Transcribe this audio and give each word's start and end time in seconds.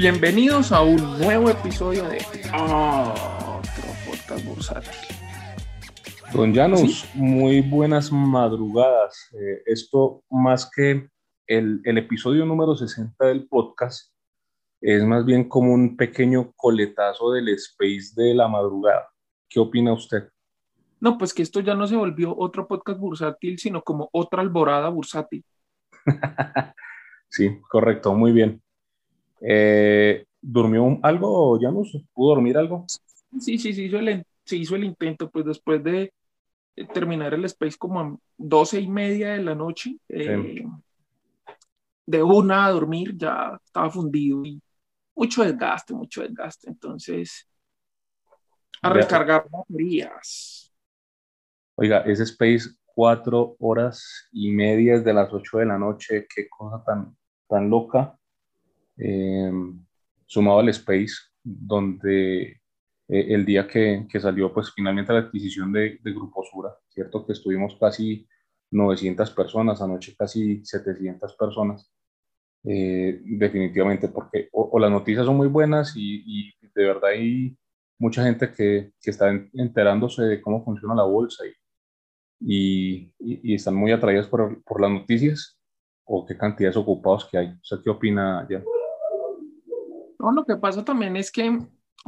Bienvenidos 0.00 0.72
a 0.72 0.80
un 0.80 0.96
nuevo 1.18 1.50
episodio 1.50 2.08
de 2.08 2.20
otro 2.54 3.92
podcast 4.06 4.46
bursátil. 4.46 4.94
Don 6.32 6.54
Janus, 6.54 7.06
muy 7.12 7.60
buenas 7.60 8.10
madrugadas. 8.10 9.28
Eh, 9.34 9.62
esto 9.66 10.24
más 10.30 10.70
que 10.74 11.06
el, 11.46 11.82
el, 11.84 11.98
episodio 11.98 12.46
número 12.46 12.74
60 12.74 13.26
del 13.26 13.46
podcast, 13.46 14.10
es 14.80 15.04
más 15.04 15.26
bien 15.26 15.46
como 15.46 15.74
un 15.74 15.98
pequeño 15.98 16.50
coletazo 16.56 17.32
del 17.32 17.50
space 17.50 18.14
de 18.16 18.34
la 18.34 18.48
madrugada. 18.48 19.06
¿Qué 19.50 19.60
opina 19.60 19.92
usted? 19.92 20.30
No, 20.98 21.18
pues 21.18 21.34
que 21.34 21.42
esto 21.42 21.60
ya 21.60 21.74
no 21.74 21.86
se 21.86 21.96
volvió 21.96 22.34
otro 22.38 22.66
podcast 22.66 22.98
bursátil, 22.98 23.58
sino 23.58 23.82
como 23.82 24.08
otra 24.12 24.40
alborada 24.40 24.88
bursátil. 24.88 25.44
sí, 27.28 27.60
correcto, 27.68 28.14
muy 28.14 28.32
bien. 28.32 28.62
Eh, 29.40 30.24
¿Durmió 30.40 30.98
algo, 31.02 31.58
Janus? 31.60 31.96
¿Pudo 32.12 32.34
dormir 32.34 32.56
algo? 32.56 32.86
Sí, 33.38 33.58
sí, 33.58 33.72
sí, 33.72 33.84
hizo 33.84 33.98
el, 33.98 34.24
se 34.44 34.56
hizo 34.56 34.76
el 34.76 34.84
intento, 34.84 35.30
pues 35.30 35.44
después 35.44 35.82
de 35.84 36.12
terminar 36.92 37.34
el 37.34 37.44
space 37.44 37.76
como 37.76 38.00
a 38.00 38.16
doce 38.36 38.80
y 38.80 38.88
media 38.88 39.32
de 39.32 39.42
la 39.42 39.54
noche, 39.54 39.96
eh, 40.08 40.64
de 42.06 42.22
una 42.22 42.66
a 42.66 42.70
dormir, 42.70 43.16
ya 43.16 43.58
estaba 43.64 43.90
fundido 43.90 44.44
y 44.44 44.60
mucho 45.14 45.44
desgaste, 45.44 45.94
mucho 45.94 46.22
desgaste. 46.22 46.68
Entonces, 46.68 47.46
a 48.82 48.90
recargar 48.90 49.46
baterías. 49.50 50.72
Oiga, 51.76 52.00
ese 52.00 52.24
space 52.24 52.70
cuatro 52.86 53.56
horas 53.58 54.28
y 54.32 54.50
media 54.50 54.98
desde 54.98 55.14
las 55.14 55.32
ocho 55.32 55.58
de 55.58 55.66
la 55.66 55.78
noche, 55.78 56.26
qué 56.34 56.48
cosa 56.48 56.82
tan, 56.84 57.16
tan 57.48 57.70
loca. 57.70 58.18
Eh, 59.00 59.50
sumado 60.26 60.60
al 60.60 60.68
space, 60.68 61.14
donde 61.42 62.42
eh, 62.42 62.60
el 63.08 63.44
día 63.44 63.66
que, 63.66 64.06
que, 64.08 64.20
salió 64.20 64.52
pues 64.52 64.72
finalmente 64.72 65.12
la 65.12 65.20
adquisición 65.20 65.72
de, 65.72 65.98
de, 66.02 66.12
Grupo 66.12 66.44
Sura, 66.44 66.70
¿cierto? 66.88 67.26
Que 67.26 67.32
estuvimos 67.32 67.76
casi 67.80 68.28
900 68.70 69.30
personas, 69.32 69.82
anoche 69.82 70.14
casi 70.16 70.64
700 70.64 71.34
personas, 71.34 71.92
eh, 72.64 73.20
definitivamente, 73.24 74.08
porque 74.08 74.48
o, 74.52 74.78
las 74.78 74.90
noticias 74.90 75.26
son 75.26 75.36
muy 75.36 75.48
buenas 75.48 75.96
y, 75.96 76.22
y, 76.26 76.54
de 76.74 76.84
verdad 76.84 77.10
hay 77.10 77.56
mucha 77.98 78.22
gente 78.22 78.52
que, 78.52 78.92
que, 79.00 79.10
está 79.10 79.30
enterándose 79.54 80.22
de 80.22 80.40
cómo 80.40 80.64
funciona 80.64 80.94
la 80.94 81.02
bolsa 81.04 81.44
y, 82.38 83.12
y, 83.18 83.52
y 83.52 83.54
están 83.54 83.74
muy 83.74 83.90
atraídas 83.92 84.28
por, 84.28 84.62
por, 84.62 84.80
las 84.80 84.90
noticias 84.90 85.58
o 86.04 86.24
qué 86.24 86.36
cantidades 86.36 86.76
ocupados 86.76 87.28
que 87.28 87.38
hay. 87.38 87.48
O 87.48 87.64
sea, 87.64 87.78
¿qué 87.82 87.90
opina 87.90 88.46
ya? 88.48 88.62
No, 90.20 90.32
lo 90.32 90.44
que 90.44 90.56
pasa 90.56 90.84
también 90.84 91.16
es 91.16 91.32
que 91.32 91.58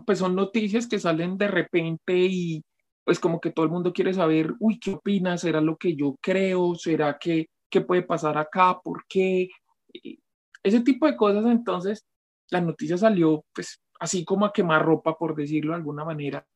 pues 0.07 0.19
son 0.19 0.35
noticias 0.37 0.87
que 0.87 0.99
salen 0.99 1.39
de 1.39 1.49
repente 1.49 2.15
y 2.15 2.63
pues 3.05 3.19
como 3.19 3.41
que 3.41 3.51
todo 3.51 3.65
el 3.65 3.73
mundo 3.73 3.93
quiere 3.93 4.13
saber, 4.13 4.53
uy, 4.61 4.79
¿qué 4.79 4.93
opinas? 4.93 5.41
¿Será 5.41 5.61
lo 5.63 5.77
que 5.79 5.97
yo 5.97 6.17
creo? 6.21 6.75
¿Será 6.75 7.19
que 7.19 7.47
qué 7.71 7.81
puede 7.81 8.03
pasar 8.03 8.37
acá? 8.37 8.79
¿Por 8.83 9.07
qué? 9.09 9.49
Ese 10.63 10.81
tipo 10.81 11.07
de 11.07 11.17
cosas, 11.17 11.47
entonces, 11.47 12.05
la 12.51 12.61
noticia 12.61 12.99
salió 12.99 13.45
pues 13.55 13.81
así 13.99 14.25
como 14.27 14.45
a 14.45 14.53
quemar 14.53 14.85
ropa, 14.85 15.17
por 15.17 15.35
decirlo 15.35 15.73
de 15.73 15.77
alguna 15.79 16.05
manera. 16.05 16.47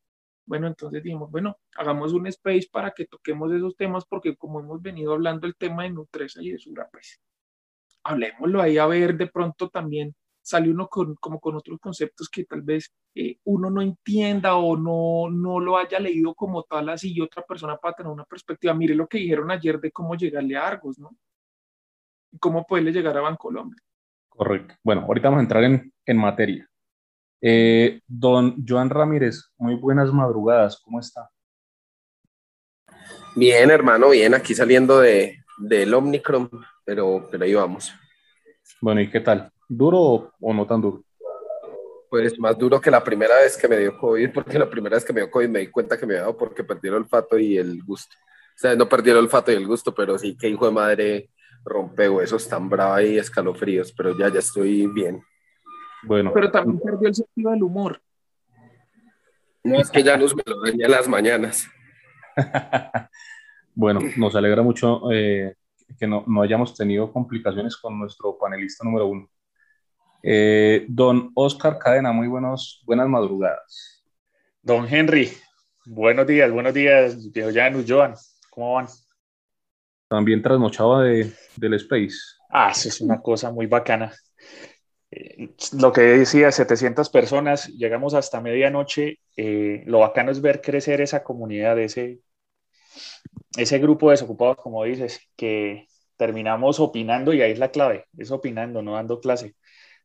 Bueno, 0.47 0.67
entonces 0.67 1.03
dijimos, 1.03 1.31
bueno, 1.31 1.57
hagamos 1.77 2.13
un 2.13 2.27
space 2.27 2.69
para 2.71 2.93
que 2.93 3.07
toquemos 3.07 3.51
esos 3.53 3.77
temas, 3.77 4.05
porque 4.07 4.37
como 4.37 4.61
hemos 4.61 4.83
venido 4.83 5.15
hablando 5.15 5.47
el 5.47 5.57
tema 5.57 5.85
de 5.85 5.91
Nutresa 5.91 6.43
y 6.43 6.51
de 6.51 6.59
Sura, 6.59 6.89
pues 6.93 7.21
hablemoslo 8.05 8.61
ahí 8.63 8.79
a 8.79 8.87
ver 8.87 9.17
de 9.17 9.27
pronto 9.29 9.71
también 9.71 10.15
sale 10.47 10.71
uno 10.71 10.87
con, 10.87 11.17
como 11.17 11.41
con 11.41 11.57
otros 11.57 11.81
conceptos 11.81 12.29
que 12.29 12.45
tal 12.45 12.63
vez 12.63 12.95
eh, 13.17 13.37
uno 13.47 13.69
no 13.69 13.83
entienda 13.83 14.55
o 14.55 14.77
no, 14.77 15.29
no 15.29 15.59
lo 15.59 15.77
haya 15.77 15.99
leído 15.99 16.35
como 16.35 16.63
tal 16.63 16.89
así 16.89 17.13
y 17.13 17.21
otra 17.21 17.43
persona 17.43 17.77
para 17.77 17.97
tener 17.97 18.13
una 18.13 18.25
perspectiva. 18.25 18.73
Mire 18.73 18.95
lo 18.95 19.09
que 19.09 19.19
dijeron 19.19 19.51
ayer 19.51 19.81
de 19.81 19.91
cómo 19.91 20.15
llegarle 20.15 20.57
a 20.57 20.69
Argos, 20.69 21.01
¿no? 21.01 21.17
cómo 22.39 22.65
poderle 22.65 22.93
llegar 22.93 23.17
a 23.17 23.23
Bancolombia. 23.23 23.83
Correcto. 24.29 24.75
Bueno, 24.85 25.03
ahorita 25.03 25.29
vamos 25.29 25.41
a 25.41 25.43
entrar 25.43 25.65
en, 25.65 25.93
en 26.05 26.17
materia. 26.17 26.69
Eh, 27.41 28.01
don 28.07 28.65
Joan 28.65 28.91
Ramírez, 28.91 29.51
muy 29.59 29.75
buenas 29.75 30.13
madrugadas, 30.13 30.81
¿cómo 30.81 31.01
está? 31.01 31.29
Bien, 33.35 33.69
hermano, 33.71 34.11
bien, 34.11 34.33
aquí 34.33 34.55
saliendo 34.55 35.01
de, 35.01 35.39
del 35.59 35.93
Omnicron, 35.93 36.49
pero, 36.85 37.27
pero 37.31 37.45
ahí 37.45 37.55
vamos. 37.55 37.93
Bueno, 38.81 39.01
¿y 39.01 39.11
qué 39.11 39.21
tal? 39.21 39.53
¿Duro 39.69 40.33
o 40.41 40.55
no 40.55 40.67
tan 40.67 40.81
duro? 40.81 41.03
Pues 42.09 42.39
más 42.39 42.57
duro 42.57 42.81
que 42.81 42.91
la 42.91 43.03
primera 43.03 43.37
vez 43.37 43.57
que 43.57 43.69
me 43.69 43.79
dio 43.79 43.99
COVID, 43.99 44.33
porque 44.33 44.59
la 44.59 44.71
primera 44.71 44.97
vez 44.97 45.05
que 45.05 45.13
me 45.13 45.21
dio 45.21 45.31
COVID 45.31 45.49
me 45.49 45.59
di 45.61 45.67
cuenta 45.69 45.99
que 45.99 46.07
me 46.07 46.15
había 46.15 46.23
dado 46.23 46.37
porque 46.37 46.65
perdí 46.65 46.89
el 46.89 46.95
olfato 46.95 47.39
y 47.39 47.59
el 47.59 47.83
gusto. 47.83 48.17
O 48.57 48.59
sea, 48.59 48.75
no 48.75 48.89
perdí 48.89 49.11
el 49.11 49.19
olfato 49.19 49.53
y 49.53 49.57
el 49.57 49.67
gusto, 49.67 49.95
pero 49.95 50.19
sí 50.19 50.37
que 50.37 50.49
hijo 50.49 50.67
de 50.67 50.73
madre 50.73 51.31
rompe 51.65 52.09
huesos 52.09 52.49
tan 52.49 52.69
brava 52.69 53.03
y 53.03 53.19
escalofríos, 53.19 53.93
pero 53.93 54.17
ya, 54.17 54.29
ya 54.29 54.39
estoy 54.39 54.87
bien. 54.87 55.23
Bueno. 56.05 56.31
Pero 56.33 56.51
también 56.51 56.81
perdió 56.81 57.09
el 57.09 57.15
sentido 57.15 57.51
del 57.51 57.63
humor. 57.65 58.01
No, 59.65 59.81
es 59.81 59.91
que 59.91 60.03
ya 60.03 60.17
nos 60.17 60.35
me 60.35 60.45
lo 60.47 60.63
daña 60.63 60.89
las 60.89 61.09
mañanas. 61.09 61.67
bueno, 63.75 64.01
nos 64.17 64.37
alegra 64.37 64.63
mucho 64.63 65.11
eh, 65.11 65.57
que 65.99 66.07
no, 66.07 66.23
no, 66.27 66.43
hayamos 66.43 66.75
tenido 66.75 67.13
complicaciones 67.13 67.77
con 67.77 67.99
nuestro 67.99 68.39
panelista 68.39 68.85
número 68.85 69.07
uno. 69.09 69.29
Eh, 70.29 70.87
don 70.89 71.31
Oscar 71.35 71.79
Cadena, 71.79 72.11
muy 72.11 72.27
buenos, 72.27 72.83
buenas 72.85 73.09
madrugadas. 73.09 74.03
Don 74.61 74.93
Henry, 74.93 75.31
buenos 75.85 76.27
días, 76.27 76.51
buenos 76.51 76.75
días, 76.75 77.17
Janus, 77.55 77.85
Joan, 77.87 78.15
¿cómo 78.51 78.75
van? 78.75 78.89
También 80.09 80.43
trasnochaba 80.43 81.05
de, 81.05 81.33
del 81.55 81.75
Space. 81.75 82.17
Ah, 82.51 82.73
eso 82.73 82.89
es 82.89 83.01
una 83.01 83.23
cosa 83.23 83.53
muy 83.53 83.67
bacana. 83.67 84.13
Eh, 85.13 85.55
lo 85.79 85.93
que 85.93 86.01
decía, 86.01 86.51
700 86.51 87.09
personas, 87.09 87.69
llegamos 87.69 88.15
hasta 88.15 88.41
medianoche. 88.41 89.21
Eh, 89.37 89.85
lo 89.87 90.01
bacano 90.01 90.33
es 90.33 90.41
ver 90.41 90.61
crecer 90.61 91.01
esa 91.03 91.23
comunidad, 91.23 91.79
ese, 91.79 92.19
ese 93.57 93.79
grupo 93.79 94.09
de 94.09 94.15
desocupados, 94.15 94.57
como 94.57 94.83
dices, 94.83 95.21
que 95.37 95.87
terminamos 96.17 96.81
opinando 96.81 97.33
y 97.33 97.43
ahí 97.43 97.53
es 97.53 97.61
la 97.61 97.71
clave, 97.71 98.07
es 98.19 98.33
opinando, 98.33 98.83
no 98.83 98.95
dando 98.95 99.21
clase. 99.21 99.55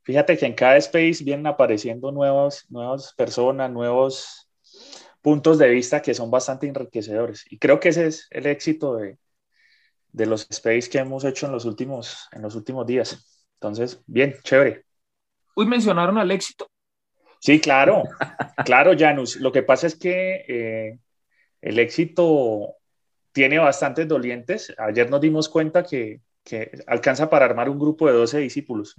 Fíjate 0.03 0.38
que 0.38 0.45
en 0.45 0.53
cada 0.53 0.78
space 0.78 1.23
vienen 1.23 1.47
apareciendo 1.47 2.12
nuevas, 2.12 2.66
nuevas 2.69 3.13
personas, 3.13 3.72
nuevos 3.72 4.50
puntos 5.22 5.57
de 5.57 5.69
vista 5.69 6.01
que 6.01 6.13
son 6.13 6.31
bastante 6.31 6.67
enriquecedores. 6.67 7.45
Y 7.50 7.59
creo 7.59 7.79
que 7.79 7.89
ese 7.89 8.07
es 8.07 8.28
el 8.31 8.47
éxito 8.47 8.95
de, 8.95 9.17
de 10.11 10.25
los 10.25 10.47
space 10.50 10.90
que 10.90 11.00
hemos 11.00 11.23
hecho 11.23 11.45
en 11.45 11.51
los 11.51 11.66
últimos, 11.66 12.28
en 12.31 12.41
los 12.41 12.56
últimos 12.56 12.85
días. 12.85 13.47
Entonces, 13.56 14.01
bien, 14.07 14.35
chévere. 14.44 14.85
Uy, 15.56 15.66
mencionaron 15.66 16.17
al 16.17 16.31
éxito. 16.31 16.67
Sí, 17.40 17.59
claro, 17.59 18.03
claro, 18.66 18.91
Janus. 18.97 19.37
Lo 19.37 19.52
que 19.52 19.64
pasa 19.64 19.87
es 19.87 19.96
que 19.96 20.46
eh, 20.47 20.99
el 21.61 21.79
éxito 21.79 22.75
tiene 23.31 23.59
bastantes 23.59 24.08
dolientes. 24.08 24.73
Ayer 24.78 25.09
nos 25.09 25.22
dimos 25.22 25.49
cuenta 25.49 25.84
que, 25.84 26.22
que, 26.43 26.72
alcanza 26.87 27.29
para 27.29 27.46
armar 27.46 27.70
un 27.70 27.79
grupo 27.79 28.08
de 28.08 28.14
12 28.14 28.40
discípulos. 28.40 28.96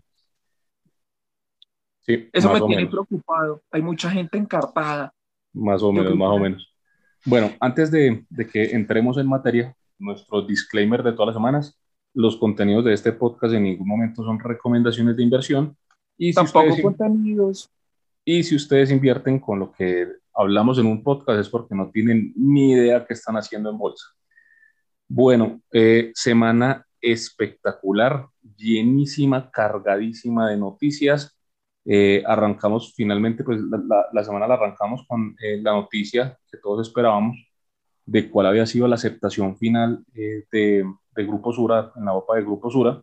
Sí, 2.03 2.29
Eso 2.33 2.53
me 2.53 2.61
tiene 2.61 2.87
preocupado. 2.87 3.63
Hay 3.71 3.83
mucha 3.83 4.11
gente 4.11 4.37
encartada. 4.39 5.13
Más 5.53 5.83
o 5.83 5.93
menos, 5.93 6.15
más 6.17 6.31
o 6.31 6.39
menos. 6.39 6.75
Bueno, 7.25 7.51
antes 7.61 7.91
de, 7.91 8.25
de, 8.29 8.47
que 8.47 8.65
entremos 8.65 9.17
en 9.19 9.29
materia, 9.29 9.77
nuestro 9.99 10.43
disclaimer 10.43 11.03
de 11.03 11.13
todas 11.13 11.29
las 11.29 11.37
semanas, 11.37 11.81
los 12.15 12.37
contenidos 12.37 12.85
de 12.85 12.93
este 12.93 13.13
podcast 13.13 13.55
en 13.55 13.63
ningún 13.63 13.87
momento 13.87 14.25
son 14.25 14.39
recomendaciones 14.41 15.17
de 15.17 15.23
inversión. 15.23 15.77
Y 16.19 16.33
Tampoco 16.33 16.75
si 16.75 16.83
contenidos. 16.83 17.71
Y 18.25 18.43
si 18.43 18.57
ustedes 18.57 18.91
invierten 18.91 19.39
con 19.39 19.59
lo 19.59 19.73
que 19.73 20.09
hablamos 20.35 20.79
en 20.79 20.87
un 20.87 21.03
podcast 21.03 21.41
es 21.41 21.49
porque 21.49 21.75
no 21.75 21.91
tienen 21.91 22.33
ni 22.37 22.73
idea 22.73 23.05
qué 23.05 23.15
están 23.15 23.37
haciendo 23.37 23.71
en 23.71 23.79
bolsa. 23.79 24.07
Bueno, 25.09 25.61
eh, 25.73 26.13
semana 26.15 26.87
espectacular, 27.01 28.27
llenísima, 28.57 29.51
cargadísima 29.51 30.49
de 30.51 30.57
noticias. 30.57 31.37
Eh, 31.85 32.23
arrancamos 32.27 32.95
finalmente, 32.95 33.45
pues 33.45 33.61
la, 33.61 34.07
la, 34.13 34.25
semana 34.25 34.47
la 34.47 34.55
arrancamos 34.55 35.05
con 35.07 35.35
eh, 35.43 35.61
la 35.61 35.73
noticia 35.73 36.39
que 36.51 36.59
todos 36.59 36.87
esperábamos 36.87 37.37
de 38.07 38.31
cuál 38.31 38.47
había 38.47 38.67
sido 38.67 38.89
la 38.89 38.97
aceptación 38.97 39.57
final 39.57 40.05
de, 40.13 40.45
de, 40.53 41.25
Grupo 41.25 41.53
Sura, 41.53 41.93
en 41.97 42.05
la 42.05 42.15
OPA 42.15 42.37
de 42.37 42.43
Grupo 42.43 42.71
Sura. 42.71 43.03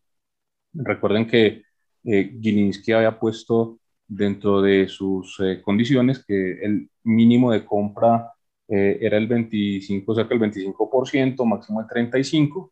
Recuerden 0.74 1.28
que 1.28 1.64
Gilinski 2.04 2.94
había 2.94 3.20
puesto 3.20 3.80
dentro 4.08 4.62
de 4.62 4.88
sus 4.88 5.38
condiciones 5.64 6.24
que 6.26 6.64
el 6.64 6.90
mínimo 7.04 7.52
de 7.52 7.66
compra 7.66 8.34
eh, 8.70 9.00
era 9.02 9.18
el 9.18 9.28
25, 9.28 10.14
cerca 10.16 10.36
del 10.36 10.40
25%, 10.40 11.46
máximo 11.46 11.82
el 11.82 11.88
35%, 11.88 12.70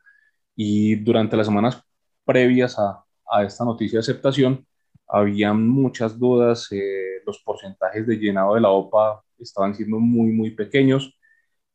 y 0.56 0.96
durante 0.96 1.36
las 1.38 1.48
semanas 1.48 1.82
previas 2.24 2.78
a, 2.80 3.04
a 3.32 3.44
esta 3.44 3.66
noticia 3.66 3.98
de 3.98 4.02
aceptación, 4.02 4.67
habían 5.08 5.68
muchas 5.68 6.18
dudas, 6.20 6.68
eh, 6.72 7.22
los 7.26 7.40
porcentajes 7.40 8.06
de 8.08 8.18
llenado 8.18 8.56
de 8.56 8.62
la 8.62 8.70
OPA 8.70 9.24
estaban 9.40 9.76
siendo 9.76 10.00
muy, 10.00 10.32
muy 10.32 10.52
pequeños 10.52 11.18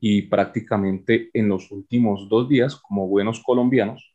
y 0.00 0.23
prácticamente 0.23 1.31
en 1.32 1.49
los 1.49 1.70
últimos 1.70 2.29
dos 2.29 2.49
días, 2.49 2.76
como 2.76 3.08
buenos 3.08 3.43
colombianos, 3.43 4.14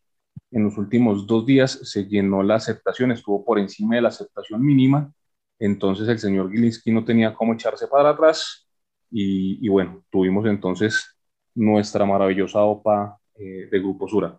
en 0.51 0.63
los 0.63 0.77
últimos 0.77 1.27
dos 1.27 1.45
días 1.45 1.79
se 1.83 2.05
llenó 2.05 2.43
la 2.43 2.55
aceptación, 2.55 3.11
estuvo 3.11 3.43
por 3.45 3.59
encima 3.59 3.95
de 3.95 4.01
la 4.01 4.09
aceptación 4.09 4.63
mínima, 4.65 5.13
entonces 5.59 6.07
el 6.09 6.19
señor 6.19 6.51
Gilinski 6.51 6.91
no 6.91 7.05
tenía 7.05 7.33
cómo 7.33 7.53
echarse 7.53 7.87
para 7.87 8.11
atrás 8.11 8.67
y, 9.09 9.65
y 9.65 9.69
bueno, 9.69 10.03
tuvimos 10.11 10.45
entonces 10.45 11.17
nuestra 11.55 12.05
maravillosa 12.05 12.61
OPA 12.61 13.19
eh, 13.35 13.67
de 13.71 13.79
Grupo 13.79 14.07
Sura. 14.07 14.37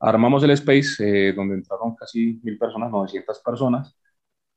Armamos 0.00 0.42
el 0.44 0.50
space 0.52 1.28
eh, 1.28 1.32
donde 1.32 1.54
entraron 1.56 1.94
casi 1.96 2.40
mil 2.42 2.58
personas, 2.58 2.90
900 2.90 3.40
personas. 3.40 3.96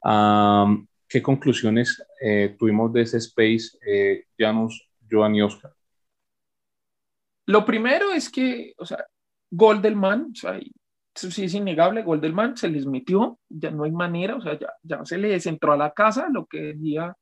¿Qué 0.04 1.22
conclusiones 1.22 2.04
eh, 2.22 2.56
tuvimos 2.58 2.92
de 2.94 3.02
ese 3.02 3.18
space, 3.18 4.26
Janus, 4.38 4.90
Joan 5.10 5.36
y 5.36 5.42
Oscar? 5.42 5.74
Lo 7.48 7.66
primero 7.66 8.12
es 8.12 8.30
que, 8.30 8.74
o 8.78 8.86
sea, 8.86 9.06
gol 9.50 9.82
del 9.82 9.96
man, 9.96 10.30
o 10.32 10.36
sea, 10.36 10.60
sí 11.14 11.44
es 11.44 11.54
innegable, 11.54 12.04
gol 12.04 12.22
del 12.22 12.34
man, 12.34 12.56
se 12.56 12.70
les 12.70 12.86
metió, 12.86 13.40
ya 13.50 13.72
no 13.72 13.84
hay 13.84 13.92
manera, 13.92 14.36
o 14.36 14.42
sea, 14.42 14.58
ya, 14.58 14.74
ya 14.82 15.04
se 15.04 15.18
les 15.18 15.46
entró 15.46 15.74
a 15.74 15.78
la 15.78 15.92
casa, 15.92 16.30
lo 16.32 16.46
que 16.46 16.74
decía 16.74 17.14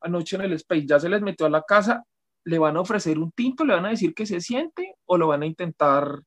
anoche 0.00 0.36
en 0.36 0.42
el 0.42 0.52
space, 0.54 0.86
ya 0.86 1.00
se 1.00 1.08
les 1.08 1.22
metió 1.22 1.46
a 1.46 1.50
la 1.50 1.62
casa, 1.62 2.04
le 2.44 2.58
van 2.58 2.76
a 2.76 2.80
ofrecer 2.80 3.18
un 3.18 3.32
tinto, 3.32 3.64
le 3.64 3.74
van 3.74 3.86
a 3.86 3.90
decir 3.90 4.14
que 4.14 4.26
se 4.26 4.40
siente 4.40 4.96
o 5.06 5.16
lo 5.16 5.28
van 5.28 5.42
a 5.42 5.46
intentar, 5.46 6.20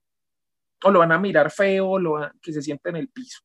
o 0.83 0.92
lo 0.92 1.00
van 1.00 1.12
a 1.12 1.19
mirar 1.19 1.51
feo, 1.51 1.89
o 1.89 2.00
lo 2.00 2.31
que 2.42 2.54
se 2.54 2.62
siente 2.62 2.89
en 2.89 2.98
el 2.98 3.09
piso. 3.09 3.42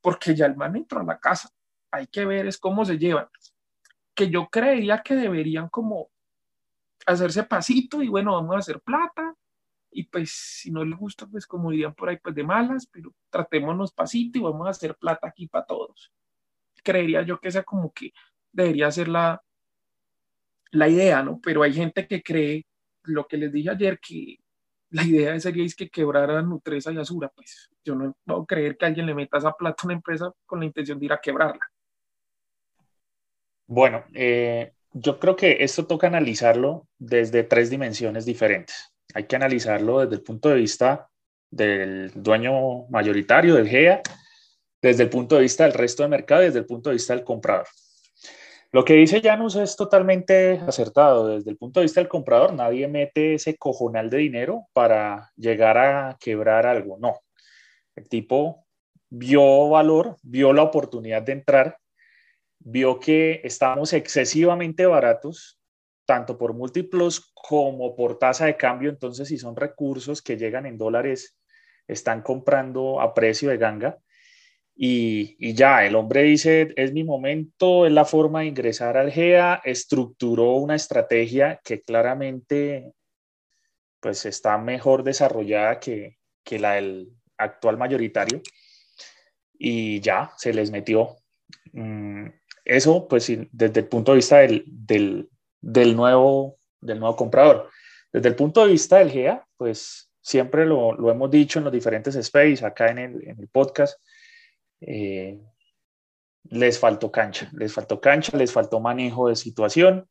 Porque 0.00 0.34
ya 0.34 0.46
el 0.46 0.56
man 0.56 0.76
entró 0.76 1.00
a 1.00 1.04
la 1.04 1.18
casa. 1.18 1.48
Hay 1.90 2.06
que 2.06 2.24
ver 2.24 2.46
es 2.46 2.58
cómo 2.58 2.84
se 2.84 2.98
llevan. 2.98 3.28
Que 4.14 4.30
yo 4.30 4.48
creería 4.48 5.02
que 5.02 5.14
deberían 5.14 5.68
como 5.68 6.10
hacerse 7.06 7.44
pasito 7.44 8.02
y 8.02 8.08
bueno, 8.08 8.32
vamos 8.34 8.56
a 8.56 8.58
hacer 8.58 8.80
plata. 8.80 9.34
Y 9.92 10.04
pues 10.04 10.30
si 10.30 10.70
no 10.70 10.84
les 10.84 10.98
gusta, 10.98 11.26
pues 11.26 11.46
como 11.46 11.70
dirían 11.70 11.94
por 11.94 12.08
ahí, 12.08 12.18
pues 12.22 12.34
de 12.34 12.44
malas, 12.44 12.86
pero 12.86 13.12
tratémonos 13.28 13.92
pasito 13.92 14.38
y 14.38 14.42
vamos 14.42 14.66
a 14.66 14.70
hacer 14.70 14.96
plata 14.96 15.28
aquí 15.28 15.48
para 15.48 15.66
todos. 15.66 16.12
Creería 16.82 17.22
yo 17.22 17.40
que 17.40 17.48
esa 17.48 17.64
como 17.64 17.92
que 17.92 18.12
debería 18.52 18.90
ser 18.90 19.08
la, 19.08 19.42
la 20.70 20.88
idea, 20.88 21.22
¿no? 21.22 21.40
Pero 21.42 21.62
hay 21.62 21.72
gente 21.72 22.06
que 22.06 22.22
cree, 22.22 22.66
lo 23.04 23.26
que 23.26 23.36
les 23.36 23.52
dije 23.52 23.70
ayer, 23.70 23.98
que 23.98 24.38
la 24.90 25.04
idea 25.04 25.38
sería 25.40 25.64
es 25.64 25.74
que 25.74 25.88
quebrara 25.88 26.42
Nutresa 26.42 26.92
y 26.92 26.98
Azura, 26.98 27.28
pues 27.28 27.68
yo 27.84 27.94
no 27.94 28.16
puedo 28.24 28.46
creer 28.46 28.76
que 28.76 28.86
alguien 28.86 29.06
le 29.06 29.14
meta 29.14 29.38
esa 29.38 29.52
plata 29.52 29.82
a 29.82 29.86
una 29.86 29.94
empresa 29.94 30.32
con 30.46 30.60
la 30.60 30.66
intención 30.66 30.98
de 30.98 31.06
ir 31.06 31.12
a 31.12 31.20
quebrarla. 31.20 31.60
Bueno, 33.70 34.02
eh, 34.14 34.72
yo 34.92 35.20
creo 35.20 35.36
que 35.36 35.58
esto 35.60 35.86
toca 35.86 36.08
analizarlo 36.08 36.88
desde 36.98 37.44
tres 37.44 37.70
dimensiones 37.70 38.24
diferentes. 38.26 38.92
Hay 39.14 39.28
que 39.28 39.36
analizarlo 39.36 40.00
desde 40.00 40.16
el 40.16 40.22
punto 40.22 40.48
de 40.48 40.56
vista 40.56 41.08
del 41.52 42.10
dueño 42.16 42.88
mayoritario, 42.88 43.54
del 43.54 43.68
GEA, 43.68 44.02
desde 44.82 45.04
el 45.04 45.08
punto 45.08 45.36
de 45.36 45.42
vista 45.42 45.62
del 45.62 45.74
resto 45.74 46.02
del 46.02 46.10
mercado 46.10 46.42
y 46.42 46.46
desde 46.46 46.58
el 46.58 46.66
punto 46.66 46.90
de 46.90 46.94
vista 46.94 47.14
del 47.14 47.22
comprador. 47.22 47.68
Lo 48.72 48.84
que 48.84 48.94
dice 48.94 49.20
Janus 49.20 49.54
es 49.54 49.76
totalmente 49.76 50.60
acertado. 50.66 51.28
Desde 51.28 51.52
el 51.52 51.56
punto 51.56 51.78
de 51.78 51.84
vista 51.84 52.00
del 52.00 52.08
comprador, 52.08 52.52
nadie 52.52 52.88
mete 52.88 53.34
ese 53.34 53.56
cojonal 53.56 54.10
de 54.10 54.18
dinero 54.18 54.66
para 54.72 55.30
llegar 55.36 55.78
a 55.78 56.16
quebrar 56.18 56.66
algo. 56.66 56.98
No. 56.98 57.20
El 57.94 58.08
tipo 58.08 58.66
vio 59.08 59.68
valor, 59.68 60.16
vio 60.22 60.52
la 60.52 60.64
oportunidad 60.64 61.22
de 61.22 61.32
entrar, 61.34 61.76
vio 62.60 63.00
que 63.00 63.40
estamos 63.44 63.92
excesivamente 63.92 64.86
baratos, 64.86 65.60
tanto 66.06 66.38
por 66.38 66.54
múltiplos 66.54 67.32
como 67.34 67.96
por 67.96 68.18
tasa 68.18 68.46
de 68.46 68.56
cambio. 68.56 68.90
Entonces, 68.90 69.28
si 69.28 69.38
son 69.38 69.56
recursos 69.56 70.22
que 70.22 70.36
llegan 70.36 70.66
en 70.66 70.78
dólares, 70.78 71.36
están 71.88 72.22
comprando 72.22 73.00
a 73.00 73.12
precio 73.14 73.50
de 73.50 73.58
ganga 73.58 73.98
y, 74.82 75.52
ya, 75.52 75.84
el 75.84 75.94
hombre 75.94 76.22
dice, 76.22 76.72
es 76.74 76.94
mi 76.94 77.04
momento, 77.04 77.84
es 77.84 77.92
la 77.92 78.06
forma 78.06 78.40
de 78.40 78.46
ingresar 78.46 78.96
al 78.96 79.12
GEA, 79.12 79.60
estructuró 79.62 80.54
una 80.54 80.74
estrategia 80.74 81.60
que 81.62 81.82
claramente 81.82 82.94
pues 84.00 84.24
está 84.24 84.56
mejor 84.56 85.02
desarrollada 85.02 85.78
que, 85.80 86.16
que 86.42 86.58
la 86.58 86.76
del 86.76 87.10
actual 87.36 87.76
mayoritario 87.76 88.40
y 89.58 90.00
ya 90.00 90.32
se 90.38 90.54
les 90.54 90.70
metió. 90.70 91.16
Mm, 91.74 92.28
eso, 92.70 93.08
pues, 93.08 93.32
desde 93.50 93.80
el 93.80 93.88
punto 93.88 94.12
de 94.12 94.16
vista 94.16 94.38
del, 94.38 94.64
del, 94.66 95.28
del, 95.60 95.96
nuevo, 95.96 96.56
del 96.80 97.00
nuevo 97.00 97.16
comprador. 97.16 97.68
Desde 98.12 98.28
el 98.28 98.36
punto 98.36 98.64
de 98.64 98.72
vista 98.72 98.98
del 98.98 99.10
GEA, 99.10 99.44
pues, 99.56 100.10
siempre 100.20 100.66
lo, 100.66 100.92
lo 100.92 101.10
hemos 101.10 101.30
dicho 101.30 101.58
en 101.58 101.64
los 101.64 101.72
diferentes 101.72 102.14
space, 102.14 102.64
acá 102.64 102.90
en 102.90 102.98
el, 102.98 103.28
en 103.28 103.40
el 103.40 103.48
podcast, 103.48 104.00
eh, 104.80 105.38
les 106.44 106.78
faltó 106.78 107.10
cancha, 107.10 107.50
les 107.52 107.72
faltó 107.72 108.00
cancha, 108.00 108.36
les 108.36 108.52
faltó 108.52 108.80
manejo 108.80 109.28
de 109.28 109.36
situación. 109.36 110.08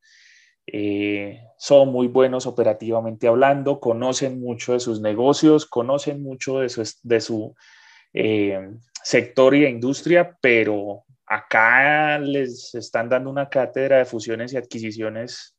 Eh, 0.67 1.41
son 1.57 1.89
muy 1.89 2.07
buenos 2.07 2.45
operativamente 2.45 3.27
hablando, 3.27 3.79
conocen 3.79 4.39
mucho 4.39 4.73
de 4.73 4.79
sus 4.79 5.01
negocios, 5.01 5.65
conocen 5.65 6.21
mucho 6.21 6.59
de 6.59 6.69
su, 6.69 6.83
de 7.03 7.21
su 7.21 7.55
eh, 8.13 8.69
sector 9.03 9.55
y 9.55 9.65
industria, 9.65 10.37
pero 10.41 11.05
acá 11.29 12.17
les 12.17 12.73
están 12.73 13.07
dando 13.07 13.29
una 13.29 13.49
cátedra 13.49 13.97
de 13.99 14.05
fusiones 14.05 14.51
y 14.51 14.57
adquisiciones 14.57 15.55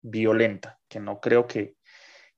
violenta, 0.00 0.78
que 0.88 0.98
no 0.98 1.20
creo 1.20 1.46
que, 1.46 1.76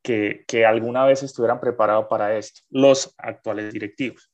que, 0.02 0.66
alguna 0.66 1.04
vez 1.04 1.22
estuvieran 1.22 1.60
preparados 1.60 2.06
para 2.08 2.36
esto, 2.36 2.60
los 2.70 3.14
actuales 3.18 3.72
directivos. 3.72 4.32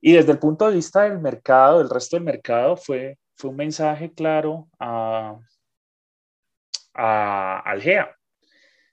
Y 0.00 0.12
desde 0.12 0.32
el 0.32 0.38
punto 0.38 0.68
de 0.68 0.76
vista 0.76 1.02
del 1.02 1.18
mercado, 1.18 1.78
del 1.78 1.90
resto 1.90 2.16
del 2.16 2.24
mercado, 2.24 2.76
fue, 2.76 3.18
fue 3.36 3.50
un 3.50 3.56
mensaje 3.56 4.12
claro 4.12 4.68
a, 4.78 5.36
a, 6.94 7.60
al 7.60 7.82
GEA. 7.82 8.14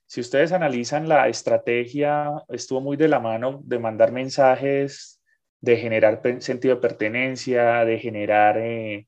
Si 0.08 0.22
ustedes 0.22 0.52
analizan 0.52 1.08
la 1.08 1.28
estrategia, 1.28 2.32
estuvo 2.50 2.82
muy 2.82 2.98
de 2.98 3.08
la 3.08 3.20
mano 3.20 3.60
de 3.64 3.80
mandar 3.80 4.12
mensajes, 4.12 5.22
de 5.66 5.78
generar 5.78 6.22
sentido 6.42 6.76
de 6.76 6.82
pertenencia, 6.82 7.84
de 7.86 7.98
generar, 7.98 8.60
eh, 8.60 9.08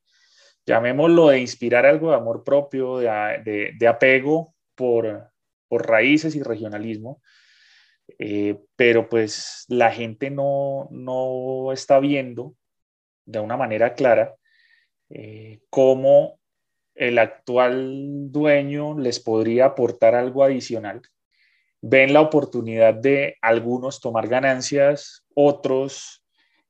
llamémoslo, 0.65 1.29
de 1.29 1.39
inspirar 1.39 1.85
algo 1.85 2.09
de 2.09 2.15
amor 2.15 2.43
propio, 2.43 2.97
de, 2.97 3.73
de, 3.77 3.87
apego 3.87 4.55
por, 4.73 5.29
por 5.67 5.87
raíces 5.87 6.35
y 6.35 6.41
regionalismo. 6.41 7.21
Eh, 8.17 8.57
pero 8.75 9.07
pues 9.07 9.65
la 9.67 9.91
gente 9.91 10.31
no, 10.31 10.87
no, 10.89 11.71
está 11.73 11.99
viendo 11.99 12.55
de 13.25 13.39
una 13.39 13.55
manera 13.55 13.93
clara 13.93 14.35
eh, 15.09 15.59
cómo 15.69 16.39
el 16.95 17.19
actual 17.19 18.31
dueño 18.31 18.97
les 18.97 19.19
podría 19.19 19.65
aportar 19.65 20.15
algo 20.15 20.43
adicional. 20.43 21.03
Ven 21.81 22.13
la 22.13 22.21
oportunidad 22.21 22.95
de 22.95 23.35
algunos 23.41 23.99
tomar 23.99 24.27
ganancias, 24.27 25.23
otros 25.35 26.23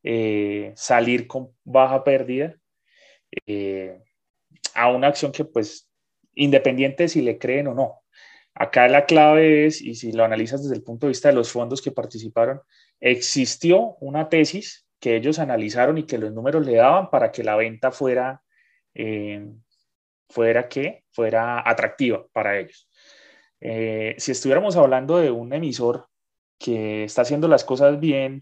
eh, 0.04 0.74
salir 0.76 1.28
con 1.28 1.50
baja 1.64 2.04
pérdida 2.04 2.56
a 4.74 4.90
una 4.90 5.08
acción 5.08 5.32
que 5.32 5.46
pues 5.46 5.90
independiente 6.34 7.08
si 7.08 7.22
le 7.22 7.38
creen 7.38 7.68
o 7.68 7.74
no, 7.74 8.02
Acá 8.60 8.88
la 8.88 9.06
clave 9.06 9.68
es, 9.68 9.82
y 9.84 9.94
si 9.94 10.12
lo 10.12 10.24
analizas 10.24 10.64
desde 10.64 10.76
el 10.76 10.84
punto 10.84 11.06
de 11.06 11.10
vista 11.12 11.30
de 11.30 11.36
los 11.36 11.52
fondos 11.52 11.80
que 11.80 11.92
participaron, 11.92 12.60
existió 13.00 13.98
una 14.00 14.30
tesis 14.30 14.88
que 15.00 15.16
ellos 15.16 15.38
analizaron 15.38 16.00
y 16.00 16.08
que 16.08 16.18
los 16.18 16.34
números 16.34 16.66
le 16.66 16.76
daban 16.78 17.12
para 17.12 17.32
que 17.32 17.44
la 17.44 17.56
venta 17.56 17.92
fuera, 17.92 18.42
eh, 18.96 19.46
fuera 20.28 20.68
¿qué? 20.68 21.04
fuera 21.12 21.62
atractiva 21.70 22.26
para 22.34 22.58
ellos. 22.58 22.90
Eh, 23.62 24.16
si 24.18 24.32
estuviéramos 24.32 24.76
hablando 24.76 25.18
de 25.18 25.30
un 25.30 25.54
emisor 25.54 26.08
que 26.58 27.04
está 27.04 27.22
haciendo 27.22 27.48
las 27.48 27.64
cosas 27.64 28.00
bien 28.00 28.42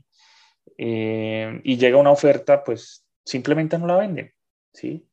eh, 0.77 1.62
y 1.63 1.77
llega 1.77 1.98
una 1.98 2.12
oferta, 2.12 2.63
pues 2.63 3.05
simplemente 3.24 3.77
no 3.77 3.88
la 3.88 3.98
venden, 3.98 4.31
¿sí? 4.74 5.07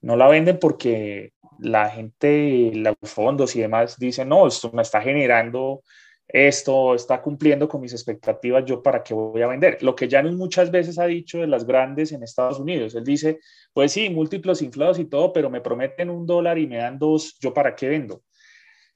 No 0.00 0.16
la 0.16 0.28
venden 0.28 0.58
porque 0.58 1.32
la 1.58 1.88
gente, 1.90 2.72
los 2.74 2.96
fondos 3.02 3.56
y 3.56 3.60
demás 3.60 3.98
dicen, 3.98 4.28
no, 4.28 4.46
esto 4.46 4.70
me 4.72 4.82
está 4.82 5.00
generando 5.00 5.82
esto, 6.28 6.94
está 6.94 7.22
cumpliendo 7.22 7.68
con 7.68 7.80
mis 7.80 7.92
expectativas, 7.92 8.64
yo 8.64 8.82
para 8.82 9.02
qué 9.02 9.14
voy 9.14 9.42
a 9.42 9.46
vender. 9.46 9.82
Lo 9.82 9.94
que 9.94 10.08
Janus 10.08 10.34
muchas 10.34 10.70
veces 10.70 10.98
ha 10.98 11.06
dicho 11.06 11.38
de 11.38 11.46
las 11.46 11.64
grandes 11.64 12.12
en 12.12 12.22
Estados 12.22 12.58
Unidos, 12.58 12.94
él 12.94 13.04
dice, 13.04 13.38
pues 13.72 13.92
sí, 13.92 14.10
múltiplos 14.10 14.62
inflados 14.62 14.98
y 14.98 15.04
todo, 15.04 15.32
pero 15.32 15.50
me 15.50 15.60
prometen 15.60 16.10
un 16.10 16.26
dólar 16.26 16.58
y 16.58 16.66
me 16.66 16.78
dan 16.78 16.98
dos, 16.98 17.38
yo 17.40 17.54
para 17.54 17.74
qué 17.76 17.88
vendo. 17.88 18.22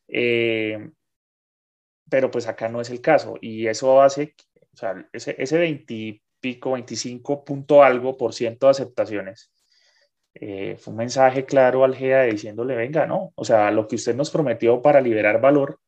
Eh, 0.09 0.91
pero 2.09 2.31
pues 2.31 2.49
acá 2.49 2.69
no 2.69 2.81
es 2.81 2.91
el 2.91 3.01
caso 3.01 3.39
y 3.41 3.69
eso 3.69 4.03
hace, 4.03 4.35
sea, 4.81 5.09
ese, 5.13 5.37
ese 5.39 5.59
20 5.59 6.23
pico, 6.41 6.73
25 6.73 7.45
punto 7.45 7.83
algo 7.83 8.17
por 8.17 8.33
ciento 8.35 8.67
de 8.67 8.71
aceptaciones. 8.73 9.53
Eh, 10.35 10.77
fue 10.79 10.93
un 10.93 10.99
mensaje 10.99 11.45
claro 11.45 11.85
al 11.85 11.97
GEA 11.97 12.23
diciéndole, 12.23 12.77
venga, 12.77 13.07
no, 13.07 13.33
o 13.35 13.45
sea, 13.45 13.71
lo 13.71 13.87
que 13.87 13.97
usted 13.97 14.15
nos 14.15 14.31
prometió 14.31 14.81
para 14.81 15.01
liberar 15.01 15.41
valor, 15.41 15.81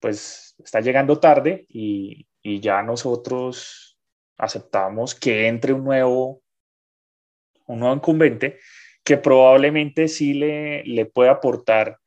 pues 0.00 0.54
está 0.58 0.80
llegando 0.80 1.18
tarde 1.18 1.66
y, 1.68 2.26
y 2.42 2.60
ya 2.60 2.82
nosotros 2.82 3.98
aceptamos 4.36 5.14
que 5.14 5.48
entre 5.48 5.72
un 5.72 5.84
nuevo, 5.84 6.42
un 7.66 7.80
nuevo 7.80 7.94
incumbente 7.96 8.58
que 9.02 9.16
probablemente 9.16 10.06
sí 10.08 10.34
le, 10.34 10.84
le 10.84 11.06
puede 11.06 11.30
aportar 11.30 11.98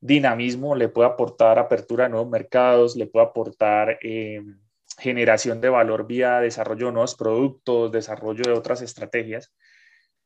dinamismo, 0.00 0.74
le 0.74 0.88
puede 0.88 1.08
aportar 1.08 1.58
apertura 1.58 2.06
a 2.06 2.08
nuevos 2.08 2.28
mercados, 2.28 2.96
le 2.96 3.06
puede 3.06 3.26
aportar 3.26 3.98
eh, 4.02 4.42
generación 4.98 5.60
de 5.60 5.68
valor 5.68 6.06
vía 6.06 6.40
desarrollo 6.40 6.86
de 6.86 6.92
nuevos 6.92 7.14
productos, 7.14 7.92
desarrollo 7.92 8.42
de 8.44 8.52
otras 8.52 8.82
estrategias, 8.82 9.54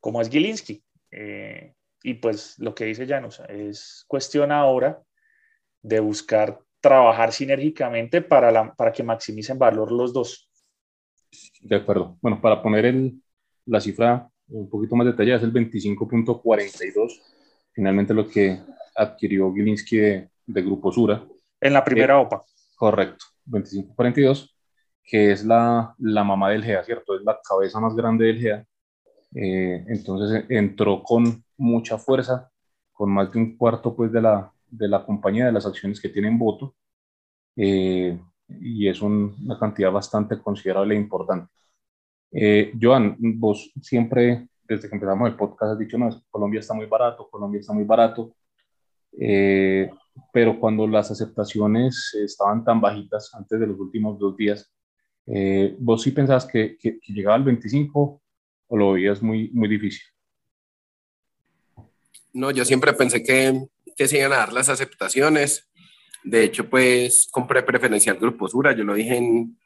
como 0.00 0.20
es 0.20 0.28
Gilinski. 0.28 0.82
Eh, 1.11 1.75
y 2.02 2.14
pues 2.14 2.58
lo 2.58 2.75
que 2.75 2.85
dice 2.85 3.06
Janus, 3.06 3.40
es 3.49 4.04
cuestión 4.06 4.52
ahora 4.52 5.02
de 5.82 6.00
buscar 6.00 6.61
trabajar 6.80 7.32
sinérgicamente 7.32 8.23
para, 8.23 8.50
la, 8.50 8.75
para 8.75 8.92
que 8.92 9.02
maximicen 9.02 9.58
valor 9.58 9.90
los 9.90 10.12
dos. 10.12 10.50
De 11.61 11.76
acuerdo. 11.76 12.16
Bueno, 12.20 12.40
para 12.40 12.62
poner 12.62 12.87
el, 12.87 13.20
la 13.64 13.80
cifra 13.80 14.28
un 14.49 14.70
poquito 14.70 14.94
más 14.94 15.06
detallada, 15.06 15.38
es 15.38 15.44
el 15.44 15.52
25.42. 15.52 17.20
Finalmente 17.73 18.14
lo 18.14 18.28
que 18.28 18.61
adquirió 18.94 19.52
Gilinski 19.52 19.96
de, 19.96 20.30
Grupo 20.46 20.92
Sura. 20.92 21.26
En 21.61 21.73
la 21.73 21.85
primera 21.85 22.14
eh, 22.14 22.23
OPA. 22.23 22.44
Correcto, 22.76 23.26
2542, 23.44 24.55
que 25.06 25.32
es 25.32 25.44
la, 25.44 25.94
la 25.98 26.25
mamá 26.25 26.50
del 26.50 26.64
GEA, 26.64 26.84
¿cierto? 26.84 27.16
Es 27.16 27.22
la 27.25 27.38
cabeza 27.48 27.80
más 27.80 27.94
grande 27.94 28.26
del 28.26 28.40
GEA. 28.40 28.66
Eh, 29.34 29.84
entonces 29.88 30.44
entró 30.48 31.02
con 31.02 31.44
mucha 31.56 31.96
fuerza, 31.98 32.50
con 32.92 33.10
más 33.12 33.30
de 33.32 33.38
un 33.38 33.56
cuarto 33.56 33.94
pues, 33.94 34.12
de, 34.12 34.20
la, 34.20 34.52
de 34.68 34.88
la 34.88 35.04
compañía, 35.04 35.46
de 35.46 35.52
las 35.52 35.66
acciones 35.66 36.00
que 36.00 36.08
tienen 36.08 36.38
voto, 36.38 36.75
eh, 37.56 38.18
y 38.48 38.88
es 38.88 39.00
una 39.02 39.58
cantidad 39.58 39.92
bastante 39.92 40.38
considerable 40.40 40.94
e 40.94 40.98
importante. 40.98 41.52
Joan, 42.80 43.16
vos 43.18 43.72
siempre, 43.80 44.48
desde 44.64 44.88
que 44.88 44.94
empezamos 44.96 45.28
el 45.28 45.36
podcast, 45.36 45.72
has 45.72 45.78
dicho, 45.78 45.96
no, 45.96 46.10
Colombia 46.30 46.60
está 46.60 46.75
muy 46.75 46.86
barato, 46.86 47.28
Colombia 47.30 47.60
está 47.60 47.72
muy 47.72 47.84
barato, 47.84 48.34
eh, 49.18 49.90
pero 50.32 50.58
cuando 50.60 50.86
las 50.86 51.10
aceptaciones 51.10 52.14
estaban 52.22 52.64
tan 52.64 52.80
bajitas 52.80 53.34
antes 53.34 53.58
de 53.58 53.66
los 53.66 53.78
últimos 53.78 54.18
dos 54.18 54.36
días, 54.36 54.70
eh, 55.26 55.75
¿vos 55.78 56.02
sí 56.02 56.12
pensabas 56.12 56.47
que, 56.47 56.76
que, 56.78 56.99
llegaba 57.09 57.37
al 57.37 57.45
25 57.45 58.23
o 58.68 58.76
lo 58.76 58.92
veías 58.92 59.23
muy, 59.23 59.50
muy 59.52 59.68
difícil? 59.68 60.02
No, 62.33 62.50
yo 62.50 62.64
siempre 62.64 62.92
pensé 62.92 63.23
que, 63.23 63.66
que 63.97 64.09
se 64.09 64.18
iban 64.18 64.33
a 64.33 64.37
dar 64.37 64.52
las 64.52 64.68
aceptaciones. 64.68 65.68
De 66.23 66.45
hecho, 66.45 66.68
pues 66.68 67.28
compré 67.30 67.62
preferencial 67.62 68.18
Grupo 68.18 68.49
Sura, 68.49 68.73
yo 68.73 68.85
lo 68.85 68.95
dije 68.95 69.16
en, 69.16 69.59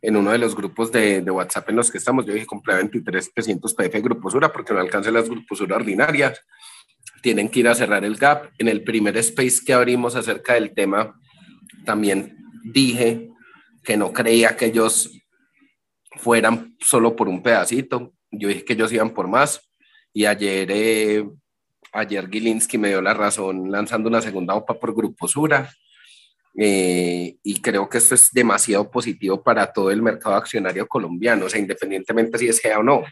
en 0.00 0.16
uno 0.16 0.32
de 0.32 0.38
los 0.38 0.54
grupos 0.54 0.90
de, 0.90 1.20
de, 1.20 1.30
WhatsApp 1.30 1.68
en 1.70 1.76
los 1.76 1.90
que 1.90 1.98
estamos, 1.98 2.24
yo 2.24 2.32
dije 2.32 2.46
compré 2.46 2.76
23 2.76 3.34
300 3.34 3.74
PF 3.74 4.00
Grupo 4.00 4.30
Sura 4.30 4.52
porque 4.52 4.72
no 4.72 4.80
alcancé 4.80 5.10
las 5.10 5.28
Grupo 5.28 5.54
Sura 5.54 5.76
ordinarias 5.76 6.40
tienen 7.24 7.48
que 7.48 7.60
ir 7.60 7.68
a 7.68 7.74
cerrar 7.74 8.04
el 8.04 8.16
gap. 8.16 8.50
En 8.58 8.68
el 8.68 8.84
primer 8.84 9.16
space 9.16 9.60
que 9.64 9.72
abrimos 9.72 10.14
acerca 10.14 10.54
del 10.54 10.74
tema, 10.74 11.18
también 11.86 12.36
dije 12.64 13.30
que 13.84 13.96
no 13.96 14.12
creía 14.12 14.56
que 14.56 14.66
ellos 14.66 15.10
fueran 16.16 16.76
solo 16.80 17.14
por 17.14 17.28
un 17.28 17.42
pedacito. 17.42 18.14
Yo 18.30 18.48
dije 18.48 18.64
que 18.64 18.72
ellos 18.72 18.92
iban 18.92 19.10
por 19.10 19.28
más. 19.28 19.60
Y 20.12 20.26
ayer, 20.26 20.68
eh, 20.70 21.28
ayer 21.92 22.28
Gilinski 22.28 22.78
me 22.78 22.88
dio 22.88 23.02
la 23.02 23.14
razón 23.14 23.70
lanzando 23.70 24.08
una 24.08 24.22
segunda 24.22 24.54
OPA 24.54 24.78
por 24.80 24.94
Grupo 24.94 25.28
Sura. 25.28 25.70
Eh, 26.56 27.36
y 27.42 27.60
creo 27.60 27.88
que 27.88 27.98
esto 27.98 28.14
es 28.14 28.30
demasiado 28.32 28.90
positivo 28.90 29.42
para 29.42 29.72
todo 29.72 29.90
el 29.90 30.00
mercado 30.00 30.36
accionario 30.36 30.86
colombiano, 30.86 31.46
o 31.46 31.48
sea, 31.48 31.58
independientemente 31.58 32.38
si 32.38 32.46
es 32.46 32.60
GEA 32.60 32.78
o 32.78 32.82
no 32.84 33.02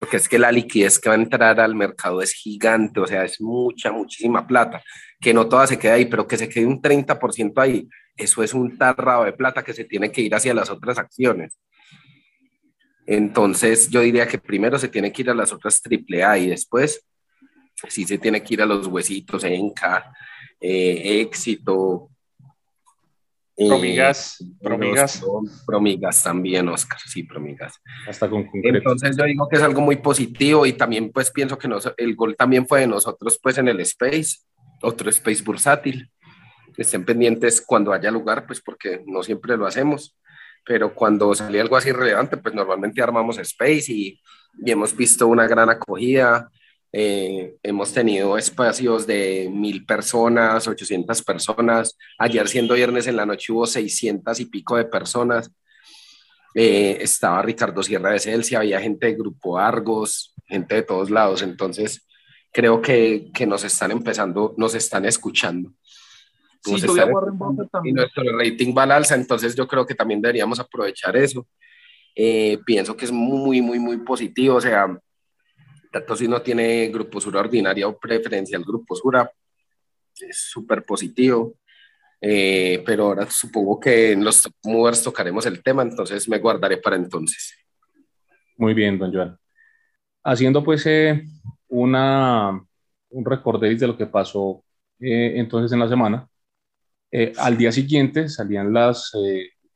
porque 0.00 0.16
es 0.16 0.28
que 0.28 0.38
la 0.38 0.50
liquidez 0.50 0.98
que 0.98 1.10
va 1.10 1.14
a 1.14 1.18
entrar 1.18 1.60
al 1.60 1.74
mercado 1.74 2.22
es 2.22 2.32
gigante, 2.32 3.00
o 3.00 3.06
sea, 3.06 3.22
es 3.22 3.38
mucha, 3.40 3.92
muchísima 3.92 4.46
plata, 4.46 4.82
que 5.20 5.34
no 5.34 5.48
toda 5.48 5.66
se 5.66 5.78
queda 5.78 5.94
ahí, 5.94 6.06
pero 6.06 6.26
que 6.26 6.38
se 6.38 6.48
quede 6.48 6.66
un 6.66 6.80
30% 6.80 7.52
ahí, 7.60 7.88
eso 8.16 8.42
es 8.42 8.54
un 8.54 8.76
tarrado 8.78 9.24
de 9.24 9.32
plata 9.32 9.62
que 9.62 9.72
se 9.72 9.84
tiene 9.84 10.10
que 10.10 10.22
ir 10.22 10.34
hacia 10.34 10.54
las 10.54 10.70
otras 10.70 10.98
acciones. 10.98 11.58
Entonces, 13.06 13.90
yo 13.90 14.00
diría 14.00 14.26
que 14.26 14.38
primero 14.38 14.78
se 14.78 14.88
tiene 14.88 15.12
que 15.12 15.22
ir 15.22 15.30
a 15.30 15.34
las 15.34 15.52
otras 15.52 15.80
AAA 15.84 16.38
y 16.38 16.46
después 16.48 17.04
sí 17.88 18.04
se 18.04 18.18
tiene 18.18 18.42
que 18.42 18.54
ir 18.54 18.62
a 18.62 18.66
los 18.66 18.86
huesitos, 18.86 19.44
Enca, 19.44 20.12
eh, 20.60 21.20
Éxito, 21.20 22.10
Promigas, 23.68 24.42
promigas. 24.62 25.22
Promigas 25.66 26.22
también, 26.22 26.66
Oscar, 26.68 26.98
sí, 27.04 27.24
promigas. 27.24 27.74
Hasta 28.08 28.28
con 28.30 28.48
Entonces 28.54 29.16
yo 29.16 29.24
digo 29.24 29.48
que 29.48 29.56
es 29.56 29.62
algo 29.62 29.82
muy 29.82 29.96
positivo 29.96 30.64
y 30.64 30.72
también 30.72 31.12
pues 31.12 31.30
pienso 31.30 31.58
que 31.58 31.68
el 31.98 32.16
gol 32.16 32.36
también 32.36 32.66
fue 32.66 32.80
de 32.80 32.86
nosotros 32.86 33.38
pues 33.42 33.58
en 33.58 33.68
el 33.68 33.80
space, 33.80 34.38
otro 34.82 35.10
space 35.10 35.42
bursátil. 35.42 36.10
Estén 36.76 37.04
pendientes 37.04 37.60
cuando 37.60 37.92
haya 37.92 38.10
lugar, 38.10 38.46
pues 38.46 38.60
porque 38.60 39.02
no 39.06 39.22
siempre 39.22 39.56
lo 39.56 39.66
hacemos, 39.66 40.16
pero 40.64 40.94
cuando 40.94 41.34
salía 41.34 41.62
algo 41.62 41.76
así 41.76 41.92
relevante, 41.92 42.36
pues 42.36 42.54
normalmente 42.54 43.02
armamos 43.02 43.38
space 43.38 43.92
y, 43.92 44.20
y 44.64 44.70
hemos 44.70 44.96
visto 44.96 45.26
una 45.26 45.46
gran 45.46 45.68
acogida. 45.70 46.50
Eh, 46.92 47.54
hemos 47.62 47.92
tenido 47.92 48.36
espacios 48.36 49.06
de 49.06 49.48
mil 49.52 49.84
personas, 49.84 50.66
800 50.66 51.22
personas. 51.22 51.96
Ayer, 52.18 52.48
siendo 52.48 52.74
viernes 52.74 53.06
en 53.06 53.16
la 53.16 53.26
noche, 53.26 53.52
hubo 53.52 53.66
600 53.66 54.40
y 54.40 54.46
pico 54.46 54.76
de 54.76 54.84
personas. 54.86 55.50
Eh, 56.54 56.98
estaba 57.00 57.42
Ricardo 57.42 57.82
Sierra 57.82 58.10
de 58.10 58.18
Celsia, 58.18 58.58
había 58.58 58.80
gente 58.80 59.06
de 59.06 59.14
Grupo 59.14 59.58
Argos, 59.58 60.34
gente 60.46 60.74
de 60.76 60.82
todos 60.82 61.10
lados. 61.10 61.42
Entonces, 61.42 62.06
creo 62.52 62.80
que, 62.80 63.30
que 63.32 63.46
nos 63.46 63.64
están 63.64 63.90
empezando, 63.90 64.54
nos 64.56 64.74
están 64.74 65.04
escuchando. 65.04 65.72
Sí, 66.62 66.74
y 67.84 67.92
nuestro 67.92 68.38
rating 68.38 68.74
va 68.76 68.82
al 68.82 68.92
alza, 68.92 69.14
entonces 69.14 69.54
yo 69.56 69.66
creo 69.66 69.86
que 69.86 69.94
también 69.94 70.20
deberíamos 70.20 70.60
aprovechar 70.60 71.16
eso. 71.16 71.46
Eh, 72.14 72.58
pienso 72.66 72.96
que 72.96 73.06
es 73.06 73.12
muy, 73.12 73.62
muy, 73.62 73.78
muy 73.78 73.98
positivo. 73.98 74.56
O 74.56 74.60
sea, 74.60 74.86
tanto 75.90 76.16
si 76.16 76.28
no 76.28 76.42
tiene 76.42 76.88
grupo 76.88 77.20
sura 77.20 77.40
ordinaria 77.40 77.88
o 77.88 77.98
preferencial 77.98 78.62
grupo 78.62 78.94
sura, 78.94 79.30
es 80.20 80.50
súper 80.50 80.84
positivo. 80.84 81.54
Eh, 82.20 82.82
pero 82.84 83.04
ahora 83.06 83.30
supongo 83.30 83.80
que 83.80 84.12
en 84.12 84.22
los 84.22 84.46
movers 84.64 85.02
tocaremos 85.02 85.46
el 85.46 85.62
tema, 85.62 85.82
entonces 85.82 86.28
me 86.28 86.38
guardaré 86.38 86.76
para 86.76 86.96
entonces. 86.96 87.54
Muy 88.58 88.74
bien, 88.74 88.98
don 88.98 89.10
Joan. 89.10 89.38
Haciendo 90.22 90.62
pues 90.62 90.84
eh, 90.84 91.24
una, 91.70 92.62
un 93.10 93.24
recorderis 93.24 93.80
de 93.80 93.86
lo 93.86 93.96
que 93.96 94.06
pasó 94.06 94.64
eh, 95.00 95.34
entonces 95.36 95.72
en 95.72 95.80
la 95.80 95.88
semana, 95.88 96.28
al 97.38 97.56
día 97.58 97.72
siguiente 97.72 98.28
salían 98.28 98.72
las, 98.72 99.12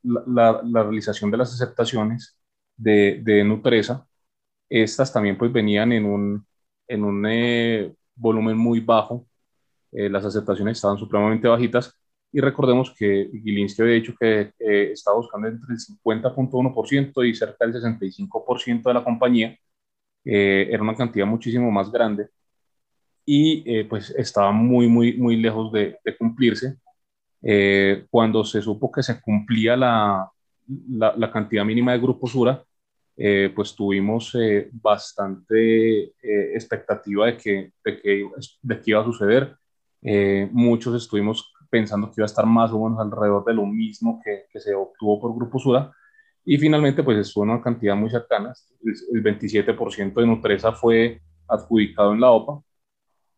la, 0.02 0.60
la, 0.64 0.82
realización 0.82 1.30
de 1.30 1.38
las 1.38 1.52
aceptaciones 1.52 2.38
de, 2.76 3.20
de 3.24 3.44
Nutresa, 3.44 4.06
estas 4.68 5.12
también 5.12 5.38
pues 5.38 5.52
venían 5.52 5.92
en 5.92 6.04
un, 6.06 6.46
en 6.88 7.04
un 7.04 7.26
eh, 7.28 7.94
volumen 8.14 8.56
muy 8.56 8.80
bajo, 8.80 9.26
eh, 9.92 10.08
las 10.10 10.24
aceptaciones 10.24 10.78
estaban 10.78 10.98
supremamente 10.98 11.48
bajitas. 11.48 11.94
Y 12.32 12.40
recordemos 12.40 12.92
que 12.98 13.30
Gilinski 13.32 13.82
había 13.82 13.94
dicho 13.94 14.14
que 14.18 14.52
estaba 14.58 15.16
buscando 15.18 15.46
entre 15.48 15.72
el 15.72 15.78
50.1% 15.78 17.28
y 17.28 17.34
cerca 17.34 17.64
del 17.64 17.74
65% 17.74 18.90
de 18.90 18.94
la 18.94 19.04
compañía, 19.04 19.56
eh, 20.24 20.68
era 20.70 20.82
una 20.82 20.94
cantidad 20.96 21.26
muchísimo 21.26 21.70
más 21.70 21.90
grande 21.90 22.28
y 23.26 23.84
pues 23.84 24.10
estaba 24.10 24.52
muy, 24.52 24.86
muy, 24.86 25.16
muy 25.16 25.36
lejos 25.36 25.72
de, 25.72 25.98
cumplirse. 26.18 26.76
cuando 28.10 28.44
se 28.44 28.60
supo 28.60 28.92
que 28.92 29.02
se 29.02 29.20
cumplía 29.20 29.76
la, 29.76 30.30
la, 30.96 31.30
cantidad 31.30 31.64
mínima 31.64 31.92
de 31.92 31.98
Grupo 31.98 32.26
Sura, 32.26 32.62
eh, 33.16 33.52
pues 33.54 33.74
tuvimos 33.74 34.34
eh, 34.34 34.68
bastante 34.72 36.02
eh, 36.04 36.52
expectativa 36.54 37.26
de 37.26 37.36
que, 37.36 37.72
de, 37.84 38.00
que, 38.00 38.28
de 38.62 38.80
que 38.80 38.90
iba 38.90 39.00
a 39.00 39.04
suceder. 39.04 39.56
muchos 40.52 40.94
estuvimos 41.02 41.52
pensando 41.70 42.08
que 42.08 42.14
iba 42.18 42.24
a 42.24 42.32
estar 42.32 42.46
más 42.46 42.72
o 42.72 42.84
menos 42.84 43.00
alrededor 43.00 43.44
de 43.44 43.54
lo 43.54 43.66
mismo 43.66 44.20
que, 44.22 44.44
que 44.50 44.60
se 44.60 44.74
obtuvo 44.74 45.20
por 45.20 45.34
Grupo 45.34 45.58
Sura 45.58 45.92
y 46.44 46.58
finalmente 46.58 47.02
pues 47.02 47.32
en 47.36 47.42
una 47.42 47.62
cantidad 47.62 47.96
muy 47.96 48.10
cercana. 48.10 48.52
El, 49.12 49.22
27% 49.22 50.14
de 50.14 50.26
Nutresa 50.26 50.72
fue 50.72 51.20
adjudicado 51.48 52.12
en 52.12 52.20
la 52.20 52.30
OPA 52.30 52.62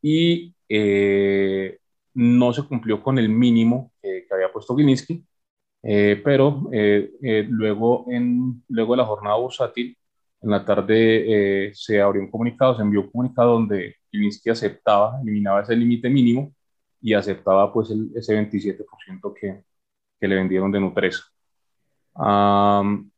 y 0.02 0.54
no 2.14 2.52
se 2.52 2.62
cumplió 2.62 3.02
con 3.02 3.18
el 3.18 3.28
mínimo 3.28 3.92
que, 4.02 4.26
había 4.30 4.52
puesto 4.52 4.76
Gilinski 4.76 5.24
pero 5.82 6.68
luego, 7.48 8.06
en, 8.10 8.64
luego 8.68 8.94
de 8.94 8.96
la 8.96 9.04
jornada 9.04 9.36
bursátil, 9.36 9.96
en 10.42 10.50
la 10.50 10.64
tarde 10.64 11.70
se 11.74 12.00
abrió 12.00 12.22
un 12.22 12.30
comunicado, 12.30 12.76
se 12.76 12.82
envió 12.82 13.02
un 13.02 13.10
comunicado 13.10 13.52
donde 13.52 13.96
Gilinski 14.10 14.50
aceptaba, 14.50 15.20
eliminaba 15.22 15.62
ese 15.62 15.76
límite 15.76 16.08
mínimo 16.10 16.54
y 17.00 17.14
aceptaba 17.14 17.72
pues 17.72 17.90
el, 17.90 18.10
ese 18.16 18.34
27% 18.34 19.34
que, 19.34 19.62
que, 20.18 20.28
le 20.28 20.34
vendieron 20.36 20.72
de 20.72 20.80
Nutresa. 20.80 21.22
Don, 22.18 23.10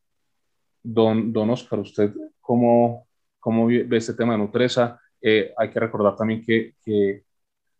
don 1.33 1.51
Oscar, 1.51 1.79
¿usted 1.81 2.13
cómo, 2.41 3.07
cómo 3.39 3.67
ve 3.67 3.97
este 3.97 4.15
tema 4.15 4.33
de 4.33 4.39
Nutresa? 4.39 5.01
Eh, 5.21 5.53
hay 5.57 5.71
que 5.71 5.81
recordar 5.81 6.17
también 6.17 6.45
que, 6.45 6.75
que 6.85 7.25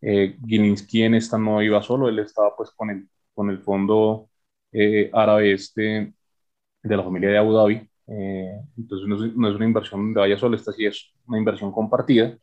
eh, 0.01 0.37
Gilinski 0.45 1.03
en 1.03 1.15
esta 1.15 1.37
no 1.37 1.61
iba 1.61 1.81
solo, 1.81 2.09
él 2.09 2.19
estaba 2.19 2.55
pues 2.55 2.71
con 2.71 2.89
el, 2.89 3.09
con 3.33 3.49
el 3.49 3.59
fondo 3.59 4.29
eh, 4.71 5.09
árabe 5.13 5.53
este 5.53 6.13
de 6.83 6.97
la 6.97 7.03
familia 7.03 7.29
de 7.29 7.37
Abu 7.37 7.53
Dhabi. 7.53 7.89
Eh, 8.07 8.61
entonces 8.77 9.07
no 9.07 9.15
es, 9.25 9.35
no 9.35 9.49
es, 9.49 9.55
una 9.55 9.65
inversión 9.65 10.13
de 10.13 10.19
vaya 10.19 10.37
solo, 10.37 10.55
esta 10.55 10.71
sí 10.71 10.85
es 10.85 11.11
una 11.27 11.37
inversión 11.37 11.71
compartida. 11.71 12.37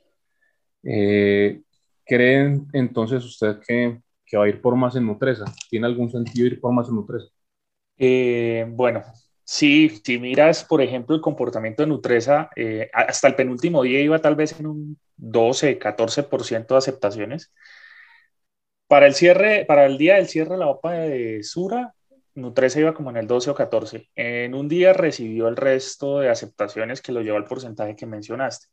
¿Creen 0.83 2.69
entonces 2.73 3.25
usted 3.25 3.59
que, 3.67 4.01
que, 4.25 4.37
va 4.37 4.45
a 4.45 4.49
ir 4.49 4.61
por 4.61 4.77
más 4.77 4.95
en 4.97 5.07
Nutresa? 5.07 5.45
¿Tiene 5.69 5.87
algún 5.87 6.11
sentido 6.11 6.47
ir 6.47 6.61
por 6.61 6.73
más 6.73 6.89
en 6.89 6.95
Nutresa? 6.97 7.29
Bueno, 8.69 9.05
Sí, 9.49 9.91
si 10.05 10.19
miras, 10.19 10.65
por 10.65 10.83
ejemplo, 10.83 11.15
el 11.15 11.23
comportamiento 11.23 11.83
de 11.83 11.89
Nutresa, 11.89 12.51
eh, 12.57 12.91
hasta 12.93 13.29
el 13.29 13.37
penúltimo 13.37 13.83
día 13.85 14.01
iba 14.01 14.19
tal 14.21 14.35
vez 14.35 14.59
en 14.59 14.67
un 14.67 14.99
12, 15.17 15.79
14% 15.79 16.75
de 16.75 16.79
aceptaciones. 16.79 17.53
Para 18.89 19.07
el 19.07 19.15
cierre, 19.15 19.65
para 19.67 19.87
el 19.87 19.99
día 19.99 20.17
del 20.17 20.29
cierre 20.29 20.53
de 20.53 20.59
la 20.59 20.69
OPA 20.69 20.93
de 20.95 21.43
Sura, 21.43 21.95
Nutresa 22.35 22.81
iba 22.81 22.95
como 22.95 23.11
en 23.11 23.17
el 23.17 23.27
12 23.27 23.51
o 23.51 23.55
14. 23.55 24.09
En 24.15 24.55
un 24.55 24.69
día 24.69 24.93
recibió 24.93 25.49
el 25.49 25.57
resto 25.57 26.21
de 26.21 26.29
aceptaciones 26.29 27.01
que 27.03 27.13
lo 27.13 27.23
llevó 27.23 27.37
al 27.39 27.45
porcentaje 27.45 27.97
que 27.97 28.07
mencionaste. 28.07 28.67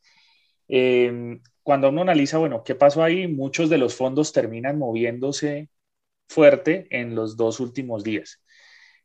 Em, 0.68 1.42
cuando 1.64 1.90
uno 1.90 2.02
analiza, 2.02 2.38
bueno, 2.40 2.64
¿qué 2.64 2.76
pasó 2.76 3.04
ahí? 3.04 3.28
Muchos 3.28 3.70
de 3.70 3.78
los 3.78 3.96
fondos 3.96 4.34
terminan 4.34 4.78
moviéndose 4.80 5.70
fuerte 6.28 6.88
en 6.92 7.16
los 7.16 7.38
dos 7.38 7.60
últimos 7.60 8.04
días. 8.04 8.43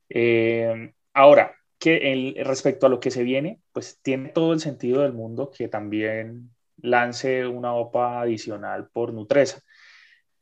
Em, 0.09 0.93
ahora, 1.15 1.55
que 1.79 2.35
respecto 2.45 2.87
a 2.87 2.89
lo 2.89 3.01
que 3.01 3.11
se 3.11 3.23
viene, 3.23 3.61
pues 3.73 4.01
tiene 4.03 4.31
todo 4.31 4.53
el 4.53 4.61
sentido 4.61 5.03
del 5.03 5.13
mundo 5.13 5.51
que 5.51 5.69
también 5.69 6.51
lance 6.79 7.47
una 7.47 7.75
OPA 7.75 8.23
adicional 8.23 8.89
por 8.91 9.13
Nutresa. 9.13 9.61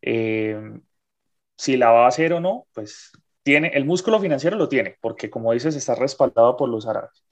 Eh, 0.02 0.58
si 1.56 1.76
la 1.76 1.90
va 1.90 2.04
a 2.04 2.08
hacer 2.08 2.32
o 2.32 2.40
no, 2.40 2.66
pues 2.74 3.12
tiene, 3.42 3.68
el 3.74 3.84
músculo 3.84 4.20
financiero 4.20 4.56
lo 4.56 4.68
tiene, 4.68 4.96
porque 5.00 5.30
como 5.30 5.52
dices, 5.52 5.76
está 5.76 5.94
respaldado 5.94 6.56
por 6.56 6.68
los 6.68 6.86
árabes. 6.86 7.24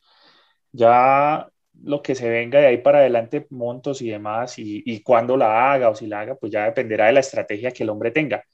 Ya 0.72 1.48
lo 1.82 2.02
que 2.02 2.14
se 2.14 2.28
venga 2.30 2.60
de 2.60 2.66
ahí 2.66 2.78
para 2.78 2.98
adelante, 3.00 3.46
montos 3.50 4.02
y 4.02 4.10
demás, 4.10 4.58
y, 4.58 4.82
y 4.86 5.02
cuándo 5.02 5.36
la 5.36 5.72
haga 5.72 5.90
o 5.90 5.94
si 5.94 6.06
la 6.06 6.20
haga, 6.20 6.36
pues 6.36 6.52
ya 6.52 6.64
dependerá 6.66 7.06
de 7.06 7.14
la 7.14 7.20
estrategia 7.20 7.72
que 7.72 7.82
el 7.84 7.90
hombre 7.90 8.10
tenga. 8.12 8.44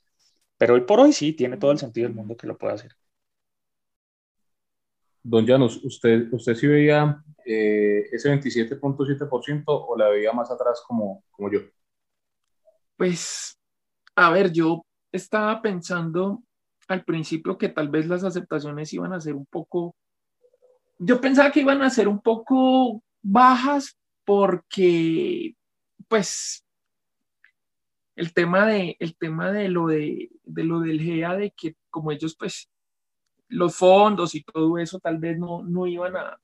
Pero 0.58 0.74
hoy 0.74 0.82
por 0.82 1.00
hoy 1.00 1.12
sí, 1.12 1.34
tiene 1.34 1.58
todo 1.58 1.72
el 1.72 1.78
sentido 1.78 2.08
del 2.08 2.16
mundo 2.16 2.36
que 2.36 2.46
lo 2.46 2.58
pueda 2.58 2.74
hacer. 2.74 2.92
Don 5.22 5.46
Janos, 5.46 5.82
¿usted, 5.84 6.32
usted 6.32 6.54
sí 6.54 6.66
veía 6.66 7.22
eh, 7.44 8.08
ese 8.10 8.30
27.7% 8.30 9.64
o 9.66 9.96
la 9.96 10.08
veía 10.08 10.32
más 10.32 10.50
atrás 10.50 10.82
como, 10.86 11.24
como 11.30 11.50
yo? 11.50 11.60
Pues, 12.96 13.58
a 14.14 14.30
ver, 14.30 14.52
yo 14.52 14.84
estaba 15.12 15.60
pensando 15.60 16.42
al 16.88 17.04
principio 17.04 17.56
que 17.56 17.68
tal 17.68 17.88
vez 17.88 18.06
las 18.06 18.24
aceptaciones 18.24 18.92
iban 18.92 19.12
a 19.12 19.20
ser 19.20 19.34
un 19.34 19.46
poco, 19.46 19.94
yo 20.98 21.20
pensaba 21.20 21.50
que 21.50 21.60
iban 21.60 21.82
a 21.82 21.90
ser 21.90 22.08
un 22.08 22.20
poco 22.20 23.02
bajas 23.22 23.96
porque, 24.24 25.54
pues, 26.08 26.64
el 28.16 28.34
tema 28.34 28.66
de, 28.66 28.96
el 28.98 29.16
tema 29.16 29.50
de 29.50 29.68
lo 29.68 29.86
de, 29.86 30.30
de 30.44 30.64
lo 30.64 30.80
del 30.80 31.00
GEA, 31.00 31.36
de 31.36 31.52
que 31.52 31.74
como 31.88 32.12
ellos 32.12 32.36
pues 32.38 32.68
los 33.50 33.76
fondos 33.76 34.34
y 34.34 34.42
todo 34.42 34.78
eso 34.78 34.98
tal 34.98 35.18
vez 35.18 35.38
no, 35.38 35.62
no 35.62 35.86
iban 35.86 36.16
a, 36.16 36.38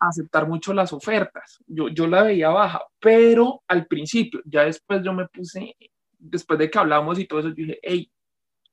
aceptar 0.00 0.46
mucho 0.46 0.72
las 0.72 0.92
ofertas. 0.92 1.62
Yo, 1.66 1.88
yo 1.88 2.06
la 2.06 2.22
veía 2.22 2.50
baja, 2.50 2.80
pero 3.00 3.62
al 3.66 3.86
principio, 3.86 4.40
ya 4.44 4.64
después 4.64 5.02
yo 5.02 5.12
me 5.12 5.26
puse, 5.26 5.74
después 6.18 6.58
de 6.58 6.70
que 6.70 6.78
hablamos 6.78 7.18
y 7.18 7.26
todo 7.26 7.40
eso, 7.40 7.50
dije, 7.50 7.78
hey, 7.82 8.10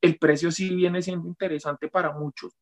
el 0.01 0.17
precio 0.19 0.51
sí 0.51 0.73
viene 0.75 1.01
siendo 1.01 1.27
interesante 1.27 1.87
para 1.87 2.11
muchos. 2.11 2.53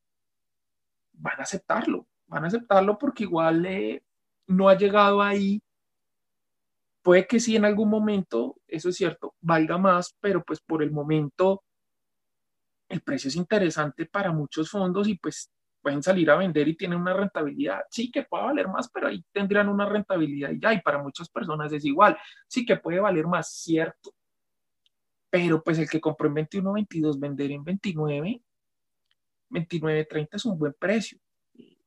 Van 1.14 1.40
a 1.40 1.44
aceptarlo, 1.44 2.08
van 2.28 2.46
a 2.46 2.48
aceptarlo 2.48 2.98
porque 2.98 3.24
igual 3.24 3.66
eh, 3.66 4.02
no 4.48 4.70
ha 4.70 4.78
llegado 4.78 5.22
ahí. 5.22 5.62
Puede 7.02 7.28
que 7.28 7.42
sí 7.42 7.58
en 7.58 7.66
algún 7.66 7.90
momento, 7.90 8.56
eso 8.66 8.90
es 8.90 8.96
cierto, 8.96 9.36
valga 9.42 9.78
más, 9.78 10.16
pero 10.22 10.42
pues 10.42 10.62
por 10.62 10.82
el 10.82 10.92
momento 10.92 11.64
el 12.94 13.02
precio 13.02 13.28
es 13.28 13.36
interesante 13.36 14.06
para 14.06 14.32
muchos 14.32 14.70
fondos 14.70 15.08
y 15.08 15.18
pues 15.18 15.52
pueden 15.82 16.02
salir 16.02 16.32
a 16.32 16.38
vender 16.38 16.68
y 16.68 16.78
tienen 16.78 17.00
una 17.00 17.14
rentabilidad. 17.14 17.82
Sí 17.90 18.10
que 18.10 18.24
puede 18.24 18.46
valer 18.46 18.68
más, 18.70 18.90
pero 18.90 19.08
ahí 19.08 19.24
tendrían 19.32 19.68
una 19.68 19.86
rentabilidad 19.86 20.52
y 20.52 20.60
ya, 20.60 20.74
y 20.74 20.82
para 20.82 21.02
muchas 21.02 21.30
personas 21.30 21.74
es 21.74 21.84
igual. 21.86 22.18
Sí 22.48 22.66
que 22.66 22.78
puede 22.78 23.00
valer 23.02 23.28
más, 23.28 23.52
cierto. 23.54 24.14
Pero 25.30 25.62
pues 25.62 25.80
el 25.80 25.90
que 25.90 26.00
compró 26.00 26.28
en 26.28 26.36
21, 26.36 26.74
22, 26.74 27.20
vender 27.20 27.52
en 27.52 27.64
29, 27.64 28.42
29, 29.50 30.06
30 30.06 30.38
es 30.38 30.46
un 30.46 30.58
buen 30.58 30.74
precio. 30.80 31.18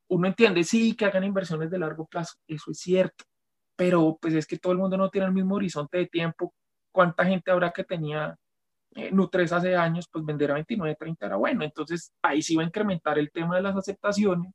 Uno 0.08 0.28
entiende, 0.28 0.62
sí, 0.62 0.94
que 0.94 1.04
hagan 1.06 1.24
inversiones 1.24 1.70
de 1.70 1.78
largo 1.78 2.06
plazo, 2.06 2.34
eso 2.46 2.70
es 2.70 2.78
cierto. 2.78 3.24
Pero 3.76 4.18
pues 4.20 4.34
es 4.34 4.46
que 4.46 4.58
todo 4.58 4.72
el 4.72 4.78
mundo 4.78 4.96
no 4.96 5.10
tiene 5.10 5.26
el 5.26 5.32
mismo 5.32 5.54
horizonte 5.54 5.98
de 5.98 6.06
tiempo. 6.06 6.54
¿Cuánta 6.92 7.24
gente 7.24 7.50
habrá 7.50 7.72
que 7.72 7.84
tenía 7.84 8.36
eh, 8.96 9.10
Nutres 9.12 9.52
hace 9.52 9.76
años, 9.76 10.08
pues 10.10 10.24
vender 10.24 10.50
a 10.50 10.54
29, 10.54 10.96
30 10.98 11.26
era 11.26 11.36
bueno. 11.36 11.64
Entonces 11.64 12.12
ahí 12.22 12.42
sí 12.42 12.56
va 12.56 12.62
a 12.62 12.66
incrementar 12.66 13.18
el 13.18 13.30
tema 13.30 13.56
de 13.56 13.62
las 13.62 13.76
aceptaciones. 13.76 14.52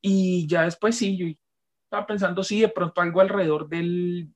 Y 0.00 0.46
ya 0.46 0.62
después 0.62 0.96
sí, 0.96 1.16
yo 1.16 1.26
estaba 1.84 2.06
pensando, 2.06 2.44
sí, 2.44 2.60
de 2.60 2.68
pronto 2.68 3.00
algo 3.00 3.20
alrededor 3.20 3.68
del, 3.68 4.28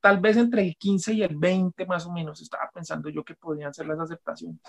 tal 0.00 0.20
vez 0.20 0.36
entre 0.36 0.62
el 0.62 0.76
15 0.76 1.14
y 1.14 1.22
el 1.22 1.36
20 1.36 1.86
más 1.86 2.06
o 2.06 2.12
menos, 2.12 2.40
estaba 2.40 2.70
pensando 2.72 3.08
yo 3.08 3.24
que 3.24 3.34
podían 3.34 3.74
ser 3.74 3.86
las 3.86 3.98
aceptaciones. 3.98 4.60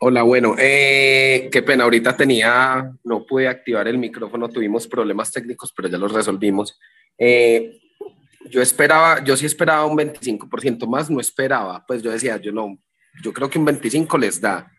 Hola, 0.00 0.22
bueno, 0.22 0.54
eh, 0.58 1.48
qué 1.50 1.62
pena, 1.62 1.84
ahorita 1.84 2.16
tenía, 2.16 2.92
no 3.04 3.24
pude 3.24 3.48
activar 3.48 3.88
el 3.88 3.98
micrófono, 3.98 4.48
tuvimos 4.48 4.86
problemas 4.86 5.32
técnicos, 5.32 5.72
pero 5.74 5.88
ya 5.88 5.98
los 5.98 6.12
resolvimos. 6.12 6.78
Eh, 7.16 7.80
yo 8.50 8.60
esperaba, 8.60 9.22
yo 9.24 9.36
sí 9.36 9.46
esperaba 9.46 9.86
un 9.86 9.96
25% 9.96 10.86
más, 10.86 11.10
no 11.10 11.20
esperaba, 11.20 11.84
pues 11.86 12.02
yo 12.02 12.10
decía, 12.10 12.36
yo 12.36 12.52
no, 12.52 12.78
yo 13.22 13.32
creo 13.32 13.48
que 13.48 13.58
un 13.58 13.64
25 13.64 14.18
les 14.18 14.40
da, 14.40 14.70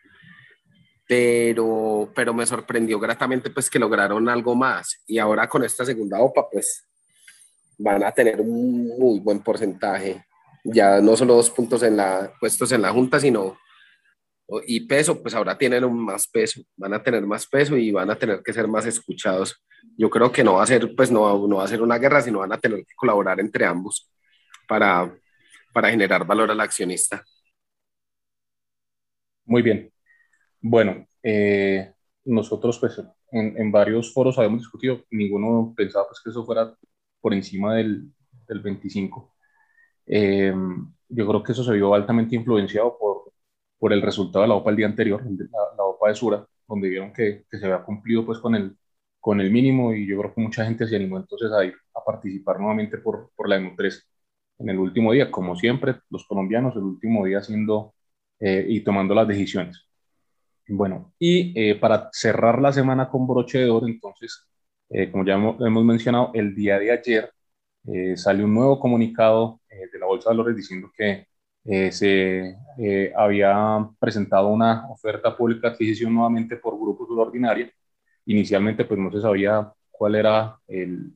pero, 1.08 2.12
pero 2.16 2.34
me 2.34 2.46
sorprendió 2.46 3.00
gratamente 3.00 3.50
pues 3.50 3.70
que 3.70 3.80
lograron 3.80 4.28
algo 4.28 4.56
más. 4.56 5.02
Y 5.06 5.20
ahora 5.20 5.48
con 5.48 5.64
esta 5.64 5.86
segunda 5.86 6.20
OPA 6.20 6.50
pues 6.50 6.84
van 7.78 8.04
a 8.04 8.12
tener 8.12 8.42
un 8.42 8.88
muy 8.98 9.20
buen 9.20 9.40
porcentaje, 9.40 10.26
ya 10.64 11.02
no 11.02 11.16
solo 11.16 11.36
dos 11.36 11.50
puntos 11.50 11.84
en 11.84 11.98
la, 11.98 12.32
puestos 12.40 12.72
en 12.72 12.82
la 12.82 12.92
junta, 12.92 13.20
sino 13.20 13.58
y 14.68 14.82
peso, 14.82 15.22
pues 15.22 15.34
ahora 15.34 15.58
tienen 15.58 15.84
un 15.84 16.06
más 16.06 16.28
peso, 16.28 16.62
van 16.76 16.94
a 16.94 17.02
tener 17.02 17.26
más 17.26 17.48
peso 17.48 17.78
y 17.78 17.92
van 17.92 18.10
a 18.12 18.16
tener 18.16 18.42
que 18.44 18.54
ser 18.54 18.68
más 18.68 18.86
escuchados 18.86 19.66
yo 19.98 20.10
creo 20.10 20.32
que 20.32 20.44
no 20.44 20.56
va 20.56 20.64
a 20.64 20.68
ser, 20.68 20.96
pues 20.96 21.12
no, 21.12 21.48
no 21.48 21.58
va 21.58 21.64
a 21.64 21.68
ser 21.68 21.82
una 21.82 21.98
guerra, 21.98 22.22
sino 22.22 22.40
van 22.40 22.54
a 22.54 22.60
tener 22.60 22.80
que 22.80 22.96
colaborar 22.96 23.40
entre 23.40 23.66
ambos 23.66 24.12
para, 24.68 25.14
para 25.74 25.90
generar 25.90 26.26
valor 26.26 26.52
al 26.52 26.60
accionista. 26.60 27.24
Muy 29.46 29.62
bien. 29.62 29.92
Bueno, 30.62 31.08
eh, 31.22 31.94
nosotros 32.26 32.80
pues 32.80 33.00
en, 33.32 33.58
en, 33.58 33.72
varios 33.72 34.12
foros 34.14 34.38
habíamos 34.38 34.62
discutido, 34.62 35.04
ninguno 35.12 35.74
pensaba 35.76 36.08
pues 36.08 36.22
que 36.24 36.32
eso 36.32 36.46
fuera 36.46 36.76
por 37.22 37.34
encima 37.34 37.76
del, 37.76 38.12
del 38.48 38.60
25. 38.60 39.36
Eh, 40.08 40.54
yo 41.10 41.28
creo 41.28 41.44
que 41.44 41.52
eso 41.52 41.64
se 41.64 41.74
vio 41.74 41.94
altamente 41.94 42.36
influenciado 42.36 42.98
por, 42.98 43.25
por 43.86 43.94
el 43.94 44.02
resultado 44.02 44.42
de 44.42 44.48
la 44.48 44.56
OPA 44.56 44.72
el 44.72 44.78
día 44.78 44.88
anterior, 44.88 45.24
la, 45.24 45.60
la 45.78 45.84
OPA 45.84 46.10
de 46.10 46.16
Sura, 46.16 46.48
donde 46.68 46.90
vieron 46.90 47.14
que, 47.14 47.46
que 47.48 47.60
se 47.60 47.66
había 47.66 47.84
cumplido 47.84 48.26
pues 48.26 48.40
con 48.40 48.56
el, 48.56 48.76
con 49.20 49.40
el 49.40 49.52
mínimo 49.52 49.94
y 49.94 50.08
yo 50.08 50.18
creo 50.18 50.34
que 50.34 50.42
mucha 50.42 50.66
gente 50.66 50.88
se 50.88 50.96
animó 50.96 51.18
entonces 51.18 51.52
a 51.52 51.64
ir 51.64 51.76
a 51.94 52.04
participar 52.04 52.58
nuevamente 52.60 52.98
por, 52.98 53.30
por 53.36 53.48
la 53.48 53.60
M3 53.60 54.02
en 54.58 54.70
el 54.70 54.80
último 54.80 55.12
día, 55.12 55.30
como 55.30 55.56
siempre, 55.56 55.98
los 56.10 56.26
colombianos 56.26 56.76
el 56.76 56.82
último 56.82 57.26
día 57.26 57.38
haciendo 57.38 57.94
eh, 58.40 58.66
y 58.68 58.80
tomando 58.84 59.14
las 59.14 59.28
decisiones. 59.28 59.86
Bueno, 60.68 61.14
y 61.20 61.54
eh, 61.56 61.76
para 61.76 62.10
cerrar 62.12 62.60
la 62.60 62.74
semana 62.74 63.08
con 63.08 63.28
broche 63.28 63.60
de 63.60 63.70
oro, 63.70 63.86
entonces, 63.86 64.48
eh, 64.90 65.12
como 65.12 65.24
ya 65.24 65.36
hemos, 65.36 65.86
mencionado, 65.86 66.32
el 66.34 66.56
día 66.56 66.80
de 66.80 66.90
ayer 66.90 67.32
salió 68.16 68.46
un 68.46 68.56
nuevo 68.56 68.80
comunicado 68.80 69.62
de 69.70 70.00
la 70.00 70.08
Bolsa 70.08 70.32
de 70.32 70.38
Valores 70.38 70.58
diciendo 70.58 70.92
que 70.98 71.28
eh, 71.66 71.92
se 71.92 72.58
eh, 72.78 73.14
había 73.18 73.90
presentado 74.00 74.50
una 74.50 74.88
oferta 74.90 75.36
pública 75.36 75.70
de 75.70 75.74
adquisición 75.74 76.14
nuevamente 76.14 76.58
por 76.58 76.78
Grupo 76.80 77.06
Ordinaria. 77.16 77.72
Inicialmente, 78.26 78.86
pues 78.86 79.00
no 79.00 79.12
se 79.12 79.22
sabía 79.22 79.72
cuál 79.92 80.16
era 80.16 80.60
el, 80.68 81.14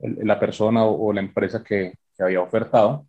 la 0.00 0.38
persona 0.40 0.84
o, 0.84 1.12
la 1.12 1.20
empresa 1.20 1.62
que, 1.64 1.94
que 2.16 2.22
había 2.22 2.40
ofertado 2.40 3.06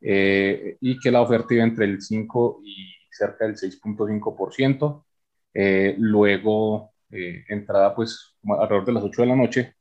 eh, 0.00 0.76
y 0.80 0.98
que 1.00 1.10
la 1.10 1.22
oferta 1.22 1.54
iba 1.54 1.64
entre 1.64 1.86
el 1.86 2.00
5 2.02 2.60
y 2.64 2.94
cerca 3.10 3.46
del 3.46 3.56
6.5%. 3.56 5.04
luego, 5.98 6.92
entrada 7.10 7.94
pues 7.94 8.36
alrededor 8.58 8.86
de 8.86 8.92
las 8.92 9.04
8 9.04 9.22
de 9.22 9.28
la 9.28 9.36
noche, 9.36 9.74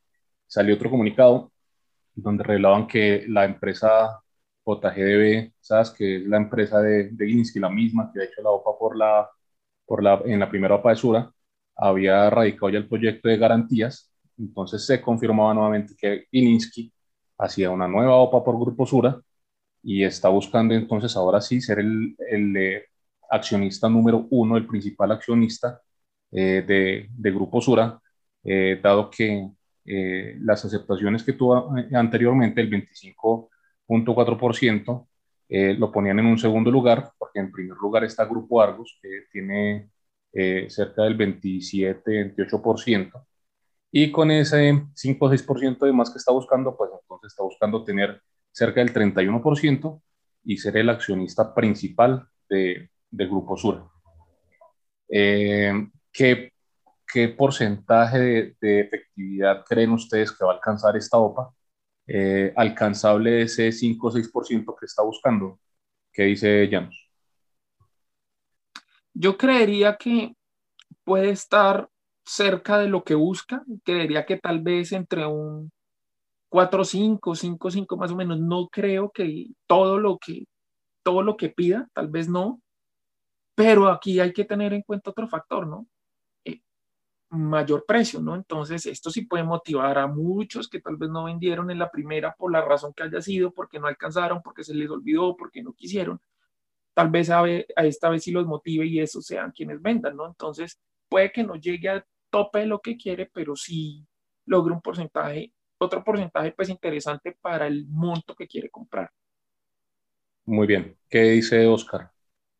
salió 0.47 0.75
otro 0.75 0.89
comunicado 0.89 1.51
donde 2.15 2.43
revelaban 2.43 2.87
que 2.87 3.25
la 3.27 3.45
empresa 3.45 4.21
JGDB, 4.65 5.53
¿sabes? 5.59 5.91
Que 5.91 6.17
es 6.17 6.27
la 6.27 6.37
empresa 6.37 6.79
de, 6.81 7.09
de 7.11 7.25
Gilinski, 7.27 7.59
la 7.59 7.69
misma 7.69 8.11
que 8.13 8.21
ha 8.21 8.23
hecho 8.25 8.41
la 8.41 8.51
OPA 8.51 8.77
por 8.77 8.97
la, 8.97 9.29
por 9.85 10.03
la, 10.03 10.21
en 10.25 10.39
la 10.39 10.49
primera 10.49 10.75
OPA 10.75 10.91
de 10.91 10.95
Sura, 10.95 11.31
había 11.75 12.29
radicado 12.29 12.69
ya 12.69 12.77
el 12.79 12.87
proyecto 12.89 13.29
de 13.29 13.37
garantías, 13.37 14.11
entonces 14.37 14.85
se 14.85 15.01
confirmaba 15.01 15.53
nuevamente 15.53 15.95
que 15.97 16.25
Gilinski 16.31 16.93
hacía 17.37 17.69
una 17.71 17.87
nueva 17.87 18.15
OPA 18.15 18.43
por 18.43 18.59
Grupo 18.59 18.85
Sura 18.85 19.19
y 19.83 20.03
está 20.03 20.29
buscando 20.29 20.73
entonces 20.75 21.15
ahora 21.15 21.41
sí 21.41 21.61
ser 21.61 21.79
el, 21.79 22.15
el 22.29 22.83
accionista 23.29 23.89
número 23.89 24.27
uno, 24.31 24.57
el 24.57 24.67
principal 24.67 25.11
accionista 25.11 25.81
eh, 26.31 26.63
de, 26.67 27.07
de, 27.09 27.31
Grupo 27.31 27.61
Sura, 27.61 27.99
eh, 28.43 28.79
dado 28.81 29.09
que 29.09 29.49
eh, 29.85 30.37
las 30.41 30.63
aceptaciones 30.65 31.23
que 31.23 31.33
tuvo 31.33 31.73
anteriormente, 31.93 32.61
el 32.61 32.69
25 32.69 33.50
0.4%, 33.91 35.07
eh, 35.49 35.73
lo 35.73 35.91
ponían 35.91 36.19
en 36.19 36.27
un 36.27 36.37
segundo 36.37 36.71
lugar, 36.71 37.11
porque 37.17 37.39
en 37.39 37.51
primer 37.51 37.75
lugar 37.77 38.05
está 38.05 38.25
Grupo 38.25 38.61
Argos, 38.61 38.97
que 39.01 39.23
tiene 39.31 39.89
eh, 40.31 40.67
cerca 40.69 41.03
del 41.03 41.17
27-28%, 41.17 43.25
y 43.91 44.11
con 44.11 44.31
ese 44.31 44.85
5 44.95 45.25
o 45.25 45.29
6% 45.29 45.85
de 45.85 45.91
más 45.91 46.09
que 46.09 46.19
está 46.19 46.31
buscando, 46.31 46.77
pues 46.77 46.89
entonces 47.01 47.33
está 47.33 47.43
buscando 47.43 47.83
tener 47.83 48.21
cerca 48.51 48.79
del 48.79 48.93
31% 48.93 50.01
y 50.45 50.57
ser 50.57 50.77
el 50.77 50.89
accionista 50.89 51.53
principal 51.53 52.25
de, 52.49 52.89
Grupo 53.11 53.57
Sur. 53.57 53.89
Eh, 55.09 55.73
¿qué, 56.13 56.53
¿qué, 57.05 57.27
porcentaje 57.27 58.19
de, 58.19 58.55
de, 58.61 58.79
efectividad 58.79 59.65
creen 59.65 59.91
ustedes 59.91 60.31
que 60.31 60.45
va 60.45 60.51
a 60.51 60.55
alcanzar 60.55 60.95
esta 60.95 61.17
OPA? 61.17 61.53
Eh, 62.13 62.53
alcanzable 62.57 63.43
ese 63.43 63.71
5 63.71 64.07
o 64.07 64.11
6% 64.11 64.75
que 64.77 64.85
está 64.85 65.01
buscando. 65.01 65.59
¿Qué 66.11 66.23
dice 66.23 66.67
Janos? 66.69 67.09
Yo 69.13 69.37
creería 69.37 69.95
que 69.95 70.35
puede 71.05 71.29
estar 71.29 71.87
cerca 72.25 72.79
de 72.79 72.89
lo 72.89 73.05
que 73.05 73.15
busca. 73.15 73.63
Creería 73.85 74.25
que 74.25 74.37
tal 74.37 74.59
vez 74.61 74.91
entre 74.91 75.25
un 75.25 75.71
4 76.49 76.83
5, 76.83 77.33
5 77.33 77.71
5 77.71 77.95
más 77.95 78.11
o 78.11 78.15
menos. 78.17 78.41
No 78.41 78.67
creo 78.67 79.09
que 79.11 79.47
todo 79.65 79.97
lo 79.97 80.17
que 80.17 80.47
todo 81.03 81.23
lo 81.23 81.37
que 81.37 81.47
pida, 81.47 81.87
tal 81.93 82.09
vez 82.09 82.27
no. 82.27 82.61
Pero 83.55 83.87
aquí 83.87 84.19
hay 84.19 84.33
que 84.33 84.43
tener 84.43 84.73
en 84.73 84.81
cuenta 84.81 85.11
otro 85.11 85.29
factor, 85.29 85.65
¿no? 85.65 85.87
Mayor 87.31 87.85
precio, 87.87 88.21
¿no? 88.21 88.35
Entonces, 88.35 88.85
esto 88.87 89.11
sí 89.11 89.25
puede 89.25 89.43
motivar 89.43 89.97
a 89.99 90.07
muchos 90.07 90.69
que 90.69 90.81
tal 90.81 90.97
vez 90.97 91.09
no 91.09 91.25
vendieron 91.25 91.71
en 91.71 91.79
la 91.79 91.91
primera 91.91 92.35
por 92.37 92.51
la 92.51 92.61
razón 92.61 92.93
que 92.95 93.03
haya 93.03 93.21
sido, 93.21 93.51
porque 93.53 93.79
no 93.79 93.87
alcanzaron, 93.87 94.41
porque 94.43 94.63
se 94.65 94.75
les 94.75 94.89
olvidó, 94.89 95.35
porque 95.37 95.63
no 95.63 95.73
quisieron. 95.73 96.21
Tal 96.93 97.09
vez 97.09 97.29
a, 97.29 97.41
a 97.43 97.85
esta 97.85 98.09
vez 98.09 98.23
sí 98.23 98.31
los 98.31 98.45
motive 98.47 98.85
y 98.85 98.99
esos 98.99 99.25
sean 99.25 99.51
quienes 99.51 99.81
vendan, 99.81 100.15
¿no? 100.17 100.27
Entonces, 100.27 100.79
puede 101.09 101.31
que 101.31 101.43
no 101.43 101.55
llegue 101.55 101.89
al 101.89 102.05
tope 102.29 102.59
de 102.59 102.65
lo 102.67 102.81
que 102.81 102.97
quiere, 102.97 103.29
pero 103.33 103.55
sí 103.55 104.05
logre 104.45 104.73
un 104.73 104.81
porcentaje, 104.81 105.53
otro 105.79 106.03
porcentaje 106.03 106.51
pues 106.53 106.69
interesante 106.69 107.37
para 107.41 107.67
el 107.67 107.87
monto 107.87 108.35
que 108.35 108.47
quiere 108.47 108.69
comprar. 108.69 109.11
Muy 110.45 110.67
bien. 110.67 110.97
¿Qué 111.09 111.19
dice 111.23 111.65
Oscar? 111.67 112.11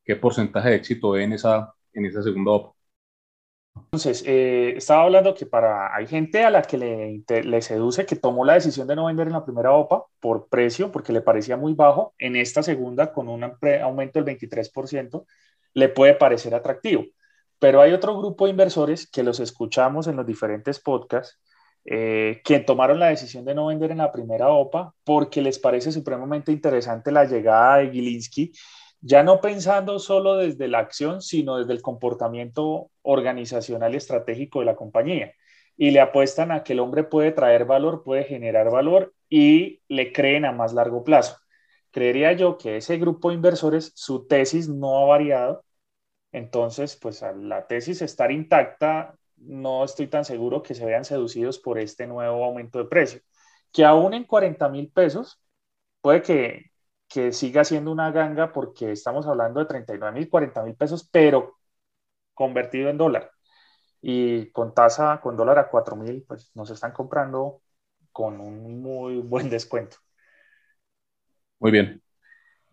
¿Qué 0.06 0.16
porcentaje 0.16 0.70
de 0.70 0.76
éxito 0.78 1.12
ve 1.12 1.24
en 1.26 1.34
esa, 1.34 1.74
en 1.94 2.06
esa 2.06 2.24
segunda 2.24 2.52
OPA? 2.54 2.76
Entonces, 3.76 4.24
eh, 4.26 4.74
estaba 4.78 5.04
hablando 5.04 5.34
que 5.34 5.46
para 5.46 5.96
hay 5.96 6.08
gente 6.08 6.44
a 6.44 6.50
la 6.50 6.62
que 6.62 6.78
le, 6.78 7.62
seduce 7.62 8.06
que 8.06 8.16
tomó 8.16 8.46
la 8.46 8.54
decisión 8.54 8.88
de 8.88 8.96
no 8.96 9.06
vender 9.06 9.28
en 9.28 9.34
la 9.34 9.46
primera 9.46 9.74
OPA 9.74 10.06
por 10.20 10.48
precio, 10.48 10.92
porque 10.92 11.14
le 11.14 11.22
parecía 11.22 11.58
muy 11.58 11.74
bajo. 11.74 12.14
En 12.18 12.36
esta 12.36 12.64
segunda, 12.64 13.12
con 13.14 13.28
un 13.30 13.44
aumento 13.44 14.22
del 14.22 14.38
23%, 14.38 15.26
le 15.74 15.90
puede 15.90 16.14
parecer 16.16 16.56
atractivo. 16.56 17.06
Pero 17.60 17.82
hay 17.82 17.94
otro 17.94 18.18
grupo 18.18 18.46
de 18.46 18.52
inversores 18.52 19.10
que 19.10 19.24
los 19.24 19.40
escuchamos 19.40 20.08
en 20.08 20.16
los 20.16 20.26
diferentes 20.26 20.80
podcasts, 20.80 21.40
eh, 21.86 22.42
que 22.44 22.60
tomaron 22.60 23.00
la 23.00 23.08
decisión 23.08 23.46
de 23.46 23.56
no 23.56 23.68
vender 23.68 23.92
en 23.92 24.00
la 24.00 24.12
primera 24.12 24.50
OPA 24.50 24.94
porque 25.04 25.42
les 25.42 25.60
parece 25.60 25.92
supremamente 25.92 26.52
interesante 26.52 27.12
la 27.12 27.26
llegada 27.26 27.78
de 27.78 27.90
Gilinski 27.90 28.52
ya 29.02 29.24
no 29.24 29.42
pensando 29.42 30.00
solo 30.00 30.38
desde 30.38 30.68
la 30.68 30.80
acción, 30.80 31.22
sino 31.22 31.58
desde 31.58 31.74
el 31.74 31.82
comportamiento 31.82 32.92
organizacional 33.02 33.94
y 33.94 33.98
estratégico 33.98 34.60
de 34.60 34.66
la 34.66 34.76
compañía. 34.76 35.34
Y 35.78 35.92
le 35.92 36.00
apuestan 36.00 36.52
a 36.52 36.64
que 36.64 36.74
el 36.74 36.80
hombre 36.80 37.04
puede 37.04 37.32
traer 37.32 37.66
valor, 37.66 38.04
puede 38.04 38.24
generar 38.26 38.70
valor 38.72 39.14
y 39.30 39.82
le 39.88 40.14
creen 40.14 40.46
a 40.46 40.52
más 40.52 40.74
largo 40.74 41.04
plazo. 41.04 41.38
Creería 41.92 42.34
yo 42.34 42.58
que 42.58 42.78
ese 42.78 42.98
grupo 42.98 43.30
de 43.30 43.36
inversores, 43.36 43.92
su 43.96 44.28
tesis 44.28 44.70
no 44.70 45.00
ha 45.00 45.06
variado. 45.06 45.66
Entonces, 46.32 46.96
pues 46.96 47.24
a 47.24 47.34
la 47.34 47.68
tesis 47.68 48.02
estar 48.02 48.32
intacta, 48.32 49.16
no 49.38 49.84
estoy 49.84 50.08
tan 50.08 50.26
seguro 50.26 50.62
que 50.64 50.76
se 50.76 50.86
vean 50.86 51.06
seducidos 51.06 51.60
por 51.60 51.80
este 51.80 52.08
nuevo 52.08 52.46
aumento 52.46 52.80
de 52.80 52.86
precio. 52.86 53.22
Que 53.72 53.86
aún 53.86 54.14
en 54.14 54.26
40 54.26 54.70
mil 54.70 54.92
pesos, 54.92 55.42
puede 56.02 56.22
que 56.22 56.71
que 57.12 57.34
siga 57.34 57.64
siendo 57.66 57.92
una 57.92 58.12
ganga 58.12 58.54
porque 58.54 58.92
estamos 58.94 59.28
hablando 59.28 59.60
de 59.60 59.66
39 59.66 60.20
mil, 60.20 60.30
40 60.30 60.64
mil 60.64 60.76
pesos, 60.76 61.08
pero 61.12 61.58
convertido 62.34 62.90
en 62.90 62.98
dólar. 62.98 63.32
Y 64.02 64.50
con 64.52 64.74
tasa, 64.74 65.20
con 65.22 65.36
dólar 65.36 65.60
a 65.60 65.70
4 65.70 65.96
mil, 65.96 66.24
pues 66.28 66.52
nos 66.56 66.70
están 66.72 66.94
comprando 66.94 67.62
con 68.12 68.40
un 68.40 68.82
muy 68.82 69.18
buen 69.18 69.50
descuento. 69.50 69.98
Muy 71.60 71.72
bien. 71.72 72.02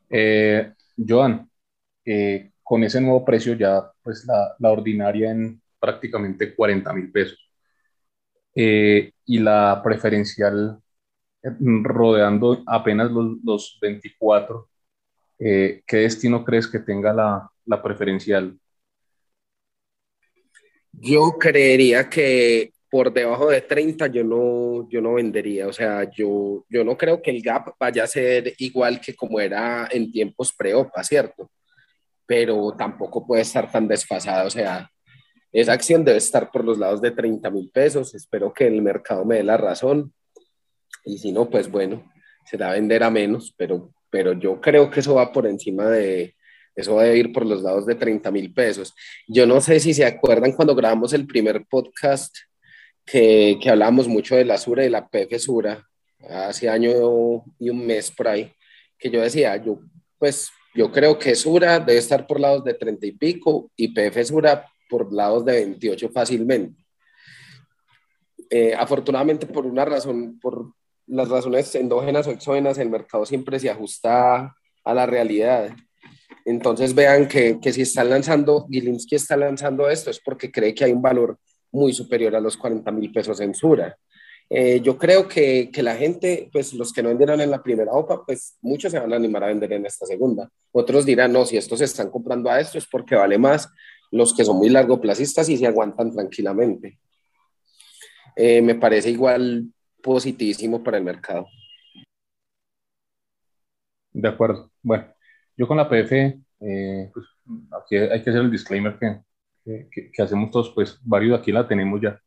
Eh, 0.08 0.72
Joan, 0.96 1.50
eh, 2.04 2.52
con 2.62 2.84
ese 2.84 3.00
nuevo 3.00 3.24
precio 3.24 3.54
ya, 3.54 3.90
pues 4.02 4.24
la, 4.24 4.54
la 4.58 4.70
ordinaria 4.70 5.30
en 5.30 5.60
prácticamente 5.80 6.54
40 6.54 6.92
mil 6.92 7.10
pesos. 7.10 7.50
Eh, 8.54 9.12
y 9.26 9.38
la 9.38 9.80
preferencial 9.84 10.80
rodeando 11.42 12.62
apenas 12.66 13.10
los, 13.10 13.38
los 13.44 13.78
24, 13.80 14.68
eh, 15.38 15.82
¿qué 15.86 15.96
destino 15.98 16.44
crees 16.44 16.66
que 16.66 16.80
tenga 16.80 17.12
la, 17.12 17.50
la 17.64 17.82
preferencial? 17.82 18.58
Yo 20.92 21.36
creería 21.38 22.08
que 22.08 22.72
por 22.90 23.12
debajo 23.12 23.50
de 23.50 23.60
30 23.60 24.06
yo 24.08 24.24
no, 24.24 24.88
yo 24.88 25.00
no 25.00 25.14
vendería. 25.14 25.68
O 25.68 25.72
sea, 25.72 26.10
yo, 26.10 26.64
yo 26.68 26.84
no 26.84 26.96
creo 26.96 27.20
que 27.22 27.30
el 27.30 27.42
gap 27.42 27.74
vaya 27.78 28.04
a 28.04 28.08
ser 28.08 28.54
igual 28.58 29.00
que 29.00 29.14
como 29.14 29.38
era 29.40 29.88
en 29.90 30.10
tiempos 30.10 30.52
pre-OPA, 30.52 31.04
¿cierto? 31.04 31.50
Pero 32.26 32.74
tampoco 32.76 33.26
puede 33.26 33.42
estar 33.42 33.70
tan 33.70 33.86
desfasada. 33.86 34.44
O 34.44 34.50
sea, 34.50 34.90
esa 35.52 35.72
acción 35.72 36.04
debe 36.04 36.18
estar 36.18 36.50
por 36.50 36.64
los 36.64 36.78
lados 36.78 37.00
de 37.00 37.10
30 37.10 37.50
mil 37.50 37.70
pesos. 37.70 38.14
Espero 38.14 38.52
que 38.52 38.66
el 38.66 38.82
mercado 38.82 39.24
me 39.24 39.36
dé 39.36 39.44
la 39.44 39.56
razón 39.56 40.12
y 41.04 41.18
si 41.18 41.32
no, 41.32 41.48
pues 41.48 41.70
bueno, 41.70 42.10
será 42.44 42.72
vender 42.72 43.02
a 43.02 43.10
menos, 43.10 43.54
pero, 43.56 43.92
pero 44.10 44.32
yo 44.32 44.60
creo 44.60 44.90
que 44.90 45.00
eso 45.00 45.14
va 45.14 45.32
por 45.32 45.46
encima 45.46 45.86
de, 45.86 46.34
eso 46.74 46.94
va 46.94 47.02
a 47.02 47.14
ir 47.14 47.32
por 47.32 47.44
los 47.44 47.62
lados 47.62 47.86
de 47.86 47.94
30 47.94 48.30
mil 48.30 48.52
pesos. 48.52 48.94
Yo 49.26 49.46
no 49.46 49.60
sé 49.60 49.80
si 49.80 49.94
se 49.94 50.04
acuerdan 50.04 50.52
cuando 50.52 50.74
grabamos 50.74 51.12
el 51.12 51.26
primer 51.26 51.66
podcast 51.66 52.36
que, 53.04 53.58
que 53.60 53.70
hablábamos 53.70 54.06
mucho 54.06 54.36
de 54.36 54.44
la 54.44 54.58
Sura 54.58 54.84
y 54.84 54.90
la 54.90 55.08
PF 55.08 55.38
Sura, 55.38 55.84
hace 56.28 56.68
año 56.68 57.44
y 57.58 57.70
un 57.70 57.86
mes 57.86 58.10
por 58.10 58.28
ahí, 58.28 58.52
que 58.98 59.10
yo 59.10 59.20
decía, 59.20 59.56
yo 59.56 59.80
pues 60.18 60.50
yo 60.74 60.90
creo 60.92 61.18
que 61.18 61.34
Sura 61.34 61.80
debe 61.80 61.98
estar 61.98 62.26
por 62.26 62.40
lados 62.40 62.64
de 62.64 62.74
30 62.74 63.06
y 63.06 63.12
pico 63.12 63.70
y 63.76 63.88
PF 63.88 64.24
Sura 64.24 64.64
por 64.88 65.12
lados 65.12 65.44
de 65.44 65.52
28 65.52 66.10
fácilmente. 66.10 66.84
Eh, 68.50 68.74
afortunadamente 68.74 69.46
por 69.46 69.66
una 69.66 69.84
razón, 69.84 70.38
por, 70.40 70.72
las 71.08 71.28
razones 71.28 71.74
endógenas 71.74 72.26
o 72.26 72.30
exógenas, 72.30 72.78
el 72.78 72.90
mercado 72.90 73.26
siempre 73.26 73.58
se 73.58 73.70
ajusta 73.70 74.54
a 74.84 74.94
la 74.94 75.06
realidad. 75.06 75.70
Entonces 76.44 76.94
vean 76.94 77.28
que, 77.28 77.58
que 77.60 77.72
si 77.72 77.82
están 77.82 78.10
lanzando, 78.10 78.66
Gilinski 78.70 79.16
está 79.16 79.36
lanzando 79.36 79.88
esto, 79.88 80.10
es 80.10 80.20
porque 80.20 80.50
cree 80.50 80.74
que 80.74 80.84
hay 80.84 80.92
un 80.92 81.02
valor 81.02 81.38
muy 81.70 81.92
superior 81.92 82.34
a 82.36 82.40
los 82.40 82.56
40 82.56 82.90
mil 82.92 83.12
pesos 83.12 83.40
en 83.40 83.54
Sura. 83.54 83.96
Eh, 84.50 84.80
yo 84.80 84.96
creo 84.96 85.28
que, 85.28 85.70
que, 85.70 85.82
la 85.82 85.94
gente, 85.94 86.48
pues 86.50 86.72
los 86.72 86.90
que 86.92 87.02
no 87.02 87.10
vendieron 87.10 87.40
en 87.42 87.50
la 87.50 87.62
primera 87.62 87.92
OPA, 87.92 88.24
pues 88.24 88.56
muchos 88.62 88.90
se 88.90 88.98
van 88.98 89.12
a 89.12 89.16
animar 89.16 89.44
a 89.44 89.48
vender 89.48 89.74
en 89.74 89.84
esta 89.84 90.06
segunda. 90.06 90.48
Otros 90.72 91.04
dirán, 91.04 91.32
no, 91.32 91.44
si 91.44 91.58
estos 91.58 91.80
se 91.80 91.84
están 91.84 92.10
comprando 92.10 92.48
a 92.48 92.58
esto 92.58 92.78
es 92.78 92.86
porque 92.86 93.14
vale 93.14 93.36
más. 93.36 93.68
Los 94.10 94.34
que 94.34 94.44
son 94.44 94.56
muy 94.56 94.70
largoplacistas 94.70 95.50
y 95.50 95.58
se 95.58 95.66
aguantan 95.66 96.12
tranquilamente. 96.12 96.98
Eh, 98.36 98.62
me 98.62 98.74
parece 98.74 99.10
igual 99.10 99.66
positivísimo 100.02 100.82
para 100.82 100.98
el 100.98 101.04
mercado. 101.04 101.46
De 104.12 104.28
acuerdo. 104.28 104.70
Bueno, 104.82 105.06
yo 105.56 105.68
con 105.68 105.76
la 105.76 105.88
PF, 105.88 106.40
eh, 106.60 107.10
pues 107.12 107.26
aquí 107.80 107.96
hay 107.96 108.22
que 108.22 108.30
hacer 108.30 108.42
el 108.42 108.50
disclaimer 108.50 108.98
que, 108.98 109.88
que, 109.90 110.10
que 110.10 110.22
hacemos 110.22 110.50
todos, 110.50 110.70
pues 110.74 110.98
varios 111.02 111.38
aquí 111.38 111.52
la 111.52 111.66
tenemos 111.68 112.00
ya 112.00 112.20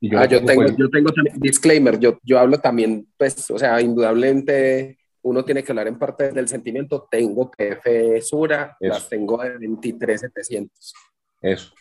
yo, 0.00 0.18
ah, 0.18 0.26
yo, 0.26 0.44
tengo, 0.44 0.62
pues, 0.62 0.76
yo 0.76 0.90
tengo 0.90 1.10
disclaimer, 1.36 1.98
yo, 1.98 2.18
yo 2.22 2.38
hablo 2.38 2.58
también, 2.58 3.08
pues, 3.16 3.50
o 3.50 3.58
sea, 3.58 3.80
indudablemente 3.80 4.98
uno 5.22 5.44
tiene 5.44 5.64
que 5.64 5.72
hablar 5.72 5.88
en 5.88 5.98
parte 5.98 6.30
del 6.30 6.46
sentimiento. 6.46 7.08
Tengo 7.10 7.50
PF 7.50 8.20
Sura, 8.20 8.76
las 8.78 9.08
tengo 9.08 9.42
de 9.42 9.58
23,700. 9.58 10.94
Eso. 11.40 11.74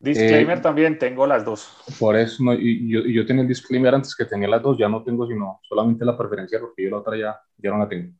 Disclaimer 0.00 0.58
eh, 0.58 0.60
también, 0.62 0.98
tengo 0.98 1.26
las 1.26 1.44
dos. 1.44 1.76
Por 1.98 2.16
eso, 2.16 2.42
no, 2.42 2.54
y 2.54 2.88
yo, 2.88 3.02
yo, 3.02 3.26
tenía 3.26 3.42
el 3.42 3.48
disclaimer 3.48 3.94
antes 3.94 4.16
que 4.16 4.24
tenía 4.24 4.48
las 4.48 4.62
dos, 4.62 4.78
ya 4.78 4.88
no 4.88 5.04
tengo 5.04 5.26
sino 5.26 5.60
solamente 5.62 6.04
la 6.06 6.16
preferencia, 6.16 6.58
porque 6.58 6.84
yo 6.84 6.90
la 6.90 6.98
otra 6.98 7.18
ya, 7.18 7.38
ya 7.58 7.70
no 7.70 7.78
la 7.78 7.88
tengo. 7.88 8.14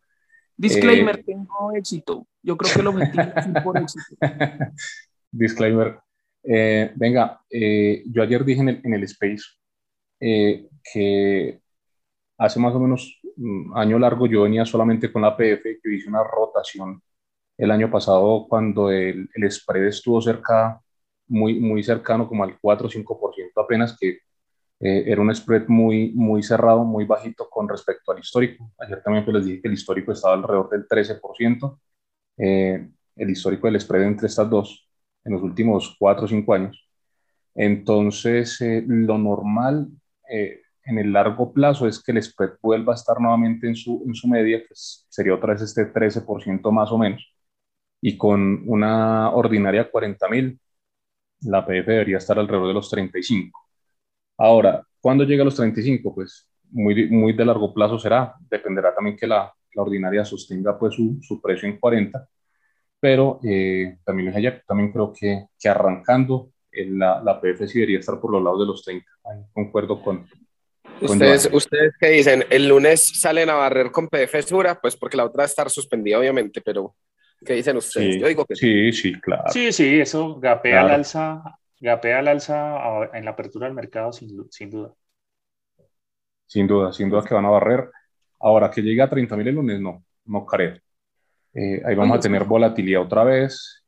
Disclaimer, 0.56 1.18
eh, 1.18 1.22
tengo 1.24 1.72
éxito. 1.74 2.26
Yo 2.42 2.56
creo 2.56 2.74
que 2.74 2.82
lo 2.82 2.90
objetivo 2.90 3.22
es 3.34 3.62
por 3.64 3.78
éxito. 3.78 4.16
Disclaimer, 5.32 5.98
eh, 6.42 6.92
venga, 6.96 7.40
eh, 7.50 8.02
yo 8.06 8.22
ayer 8.22 8.44
dije 8.44 8.60
en 8.60 8.68
el, 8.68 8.80
en 8.84 8.94
el 8.94 9.02
Space 9.04 9.44
eh, 10.18 10.68
que 10.92 11.60
hace 12.38 12.60
más 12.60 12.74
o 12.74 12.80
menos 12.80 13.20
un 13.36 13.72
año 13.74 13.98
largo 13.98 14.26
yo 14.26 14.42
venía 14.42 14.64
solamente 14.64 15.12
con 15.12 15.22
la 15.22 15.36
PF, 15.36 15.80
que 15.82 15.94
hice 15.94 16.08
una 16.08 16.22
rotación 16.24 17.02
el 17.56 17.70
año 17.70 17.90
pasado 17.90 18.46
cuando 18.48 18.90
el, 18.90 19.28
el 19.34 19.50
spread 19.50 19.86
estuvo 19.86 20.20
cerca, 20.20 20.80
muy, 21.30 21.60
muy 21.60 21.82
cercano 21.82 22.28
como 22.28 22.44
al 22.44 22.58
4 22.60 22.86
o 22.86 22.90
5% 22.90 23.62
apenas, 23.62 23.96
que 23.98 24.18
era 24.82 25.20
un 25.20 25.34
spread 25.34 25.68
muy, 25.68 26.12
muy 26.14 26.42
cerrado, 26.42 26.84
muy 26.84 27.04
bajito 27.04 27.48
con 27.50 27.68
respecto 27.68 28.12
al 28.12 28.18
histórico. 28.20 28.72
Ayer 28.78 29.02
también 29.02 29.24
pues 29.24 29.36
les 29.36 29.46
dije 29.46 29.62
que 29.62 29.68
el 29.68 29.74
histórico 29.74 30.12
estaba 30.12 30.34
alrededor 30.34 30.70
del 30.70 30.88
13%. 30.88 31.78
el 32.36 33.30
histórico 33.30 33.66
del 33.66 33.80
spread 33.80 34.04
entre 34.04 34.26
estas 34.26 34.48
dos 34.48 34.88
en 35.24 35.32
los 35.32 35.42
últimos 35.42 35.96
cuatro 35.98 36.24
o 36.24 36.28
cinco 36.28 36.54
años. 36.54 36.88
Entonces, 37.54 38.60
eh, 38.60 38.84
lo 38.86 39.18
normal 39.18 39.88
eh, 40.30 40.62
en 40.84 40.98
el 40.98 41.12
largo 41.12 41.52
plazo 41.52 41.86
es 41.86 42.02
que 42.02 42.12
el 42.12 42.22
spread 42.22 42.52
vuelva 42.62 42.92
a 42.92 42.96
estar 42.96 43.20
nuevamente 43.20 43.66
en 43.68 43.76
su, 43.76 44.02
en 44.06 44.14
su 44.14 44.28
media, 44.28 44.60
que 44.60 44.74
sería 44.74 45.34
otra 45.34 45.52
vez 45.54 45.62
este 45.62 45.92
13% 45.92 46.70
más 46.72 46.90
o 46.92 46.98
menos, 46.98 47.34
y 48.00 48.16
con 48.16 48.62
una 48.66 49.30
ordinaria 49.30 49.90
40 49.90 50.28
mil, 50.28 50.60
la 51.42 51.64
PF 51.64 51.90
debería 51.90 52.18
estar 52.18 52.38
alrededor 52.38 52.68
de 52.68 52.74
los 52.74 52.90
35. 52.90 53.58
Ahora, 54.38 54.84
¿cuándo 55.00 55.24
llega 55.24 55.42
a 55.42 55.44
los 55.44 55.56
35? 55.56 56.14
Pues 56.14 56.48
muy, 56.70 57.08
muy 57.08 57.32
de 57.32 57.44
largo 57.44 57.74
plazo 57.74 57.98
será, 57.98 58.34
dependerá 58.48 58.94
también 58.94 59.16
que 59.16 59.26
la, 59.26 59.52
la 59.74 59.82
ordinaria 59.82 60.24
sostenga 60.24 60.78
pues 60.78 60.94
su, 60.94 61.18
su 61.20 61.40
precio 61.40 61.68
en 61.68 61.78
40 61.78 62.28
pero 63.00 63.40
eh, 63.42 63.96
también 64.04 64.32
también 64.66 64.92
creo 64.92 65.12
que, 65.18 65.46
que 65.58 65.68
arrancando 65.68 66.50
la, 66.70 67.20
la 67.22 67.40
PF 67.40 67.66
sí 67.66 67.78
debería 67.80 67.98
estar 67.98 68.20
por 68.20 68.30
los 68.30 68.42
lados 68.42 68.60
de 68.60 68.66
los 68.66 68.84
30. 68.84 69.06
Ahí 69.24 69.42
concuerdo 69.52 70.02
con, 70.02 70.28
¿Ustedes, 71.00 71.48
¿Ustedes 71.50 71.94
qué 71.98 72.10
dicen? 72.10 72.44
¿El 72.50 72.68
lunes 72.68 73.20
salen 73.20 73.48
a 73.48 73.54
barrer 73.54 73.90
con 73.90 74.08
PF 74.08 74.42
Sura? 74.42 74.78
Pues 74.80 74.96
porque 74.96 75.16
la 75.16 75.24
otra 75.24 75.38
va 75.38 75.44
a 75.44 75.46
estar 75.46 75.70
suspendida, 75.70 76.18
obviamente, 76.18 76.60
pero 76.60 76.94
¿qué 77.44 77.54
dicen 77.54 77.76
ustedes? 77.76 78.14
Sí, 78.14 78.20
Yo 78.20 78.28
digo 78.28 78.44
que 78.44 78.56
sí. 78.56 78.92
Sí, 78.92 79.20
claro. 79.20 79.44
Sí, 79.48 79.72
sí, 79.72 80.00
eso 80.00 80.38
gapea 80.38 80.82
al 80.82 80.90
alza, 80.90 81.42
gapea 81.80 82.18
al 82.20 82.28
alza 82.28 83.10
en 83.12 83.24
la 83.24 83.32
apertura 83.32 83.66
del 83.66 83.74
mercado, 83.74 84.12
sin, 84.12 84.50
sin 84.50 84.70
duda. 84.70 84.94
Sin 86.46 86.66
duda, 86.66 86.92
sin 86.92 87.08
duda 87.08 87.24
que 87.24 87.34
van 87.34 87.44
a 87.44 87.50
barrer. 87.50 87.90
Ahora, 88.40 88.70
que 88.70 88.82
llegue 88.82 89.02
a 89.02 89.08
30 89.08 89.36
mil 89.36 89.48
el 89.48 89.54
lunes, 89.54 89.80
no, 89.80 90.04
no 90.24 90.44
creo. 90.46 90.76
Eh, 91.54 91.82
ahí 91.84 91.94
vamos 91.94 92.18
a 92.18 92.20
tener 92.20 92.44
volatilidad 92.44 93.02
otra 93.02 93.24
vez. 93.24 93.84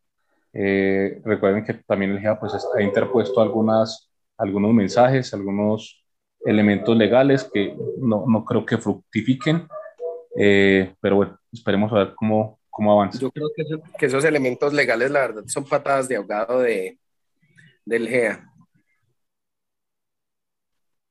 Eh, 0.53 1.21
recuerden 1.25 1.65
que 1.65 1.75
también 1.75 2.13
el 2.13 2.21
GEA 2.21 2.39
pues, 2.39 2.53
ha 2.55 2.83
interpuesto 2.83 3.41
algunas, 3.41 4.11
algunos 4.37 4.73
mensajes, 4.73 5.33
algunos 5.33 6.05
elementos 6.45 6.97
legales 6.97 7.49
que 7.53 7.75
no, 7.99 8.25
no 8.27 8.45
creo 8.45 8.67
que 8.67 8.79
fructifiquen, 8.79 9.67
eh, 10.37 10.95
pero 11.01 11.17
bueno, 11.17 11.39
esperemos 11.53 11.93
a 11.93 11.97
ver 11.97 12.15
cómo, 12.17 12.59
cómo 12.73 12.93
avanza. 12.93 13.21
Yo 13.21 13.31
creo 13.31 13.51
que, 13.55 13.65
que, 13.99 14.07
esos 14.07 14.25
elementos 14.25 14.73
legales, 14.73 15.11
la 15.11 15.21
verdad, 15.21 15.45
son 15.47 15.65
patadas 15.65 16.09
de 16.09 16.17
ahogado 16.17 16.61
de, 16.61 16.99
del 17.85 18.09
GEA. 18.09 18.51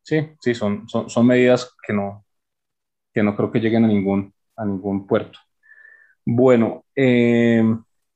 Sí, 0.02 0.30
sí, 0.41 0.56
son, 0.56 0.89
son, 0.89 1.10
son 1.10 1.28
medidas 1.28 1.74
que 1.86 1.93
no, 1.93 2.26
que 3.13 3.21
no 3.21 3.36
creo 3.36 3.52
que 3.52 3.60
lleguen 3.60 3.86
a 3.86 3.88
ningún, 3.88 4.34
a 4.56 4.65
ningún 4.65 5.06
puerto. 5.06 5.39
Bueno, 6.26 6.84
eh, 6.95 7.63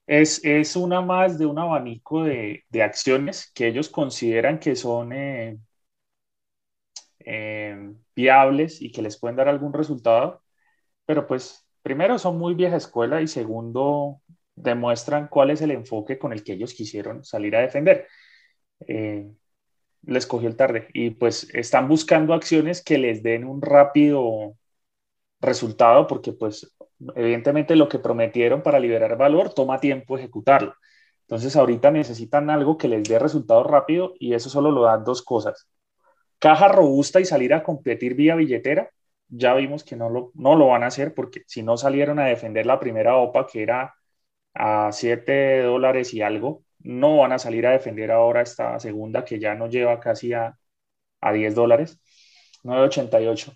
es, 0.08 0.44
es, 0.44 0.76
una 0.76 1.02
más 1.02 1.38
de 1.38 1.46
un 1.46 1.60
abanico 1.60 2.24
de, 2.24 2.64
de, 2.70 2.84
acciones 2.84 3.52
que 3.54 3.68
ellos 3.68 3.90
consideran 3.90 4.60
que 4.60 4.76
son 4.76 5.14
eh, 5.14 5.58
eh, 7.20 7.94
viables 8.16 8.82
y 8.82 8.92
que 8.92 9.02
les 9.02 9.18
pueden 9.20 9.36
dar 9.36 9.48
algún 9.50 9.74
resultado, 9.74 10.44
pero 11.06 11.28
pues 11.28 11.65
primero 11.86 12.18
son 12.18 12.40
muy 12.40 12.56
vieja 12.56 12.78
escuela 12.78 13.22
y 13.22 13.28
segundo 13.28 14.20
demuestran 14.56 15.28
cuál 15.28 15.52
es 15.52 15.62
el 15.62 15.70
enfoque 15.70 16.18
con 16.18 16.34
el 16.34 16.44
que 16.44 16.54
ellos 16.54 16.74
quisieron 16.74 17.24
salir 17.24 17.56
a 17.56 17.62
defender. 17.62 18.08
les 20.02 20.26
cogió 20.26 20.48
el 20.50 20.56
tarde 20.56 20.88
y 20.94 21.12
pues 21.12 21.48
están 21.54 21.88
buscando 21.88 22.34
acciones 22.34 22.84
que 22.84 22.98
les 22.98 23.22
den 23.22 23.46
un 23.46 23.62
rápido 23.62 24.56
resultado 25.40 26.08
porque 26.08 26.34
pues 26.34 26.76
evidentemente 27.16 27.76
lo 27.76 27.88
que 27.88 28.00
prometieron 28.00 28.64
para 28.64 28.80
liberar 28.80 29.16
valor 29.16 29.54
toma 29.54 29.80
tiempo 29.80 30.18
ejecutarlo. 30.18 30.74
Entonces 31.22 31.56
ahorita 31.56 31.92
necesitan 31.92 32.50
algo 32.50 32.80
que 32.80 32.88
les 32.88 33.04
dé 33.04 33.20
resultado 33.20 33.64
rápido 33.64 34.16
y 34.20 34.34
eso 34.34 34.50
solo 34.50 34.72
lo 34.72 34.86
dan 34.86 35.04
dos 35.04 35.22
cosas. 35.22 35.70
Caja 36.40 36.68
robusta 36.68 37.20
y 37.20 37.26
salir 37.26 37.54
a 37.54 37.62
competir 37.62 38.16
vía 38.16 38.36
billetera. 38.36 38.90
Ya 39.28 39.54
vimos 39.56 39.84
que 39.84 39.96
no 39.96 40.10
lo, 40.10 40.32
no 40.36 40.56
lo 40.56 40.68
van 40.68 40.84
a 40.84 40.88
hacer 40.88 41.14
porque 41.14 41.44
si 41.48 41.64
no 41.64 41.78
salieron 41.78 42.20
a 42.20 42.26
defender 42.28 42.66
la 42.66 42.80
primera 42.80 43.18
OPA 43.18 43.48
que 43.48 43.64
era 43.64 43.96
a 44.54 44.92
7 44.92 45.62
dólares 45.64 46.14
y 46.14 46.22
algo, 46.22 46.64
no 46.80 47.18
van 47.18 47.34
a 47.34 47.40
salir 47.40 47.68
a 47.68 47.72
defender 47.72 48.12
ahora 48.12 48.42
esta 48.42 48.80
segunda 48.80 49.26
que 49.26 49.40
ya 49.40 49.56
no 49.56 49.68
lleva 49.68 50.00
casi 50.00 50.34
a, 50.34 50.58
a 51.22 51.34
10 51.34 51.56
dólares, 51.56 52.00
9.88. 52.64 53.54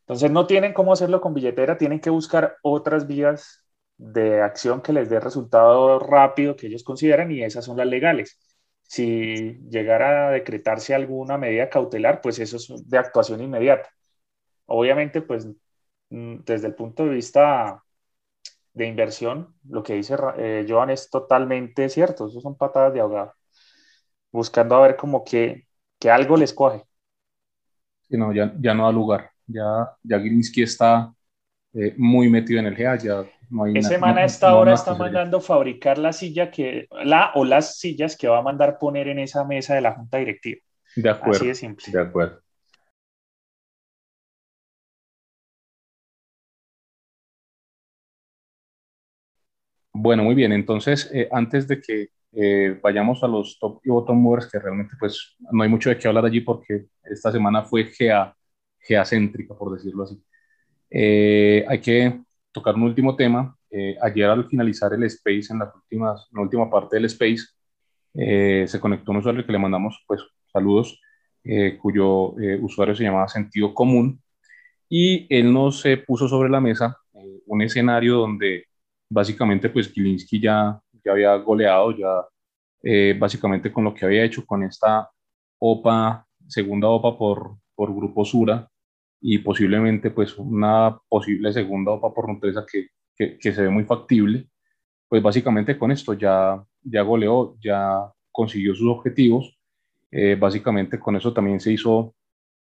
Entonces 0.00 0.30
no 0.30 0.46
tienen 0.46 0.72
cómo 0.72 0.92
hacerlo 0.92 1.20
con 1.20 1.34
billetera, 1.34 1.78
tienen 1.78 2.00
que 2.00 2.10
buscar 2.10 2.56
otras 2.62 3.06
vías 3.06 3.64
de 3.98 4.42
acción 4.42 4.82
que 4.82 4.92
les 4.92 5.08
dé 5.10 5.20
resultado 5.20 5.98
rápido 5.98 6.56
que 6.56 6.66
ellos 6.68 6.84
consideran 6.84 7.32
y 7.32 7.42
esas 7.42 7.64
son 7.64 7.76
las 7.78 7.86
legales. 7.86 8.38
Si 8.82 9.58
llegara 9.70 10.28
a 10.28 10.30
decretarse 10.32 10.94
alguna 10.94 11.38
medida 11.38 11.70
cautelar, 11.70 12.20
pues 12.20 12.38
eso 12.38 12.56
es 12.56 12.88
de 12.88 12.98
actuación 12.98 13.42
inmediata. 13.42 13.90
Obviamente, 14.66 15.22
pues 15.22 15.46
mm, 16.10 16.38
desde 16.44 16.68
el 16.68 16.74
punto 16.74 17.04
de 17.04 17.10
vista 17.10 17.82
de 18.74 18.86
inversión, 18.86 19.54
lo 19.68 19.82
que 19.82 19.94
dice 19.94 20.16
eh, 20.38 20.66
Joan 20.68 20.90
es 20.90 21.10
totalmente 21.10 21.88
cierto, 21.88 22.26
eso 22.26 22.40
son 22.40 22.56
patadas 22.56 22.92
de 22.92 23.00
ahogado, 23.00 23.34
buscando 24.30 24.76
a 24.76 24.82
ver 24.82 24.96
como 24.96 25.24
que, 25.24 25.66
que 25.98 26.10
algo 26.10 26.36
les 26.36 26.52
coge. 26.52 26.84
Sí, 28.08 28.16
no, 28.16 28.32
ya, 28.32 28.54
ya 28.60 28.74
no 28.74 28.84
da 28.84 28.92
lugar. 28.92 29.30
Ya, 29.46 29.90
ya 30.02 30.18
Gilinski 30.20 30.62
está 30.62 31.12
eh, 31.72 31.94
muy 31.96 32.28
metido 32.28 32.60
en 32.60 32.66
el 32.66 32.76
GA, 32.76 32.96
ya 32.96 33.24
no 33.50 33.64
hay 33.64 33.76
Ese 33.76 33.98
man 33.98 34.18
a 34.18 34.24
esta 34.24 34.54
hora 34.56 34.74
está 34.74 34.94
mandando 34.94 35.40
fabricar 35.40 35.98
la 35.98 36.12
silla 36.12 36.50
que, 36.50 36.86
la 37.04 37.32
o 37.34 37.44
las 37.44 37.78
sillas 37.78 38.16
que 38.16 38.28
va 38.28 38.38
a 38.38 38.42
mandar 38.42 38.78
poner 38.78 39.08
en 39.08 39.18
esa 39.18 39.44
mesa 39.44 39.74
de 39.74 39.80
la 39.80 39.94
junta 39.94 40.18
directiva. 40.18 40.60
De 40.96 41.10
acuerdo. 41.10 41.36
Así 41.36 41.46
de 41.48 41.54
simple. 41.54 41.86
De 41.92 42.00
acuerdo. 42.00 42.40
Bueno, 50.06 50.22
muy 50.22 50.36
bien. 50.36 50.52
Entonces, 50.52 51.10
eh, 51.12 51.28
antes 51.32 51.66
de 51.66 51.80
que 51.80 52.10
eh, 52.32 52.78
vayamos 52.80 53.24
a 53.24 53.26
los 53.26 53.58
top 53.58 53.80
y 53.84 53.90
bottom 53.90 54.16
movers, 54.22 54.46
que 54.48 54.60
realmente 54.60 54.94
pues 55.00 55.36
no 55.50 55.64
hay 55.64 55.68
mucho 55.68 55.90
de 55.90 55.98
qué 55.98 56.06
hablar 56.06 56.24
allí 56.24 56.40
porque 56.42 56.86
esta 57.02 57.32
semana 57.32 57.64
fue 57.64 57.90
GA 57.98 58.32
geocéntrica, 58.78 59.54
por 59.56 59.72
decirlo 59.72 60.04
así. 60.04 60.22
Eh, 60.90 61.64
hay 61.68 61.80
que 61.80 62.20
tocar 62.52 62.76
un 62.76 62.84
último 62.84 63.16
tema. 63.16 63.56
Eh, 63.68 63.96
ayer 64.00 64.30
al 64.30 64.48
finalizar 64.48 64.94
el 64.94 65.02
Space, 65.02 65.48
en, 65.50 65.58
las 65.58 65.74
últimas, 65.74 66.28
en 66.30 66.36
la 66.36 66.42
última 66.42 66.70
parte 66.70 66.94
del 66.94 67.06
Space, 67.06 67.42
eh, 68.14 68.64
se 68.68 68.78
conectó 68.78 69.10
un 69.10 69.16
usuario 69.18 69.44
que 69.44 69.50
le 69.52 69.58
mandamos 69.58 70.04
pues, 70.06 70.22
saludos 70.52 71.00
eh, 71.42 71.76
cuyo 71.82 72.34
usuario 72.62 72.94
se 72.94 73.02
llamaba 73.02 73.26
Sentido 73.26 73.74
Común, 73.74 74.22
y 74.88 75.26
él 75.36 75.52
nos 75.52 75.82
puso 76.06 76.28
sobre 76.28 76.48
la 76.48 76.60
mesa 76.60 76.96
un 77.46 77.62
escenario 77.62 78.18
donde 78.18 78.66
básicamente 79.08 79.68
pues 79.68 79.92
Gilinski 79.92 80.40
ya, 80.40 80.80
ya 81.04 81.12
había 81.12 81.34
goleado, 81.36 81.92
ya 81.96 82.24
básicamente 83.18 83.72
con 83.72 83.82
lo 83.82 83.92
que 83.92 84.04
había 84.04 84.22
hecho 84.22 84.46
con 84.46 84.62
esta 84.62 85.10
OPA, 85.58 86.24
segunda 86.46 86.88
OPA 86.88 87.18
por, 87.18 87.56
por 87.74 87.94
Grupo 87.94 88.24
Sura, 88.24 88.68
y 89.20 89.38
posiblemente 89.38 90.10
pues 90.10 90.36
una 90.38 90.96
posible 91.08 91.52
segunda 91.52 91.92
OPA 91.92 92.14
por 92.14 92.28
Nutresa 92.28 92.64
que, 92.70 92.88
que, 93.16 93.38
que, 93.38 93.52
se 93.52 93.62
ve 93.62 93.70
muy 93.70 93.84
factible, 93.84 94.48
pues 95.08 95.22
básicamente 95.22 95.78
con 95.78 95.90
esto 95.90 96.12
ya, 96.14 96.62
ya 96.82 97.02
goleó, 97.02 97.56
ya 97.60 98.12
consiguió 98.30 98.74
sus 98.74 98.88
objetivos, 98.88 99.58
eh, 100.10 100.36
básicamente 100.38 100.98
con 100.98 101.16
eso 101.16 101.32
también 101.32 101.60
se 101.60 101.72
hizo 101.72 102.14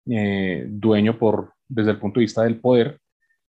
eh, 0.07 0.65
dueño 0.69 1.19
por, 1.19 1.53
desde 1.69 1.91
el 1.91 1.99
punto 1.99 2.21
de 2.21 2.25
vista 2.25 2.45
del 2.45 2.61
poder 2.61 2.99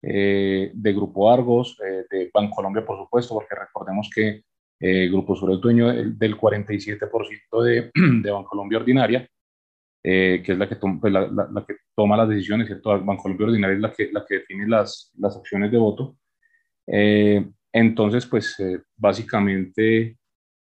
eh, 0.07 0.71
de 0.73 0.93
Grupo 0.93 1.31
Argos, 1.31 1.77
de 1.77 2.29
Bancolombia 2.33 2.85
por 2.85 2.97
supuesto, 2.97 3.33
porque 3.33 3.55
recordemos 3.55 4.09
que 4.13 4.43
Grupo 5.09 5.35
Sur 5.35 5.53
es 5.53 5.61
dueño 5.61 5.87
del, 5.87 6.17
del 6.17 6.37
47% 6.37 7.63
de, 7.63 7.91
de 8.21 8.31
Bancolombia 8.31 8.77
Ordinaria, 8.77 9.27
eh, 10.07 10.43
que 10.45 10.51
es 10.51 10.57
la 10.59 10.69
que, 10.69 10.75
pues, 10.75 11.11
la, 11.11 11.21
la, 11.27 11.65
que 11.65 11.77
toma 11.95 12.15
las 12.15 12.29
decisiones, 12.29 12.67
¿cierto? 12.67 13.03
Bancolombia 13.03 13.47
Ordinaria 13.47 13.75
es 13.75 13.81
la 13.81 13.91
que, 13.91 14.11
la 14.11 14.23
que 14.23 14.35
define 14.35 14.67
las, 14.67 15.11
las 15.17 15.35
acciones 15.35 15.71
de 15.71 15.79
voto. 15.79 16.15
Eh, 16.85 17.43
entonces, 17.73 18.27
pues 18.27 18.59
eh, 18.59 18.83
básicamente 18.95 20.15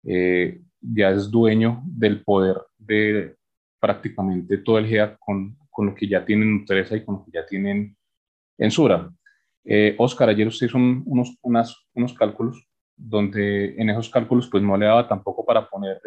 ya 0.03 1.11
es 1.11 1.31
dueño 1.31 1.81
del 1.85 2.21
poder 2.21 2.57
de 2.77 3.37
prácticamente 3.79 4.57
todo 4.57 4.77
el 4.77 4.87
GEA 4.87 5.15
con, 5.17 5.57
con 5.69 5.85
lo 5.85 5.95
que 5.95 6.05
ya 6.05 6.25
tienen 6.25 6.59
Nutresa 6.59 6.97
y 6.97 7.05
con 7.05 7.15
lo 7.15 7.23
que 7.23 7.31
ya 7.31 7.45
tienen 7.45 7.95
en 8.57 8.71
Sura. 8.71 9.09
Oscar, 9.97 10.29
ayer 10.29 10.47
usted 10.47 10.67
hizo 10.67 10.77
unos, 10.77 11.37
unas, 11.41 11.75
unos 11.93 12.13
cálculos 12.13 12.67
donde 12.95 13.75
en 13.77 13.89
esos 13.89 14.09
cálculos 14.09 14.49
pues 14.51 14.61
no 14.61 14.75
le 14.75 14.85
daba 14.85 15.07
tampoco 15.07 15.45
para 15.45 15.69
poner 15.69 16.01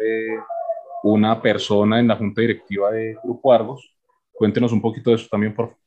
una 1.03 1.41
persona 1.41 1.99
en 1.99 2.07
la 2.07 2.15
junta 2.15 2.41
directiva 2.41 2.91
de 2.91 3.17
Grupo 3.23 3.51
Argos. 3.51 3.97
Cuéntenos 4.31 4.71
un 4.71 4.81
poquito 4.81 5.09
de 5.09 5.15
eso 5.17 5.27
también, 5.29 5.55
por 5.55 5.69
favor. 5.69 5.83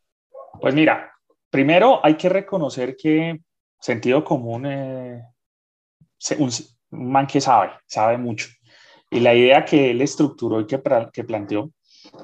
Pues 0.61 0.75
mira, 0.75 1.13
primero 1.51 2.01
hay 2.05 2.15
que 2.15 2.29
reconocer 2.29 2.97
que 2.97 3.41
sentido 3.81 4.25
común, 4.25 4.67
eh, 4.67 5.23
un, 6.39 6.51
man 6.91 7.27
que 7.27 7.41
sabe, 7.41 7.73
sabe 7.87 8.19
mucho. 8.19 8.49
Y 9.11 9.21
la 9.21 9.35
idea 9.35 9.65
que 9.65 9.91
él 9.91 10.03
estructuró 10.03 10.61
y 10.61 10.67
que, 10.67 10.81
que 11.13 11.25
planteó 11.25 11.71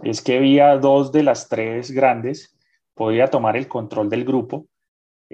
es 0.02 0.20
que 0.22 0.38
vía 0.38 0.76
dos 0.76 1.12
de 1.12 1.22
las 1.22 1.48
tres 1.48 1.90
grandes 1.90 2.58
podía 2.94 3.28
tomar 3.28 3.56
el 3.56 3.68
control 3.68 4.10
del 4.10 4.24
grupo. 4.24 4.66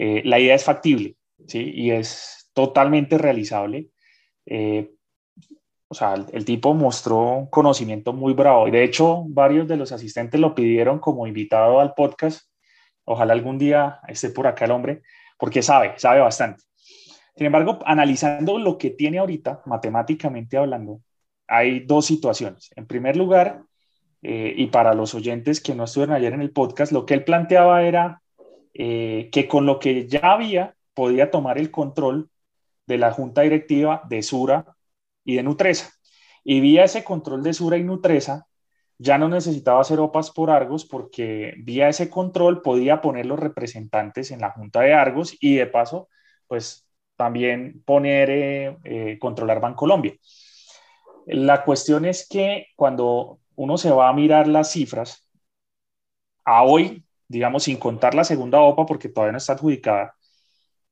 Eh, 0.01 0.23
la 0.25 0.39
idea 0.39 0.55
es 0.55 0.63
factible, 0.63 1.17
¿sí? 1.49 1.73
Y 1.75 1.91
es 1.91 2.51
totalmente 2.55 3.19
realizable. 3.19 3.89
Eh, 4.47 4.93
o 5.89 5.95
sea, 5.95 6.15
el, 6.15 6.45
tipo 6.45 6.73
mostró 6.73 7.49
conocimiento 7.51 8.13
muy 8.13 8.33
bravo. 8.33 8.71
De 8.71 8.85
hecho, 8.85 9.25
varios 9.27 9.67
de 9.67 9.77
los 9.77 9.91
asistentes 9.91 10.41
lo 10.41 10.55
pidieron 10.55 11.01
como 11.01 11.27
invitado 11.27 11.81
al 11.81 11.95
podcast. 11.95 12.49
Ojalá 13.05 13.33
algún 13.33 13.59
día 13.59 13.99
esté 14.07 14.31
por 14.31 14.47
acá 14.47 14.67
el 14.67 14.71
hombre, 14.71 15.03
porque 15.37 15.63
sabe, 15.63 15.95
sabe 15.97 16.21
bastante. 16.21 16.63
Sin 17.35 17.47
embargo, 17.47 17.81
analizando 17.85 18.57
lo 18.59 18.79
que 18.79 18.91
tiene 18.91 19.19
ahorita, 19.19 19.63
matemáticamente 19.67 20.57
hablando, 20.59 21.01
hay 21.49 21.81
dos 21.81 22.07
situaciones. 22.07 22.71
En 22.77 22.87
primer 22.87 23.17
lugar, 23.17 23.63
eh, 24.23 24.55
y 24.57 24.67
para 24.69 24.95
los 24.95 25.13
oyentes 25.15 25.61
que 25.61 25.75
no 25.75 25.85
estuvieron 25.85 26.15
ayer 26.15 26.35
en 26.35 26.43
el 26.43 26.53
podcast, 26.53 26.93
lo 26.93 27.05
que 27.05 27.15
él 27.15 27.25
planteaba 27.25 27.83
era 27.83 28.23
eh, 28.79 29.29
que 29.33 29.49
con 29.49 29.67
lo 29.67 29.81
que 29.81 30.07
ya 30.07 30.21
había, 30.23 30.77
podía 30.95 31.31
tomar 31.33 31.59
el 31.59 31.71
control 31.73 32.31
de 32.87 32.99
la 32.99 33.13
junta 33.13 33.43
directiva 33.43 34.03
de 34.09 34.23
Sura 34.23 34.77
y 35.25 35.35
de 35.35 35.43
Nutresa. 35.43 35.93
Y 36.45 36.61
vía 36.61 36.85
ese 36.85 37.05
control 37.05 37.43
de 37.43 37.53
Sura 37.55 37.77
y 37.77 37.83
Nutresa, 37.83 38.47
ya 38.99 39.19
no 39.19 39.29
necesitaba 39.29 39.81
hacer 39.81 39.99
OPAS 39.99 40.31
por 40.31 40.51
Argos 40.51 40.85
porque 40.85 41.55
vía 41.59 41.89
ese 41.89 42.09
control 42.09 42.63
podía 42.63 43.01
poner 43.01 43.27
los 43.27 43.39
representantes 43.41 44.31
en 44.31 44.41
la 44.41 44.53
Junta 44.53 44.81
de 44.81 44.95
Argos 44.95 45.37
y 45.41 45.57
de 45.57 45.67
paso, 45.67 46.09
pues 46.47 46.89
también 47.17 47.83
poner, 47.85 48.31
eh, 48.31 48.79
eh, 48.85 49.19
controlar 49.19 49.61
Bancolombia. 49.61 50.15
La 51.27 51.65
cuestión 51.65 52.05
es 52.05 52.29
que 52.29 52.69
cuando 52.77 53.41
uno 53.57 53.77
se 53.77 53.91
va 53.91 54.09
a 54.09 54.13
mirar 54.13 54.47
las 54.47 54.71
cifras, 54.71 55.29
a 56.45 56.63
hoy, 56.63 57.05
digamos, 57.29 57.65
sin 57.65 57.79
contar 57.79 58.15
la 58.15 58.25
segunda 58.25 58.61
OPA 58.61 58.87
porque 58.87 59.09
todavía 59.09 59.33
no 59.33 59.39
está 59.39 59.55
adjudicada, 59.55 60.15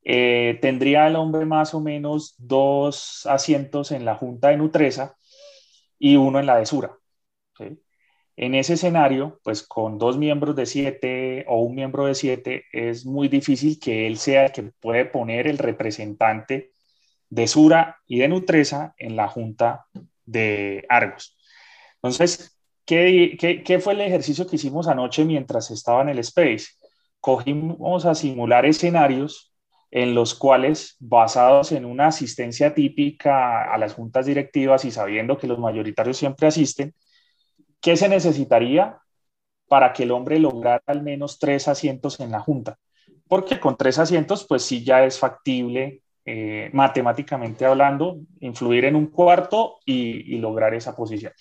eh, 0.05 0.59
tendría 0.63 1.09
el 1.09 1.17
hombre 1.17 1.47
más 1.47 1.75
o 1.75 1.81
menos 1.81 2.35
dos 2.39 3.27
asientos 3.27 3.91
en 3.91 4.05
la 4.05 4.15
Junta 4.15 4.49
de 4.49 4.57
Nutresa 4.57 5.17
y 5.99 6.17
uno 6.17 6.39
en 6.39 6.47
la 6.47 6.57
de 6.59 6.67
Sura. 6.67 6.97
En 8.37 8.55
ese 8.55 8.75
escenario, 8.75 9.41
pues 9.43 9.63
con 9.63 9.99
dos 9.99 10.19
miembros 10.19 10.55
de 10.55 10.67
siete 10.67 11.45
o 11.49 11.61
un 11.63 11.75
miembro 11.75 12.05
de 12.05 12.15
siete, 12.15 12.65
es 12.71 13.07
muy 13.07 13.29
difícil 13.29 13.81
que 13.81 14.07
él 14.07 14.19
sea 14.19 14.47
el 14.47 14.53
que 14.53 14.63
puede 14.79 15.07
poner 15.07 15.47
el 15.47 15.59
representante 15.59 16.73
de 17.31 17.47
Sura 17.49 17.97
y 18.07 18.19
de 18.19 18.29
Nutresa 18.29 18.95
en 18.99 19.17
la 19.17 19.29
Junta 19.29 19.87
de 20.27 20.85
Argos. 20.89 21.37
Entonces, 21.97 22.56
¿qué, 22.87 23.81
fue 23.83 23.93
el 23.95 24.01
ejercicio 24.01 24.47
que 24.47 24.57
hicimos 24.57 24.89
anoche 24.89 25.25
mientras 25.25 25.71
estaba 25.71 26.03
en 26.03 26.11
el 26.11 26.19
Space? 26.21 26.69
Cogimos 27.21 28.07
a 28.07 28.15
simular 28.15 28.65
escenarios 28.67 29.53
en 29.91 30.15
los 30.15 30.35
cuales, 30.35 30.97
basados 30.99 31.73
en 31.73 31.85
una 31.85 32.09
asistencia 32.09 32.75
típica 32.75 33.73
a 33.73 33.79
las 33.79 33.95
juntas 33.95 34.27
directivas 34.27 34.85
y 34.85 34.91
sabiendo 34.91 35.39
que 35.39 35.47
los 35.47 35.59
mayoritarios 35.59 36.17
siempre 36.17 36.47
asisten, 36.47 36.95
¿qué 37.81 37.97
se 37.97 38.09
necesitaría 38.09 38.99
para 39.69 39.93
que 39.93 40.05
el 40.05 40.11
hombre 40.11 40.39
lograra 40.39 40.83
al 40.87 41.03
menos 41.03 41.39
tres 41.39 41.69
asientos 41.69 42.21
en 42.21 42.31
la 42.31 42.41
junta? 42.41 42.79
Porque 43.29 43.59
con 43.59 43.77
tres 43.77 43.99
asientos, 43.99 44.47
pues 44.49 44.63
sí 44.63 44.85
ya 44.85 45.05
es 45.05 45.19
factible, 45.19 46.03
eh, 46.25 46.71
matemáticamente 46.73 47.65
hablando, 47.65 48.19
influir 48.41 48.85
en 48.85 48.97
un 48.97 49.07
cuarto 49.07 49.79
y, 49.85 50.37
lograr 50.39 50.75
esa 50.75 50.95
posición. 50.97 51.33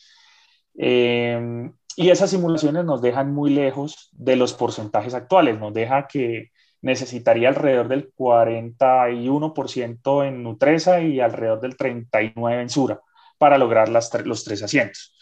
Eh, 0.77 1.71
y 1.97 2.09
esas 2.09 2.29
simulaciones 2.29 2.85
nos 2.85 3.01
dejan 3.01 3.33
muy 3.33 3.51
lejos 3.51 4.09
de 4.11 4.35
los 4.35 4.53
porcentajes 4.53 5.13
actuales, 5.13 5.59
nos 5.59 5.73
deja 5.73 6.07
que 6.07 6.51
necesitaría 6.81 7.49
alrededor 7.49 7.87
del 7.87 8.13
41% 8.13 10.27
en 10.27 10.43
Nutresa 10.43 11.01
y 11.01 11.19
alrededor 11.19 11.61
del 11.61 11.77
39% 11.77 12.61
en 12.61 12.69
Sura 12.69 13.01
para 13.37 13.57
lograr 13.57 13.89
las 13.89 14.13
los 14.25 14.43
tres 14.43 14.61
asientos. 14.61 15.15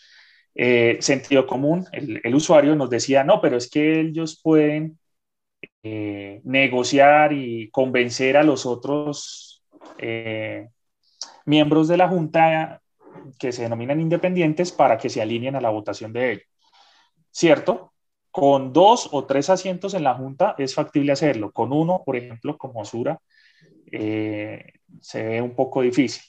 Eh, 0.56 0.98
sentido 1.00 1.48
común, 1.48 1.86
el, 1.92 2.36
usuario 2.36 2.76
nos 2.76 2.90
decía, 2.90 3.24
no, 3.24 3.42
pero 3.42 3.58
es 3.58 3.70
que 3.70 4.02
ellos 4.02 4.40
pueden 4.42 5.00
eh, 5.84 6.42
negociar 6.44 7.34
y 7.34 7.70
convencer 7.72 8.38
a 8.38 8.44
los 8.44 8.66
otros 8.66 9.64
eh, 9.98 10.70
miembros 11.46 11.88
de 11.88 11.98
la 11.98 12.08
Junta 12.08 12.83
que 13.40 13.52
se 13.52 13.64
denominan 13.64 14.00
independientes 14.02 14.72
para 14.72 14.98
que 14.98 15.10
se 15.10 15.22
alineen 15.22 15.56
a 15.56 15.62
la 15.62 15.70
votación 15.70 16.14
de 16.14 16.32
ellos. 16.34 16.46
¿Cierto? 17.32 17.94
Con 18.32 18.74
dos 18.74 19.10
o 19.12 19.26
tres 19.26 19.50
asientos 19.50 19.94
en 19.94 20.04
la 20.04 20.16
Junta 20.16 20.56
es 20.58 20.74
factible 20.74 21.12
hacerlo. 21.12 21.52
Con 21.52 21.72
uno, 21.72 22.04
por 22.06 22.16
ejemplo, 22.16 22.58
como 22.58 22.84
Sura, 22.86 23.20
eh, 23.92 24.74
se 25.02 25.24
ve 25.24 25.42
un 25.42 25.56
poco 25.56 25.82
difícil. 25.82 26.24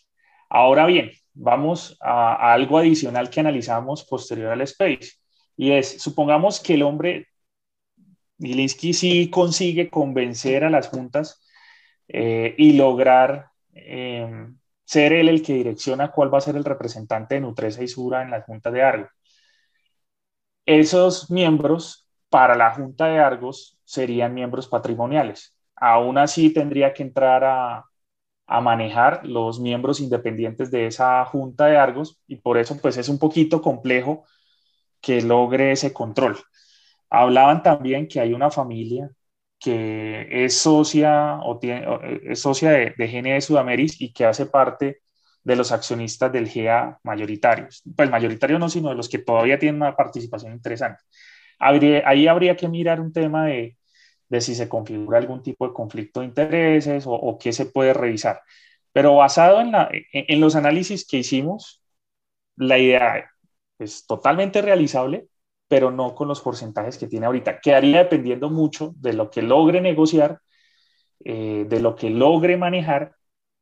Ahora 0.50 0.86
bien, 0.86 1.10
vamos 1.32 1.96
a, 2.00 2.52
algo 2.52 2.78
adicional 2.78 3.30
que 3.30 3.40
analizamos 3.40 4.04
posterior 4.04 4.52
al 4.52 4.60
Space. 4.62 5.12
Y 5.56 5.72
es, 5.72 6.02
supongamos 6.02 6.60
que 6.60 6.74
el 6.74 6.82
hombre, 6.82 7.28
Gilinski, 8.38 8.92
sí 8.92 9.30
consigue 9.30 9.90
convencer 9.90 10.64
a 10.64 10.70
las 10.70 10.88
juntas 10.88 11.42
eh, 12.08 12.54
y 12.58 12.74
lograr 12.74 13.46
eh, 13.72 14.46
ser 14.84 15.12
él 15.12 15.28
el 15.28 15.42
que 15.42 15.54
direcciona 15.54 16.10
cuál 16.10 16.32
va 16.32 16.38
a 16.38 16.42
ser 16.42 16.56
el 16.56 16.64
representante 16.64 17.36
de 17.36 17.40
Nutresa 17.42 17.82
y 17.82 17.88
Sura 17.88 18.22
en 18.22 18.30
las 18.30 18.44
juntas 18.44 18.72
de 18.72 18.82
Argo 18.82 19.08
esos 20.66 21.30
miembros 21.30 22.08
para 22.30 22.56
la 22.56 22.72
Junta 22.72 23.06
de 23.06 23.18
Argos 23.18 23.78
serían 23.84 24.34
miembros 24.34 24.68
patrimoniales. 24.68 25.56
Aún 25.76 26.18
así 26.18 26.52
tendría 26.52 26.92
que 26.94 27.02
entrar 27.02 27.44
a, 27.44 27.84
manejar 28.62 29.26
los 29.26 29.58
miembros 29.58 30.00
independientes 30.00 30.70
de 30.70 30.86
esa 30.86 31.24
Junta 31.24 31.66
de 31.66 31.78
Argos 31.78 32.20
y 32.26 32.36
por 32.36 32.58
eso 32.58 32.76
pues 32.80 32.96
es 32.98 33.08
un 33.08 33.18
poquito 33.18 33.62
complejo 33.62 34.24
que 35.00 35.22
logre 35.22 35.72
ese 35.72 35.92
control. 35.92 36.38
Hablaban 37.10 37.62
también 37.62 38.08
que 38.08 38.20
hay 38.20 38.32
una 38.34 38.50
familia 38.50 39.10
que 39.64 40.44
es 40.44 40.58
socia 40.58 41.38
o 41.42 41.58
tiene, 41.58 41.86
es 42.24 42.40
socia 42.40 42.70
de, 42.70 42.94
de 42.98 43.08
GNE 43.08 43.40
Sudameris 43.40 43.98
y 44.00 44.12
que 44.12 44.26
hace 44.26 44.44
parte 44.46 45.00
de 45.42 45.56
los 45.56 45.72
accionistas 45.72 46.32
del 46.32 46.48
GEA 46.48 46.98
mayoritarios. 47.02 47.82
Pues 47.96 48.10
mayoritarios 48.10 48.60
no, 48.60 48.68
sino 48.68 48.90
de 48.90 48.94
los 48.96 49.08
que 49.08 49.18
todavía 49.18 49.58
tienen 49.58 49.80
una 49.80 49.96
participación 49.96 50.52
interesante. 50.52 51.02
ahí 51.58 52.26
habría 52.26 52.56
que 52.56 52.68
mirar 52.68 53.00
un 53.00 53.12
tema 53.12 53.46
de, 53.46 53.78
de, 54.28 54.40
si 54.40 54.54
se 54.54 54.68
configura 54.68 55.18
algún 55.18 55.42
tipo 55.42 55.66
de 55.66 55.74
conflicto 55.74 56.20
de 56.20 56.26
intereses 56.26 57.06
o, 57.06 57.12
o 57.12 57.38
qué 57.38 57.52
se 57.52 57.66
puede 57.66 57.94
revisar. 57.94 58.42
Pero 58.92 59.16
basado 59.16 59.60
en, 59.60 59.72
la, 59.72 59.90
en, 60.12 60.40
los 60.40 60.56
análisis 60.56 61.06
que 61.06 61.18
hicimos, 61.18 61.82
la 62.56 62.78
idea 62.78 63.30
es 63.78 64.06
totalmente 64.06 64.62
realizable, 64.62 65.26
pero 65.68 65.90
no 65.90 66.14
con 66.14 66.28
los 66.28 66.40
porcentajes 66.40 66.98
que 66.98 67.06
tiene 67.06 67.26
ahorita. 67.26 67.60
Quedaría 67.60 67.98
dependiendo 67.98 68.50
mucho 68.50 68.94
de 68.96 69.12
lo 69.12 69.30
que 69.30 69.42
logre 69.42 69.80
negociar, 69.80 70.40
eh, 71.24 71.64
de 71.68 71.80
lo 71.80 71.96
que 71.96 72.10
logre 72.10 72.56
manejar 72.56 73.14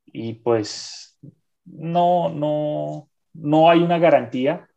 y 0.05 0.35
pues 0.35 1.19
no, 1.65 2.29
no, 2.29 3.09
no 3.35 3.71
hay 3.71 3.81
una 3.81 3.99
garantía 3.99 4.69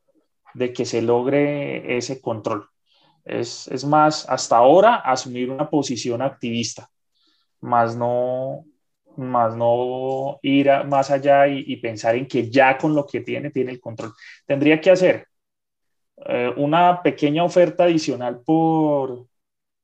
de 0.54 0.72
que 0.72 0.86
se 0.86 1.02
logre 1.02 1.98
ese 1.98 2.22
control. 2.22 2.70
Es, 3.24 3.68
es 3.70 3.84
más, 3.86 4.30
hasta 4.30 4.58
ahora, 4.58 4.96
asumir 4.96 5.50
una 5.50 5.70
posición 5.70 6.22
activista, 6.22 6.90
más 7.60 7.98
no, 7.98 8.66
más 9.18 9.56
no 9.56 10.40
ir 10.42 10.70
más 10.88 11.12
allá 11.12 11.48
y, 11.48 11.76
pensar 11.78 12.16
en 12.16 12.28
que 12.28 12.50
ya 12.50 12.78
con 12.78 12.96
lo 12.96 13.06
que 13.06 13.22
tiene, 13.22 13.52
tiene 13.52 13.72
el 13.72 13.80
control. 13.80 14.14
Tendría 14.46 14.80
que 14.80 14.92
hacer 14.92 15.28
eh, 16.18 16.54
una 16.56 17.02
pequeña 17.02 17.44
oferta 17.44 17.84
adicional 17.84 18.42
por, 18.42 19.28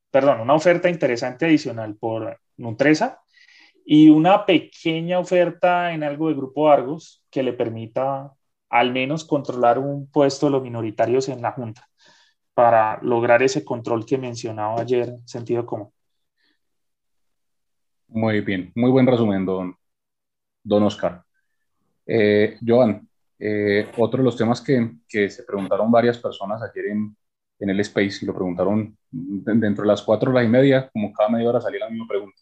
perdón, 0.10 0.42
una 0.42 0.54
oferta 0.54 0.90
interesante 0.90 1.46
adicional 1.46 1.96
por 1.96 2.40
Nutresa 2.58 3.22
y 3.86 4.10
una 4.10 4.46
pequeña 4.46 5.20
oferta 5.20 5.94
en 5.94 6.04
algo 6.04 6.30
de 6.30 6.36
Grupo 6.36 6.70
Argos 6.70 7.24
que 7.30 7.44
le 7.44 7.54
permita 7.54 8.32
al 8.70 8.94
menos 8.94 9.26
controlar 9.26 9.80
un 9.80 10.10
puesto 10.10 10.46
de 10.46 10.54
los 10.54 10.64
minoritarios 10.64 11.28
en 11.28 11.42
la 11.42 11.52
Junta 11.52 11.90
para 12.54 13.00
lograr 13.02 13.44
ese 13.44 13.66
control 13.66 14.06
que 14.06 14.18
mencionaba 14.18 14.80
ayer, 14.82 15.16
sentido 15.26 15.66
común. 15.66 15.92
Muy 18.08 18.42
bien, 18.42 18.72
muy 18.76 18.92
buen 18.92 19.08
resumen, 19.08 19.46
don, 19.46 19.76
don 20.64 20.84
Oscar. 20.84 21.24
Eh, 22.06 22.58
Joan, 22.66 23.08
eh, 23.44 23.88
otro 23.98 24.20
de 24.20 24.26
los 24.26 24.38
temas 24.38 24.62
que, 24.62 24.92
que, 25.10 25.28
se 25.28 25.42
preguntaron 25.42 25.92
varias 25.92 26.20
personas 26.20 26.62
ayer 26.62 26.92
en, 26.92 27.16
en, 27.60 27.70
el 27.72 27.80
Space 27.80 28.20
y 28.22 28.28
lo 28.28 28.36
preguntaron 28.36 28.96
dentro 29.10 29.82
de 29.84 29.88
las 29.88 30.04
cuatro 30.04 30.30
horas 30.30 30.46
y 30.46 30.48
media, 30.48 30.88
como 30.94 31.12
cada 31.12 31.30
media 31.30 31.50
hora 31.50 31.60
salía 31.60 31.80
la 31.80 31.90
misma 31.90 32.08
pregunta. 32.08 32.40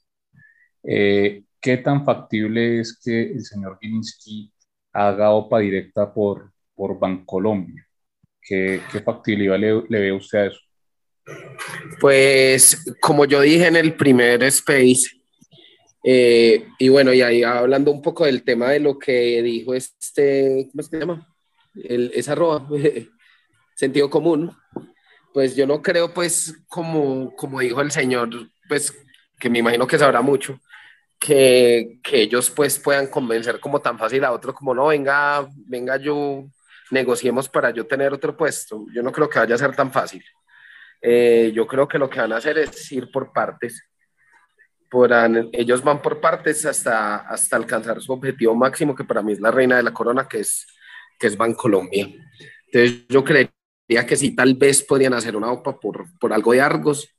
Eh, 0.84 1.44
¿Qué 1.62 1.78
tan 1.78 2.04
factible 2.04 2.82
es 2.82 3.00
que 3.02 3.32
el 3.32 3.46
señor 3.46 3.78
Gilinski 3.80 4.52
haga 4.92 5.32
OPA 5.32 5.60
directa 5.60 6.14
por, 6.14 6.52
por 6.76 7.00
Bancolombia? 7.00 7.88
¿Qué, 8.42 8.82
¿Qué 8.92 9.00
factibilidad 9.00 9.58
le, 9.58 9.82
le 9.88 10.00
ve 10.02 10.12
usted 10.12 10.40
a 10.40 10.46
eso? 10.48 10.60
Pues 12.02 12.94
como 13.00 13.24
yo 13.24 13.40
dije 13.40 13.68
en 13.68 13.78
el 13.78 13.96
primer 13.96 14.44
Space, 14.44 15.19
eh, 16.04 16.68
y 16.78 16.90
bueno, 16.90 17.14
y 17.14 17.22
ahí 17.22 17.44
hablando 17.44 17.92
un 17.92 18.02
poco 18.02 18.26
del 18.26 18.44
tema 18.44 18.70
de 18.70 18.80
lo 18.80 18.98
que 18.98 19.42
dijo 19.42 19.74
este, 19.74 20.70
¿cómo 20.72 20.84
se 20.84 21.00
llama? 21.00 21.28
El, 21.76 22.12
esa 22.14 22.34
arroba, 22.34 22.68
sentido 23.76 24.10
común, 24.10 24.56
pues 25.34 25.56
yo 25.56 25.68
no 25.68 25.82
creo, 25.82 26.14
pues, 26.14 26.58
como, 26.68 27.36
como 27.36 27.60
dijo 27.60 27.82
el 27.82 27.92
señor, 27.92 28.30
pues, 28.68 28.94
que 29.40 29.50
me 29.50 29.60
imagino 29.60 29.88
que 29.88 30.00
sabrá 30.00 30.22
mucho, 30.22 30.60
que, 31.20 32.00
que 32.02 32.22
ellos 32.22 32.50
pues 32.50 32.80
puedan 32.80 33.08
convencer 33.08 33.60
como 33.60 33.82
tan 33.82 33.98
fácil 33.98 34.24
a 34.24 34.32
otro 34.32 34.54
como 34.54 34.74
no, 34.74 34.88
venga, 34.88 35.50
venga 35.68 35.98
yo, 35.98 36.46
negociemos 36.92 37.50
para 37.50 37.72
yo 37.72 37.86
tener 37.86 38.14
otro 38.14 38.36
puesto. 38.36 38.86
Yo 38.94 39.04
no 39.04 39.12
creo 39.12 39.30
que 39.30 39.40
vaya 39.40 39.56
a 39.56 39.58
ser 39.58 39.76
tan 39.76 39.92
fácil. 39.92 40.24
Eh, 41.02 41.52
yo 41.54 41.68
creo 41.68 41.88
que 41.88 41.98
lo 41.98 42.10
que 42.10 42.20
van 42.20 42.34
a 42.34 42.38
hacer 42.38 42.58
es 42.58 42.92
ir 42.92 43.12
por 43.12 43.32
partes 43.32 43.89
ellos 45.52 45.84
van 45.84 46.02
por 46.02 46.20
partes 46.20 46.66
hasta, 46.66 47.18
hasta 47.18 47.56
alcanzar 47.56 48.02
su 48.02 48.12
objetivo 48.12 48.56
máximo, 48.56 48.96
que 48.96 49.04
para 49.04 49.22
mí 49.22 49.34
es 49.34 49.40
la 49.40 49.52
reina 49.52 49.78
de 49.78 49.84
la 49.84 49.94
corona, 49.94 50.28
que 50.28 50.40
es, 50.40 50.68
que 51.20 51.28
es 51.28 51.38
Bancolombia. 51.38 52.08
Entonces 52.66 53.08
yo 53.08 53.24
creería 53.24 54.06
que 54.08 54.16
sí, 54.16 54.36
tal 54.36 54.56
vez 54.56 54.84
podrían 54.84 55.14
hacer 55.14 55.36
una 55.36 55.52
OPA 55.52 55.80
por, 55.80 56.06
por 56.20 56.34
algo 56.34 56.54
de 56.54 56.62
Argos 56.62 57.10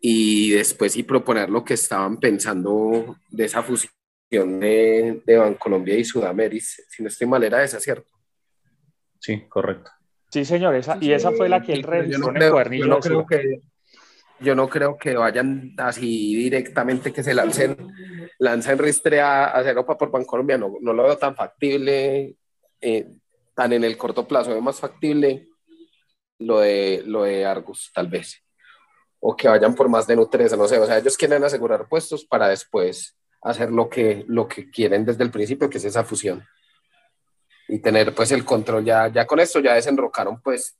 y 0.00 0.50
después 0.50 0.92
sí 0.92 1.02
proponer 1.02 1.48
lo 1.48 1.64
que 1.64 1.74
estaban 1.74 2.18
pensando 2.18 3.16
de 3.30 3.44
esa 3.44 3.62
fusión 3.62 3.92
de, 4.30 5.22
de 5.24 5.36
Bancolombia 5.36 5.96
y 5.96 6.04
Sudameris. 6.04 6.84
Si 6.88 7.02
no 7.02 7.08
estoy 7.08 7.26
mal, 7.26 7.44
era 7.44 7.62
esa, 7.62 7.78
¿cierto? 7.78 8.10
Sí, 9.20 9.44
correcto. 9.48 9.90
Sí, 10.30 10.44
señor, 10.44 10.74
esa, 10.74 10.96
y 11.00 11.12
esa 11.12 11.30
fue 11.30 11.48
la 11.48 11.62
que 11.62 11.74
él 11.74 11.82
revisó 11.82 12.30
en 12.30 12.42
el 12.42 12.50
cuadernillo. 12.50 12.84
Yo 12.86 12.90
no 12.90 13.00
creo 13.00 13.26
que, 13.26 13.60
yo 14.42 14.54
no 14.54 14.68
creo 14.68 14.96
que 14.98 15.16
vayan 15.16 15.74
así 15.78 16.34
directamente 16.34 17.12
que 17.12 17.22
se 17.22 17.34
lancen, 17.34 17.76
lancen 18.38 18.78
ristre 18.78 19.20
a, 19.20 19.46
hacer 19.46 19.76
OPA 19.78 19.96
por 19.96 20.10
Bancolombia, 20.10 20.58
no, 20.58 20.74
no 20.80 20.92
lo 20.92 21.02
veo 21.04 21.18
tan 21.18 21.34
factible, 21.34 22.36
eh, 22.80 23.08
tan 23.54 23.72
en 23.72 23.84
el 23.84 23.96
corto 23.96 24.26
plazo, 24.26 24.50
veo 24.50 24.60
más 24.60 24.80
factible 24.80 25.48
lo 26.38 26.60
de, 26.60 27.02
lo 27.06 27.24
de 27.24 27.44
Argus, 27.44 27.90
tal 27.94 28.08
vez, 28.08 28.42
o 29.20 29.36
que 29.36 29.48
vayan 29.48 29.74
por 29.74 29.88
más 29.88 30.06
de 30.06 30.16
Nutresa, 30.16 30.56
no 30.56 30.66
sé, 30.66 30.78
o 30.78 30.86
sea, 30.86 30.98
ellos 30.98 31.16
quieren 31.16 31.44
asegurar 31.44 31.88
puestos 31.88 32.24
para 32.24 32.48
después 32.48 33.16
hacer 33.42 33.70
lo 33.70 33.88
que, 33.88 34.24
lo 34.28 34.48
que 34.48 34.70
quieren 34.70 35.04
desde 35.04 35.24
el 35.24 35.30
principio, 35.30 35.70
que 35.70 35.78
es 35.78 35.84
esa 35.84 36.04
fusión, 36.04 36.44
y 37.68 37.78
tener 37.78 38.14
pues 38.14 38.32
el 38.32 38.44
control, 38.44 38.84
ya, 38.84 39.08
ya 39.08 39.26
con 39.26 39.40
esto 39.40 39.60
ya 39.60 39.74
desenrocaron 39.74 40.40
pues 40.42 40.76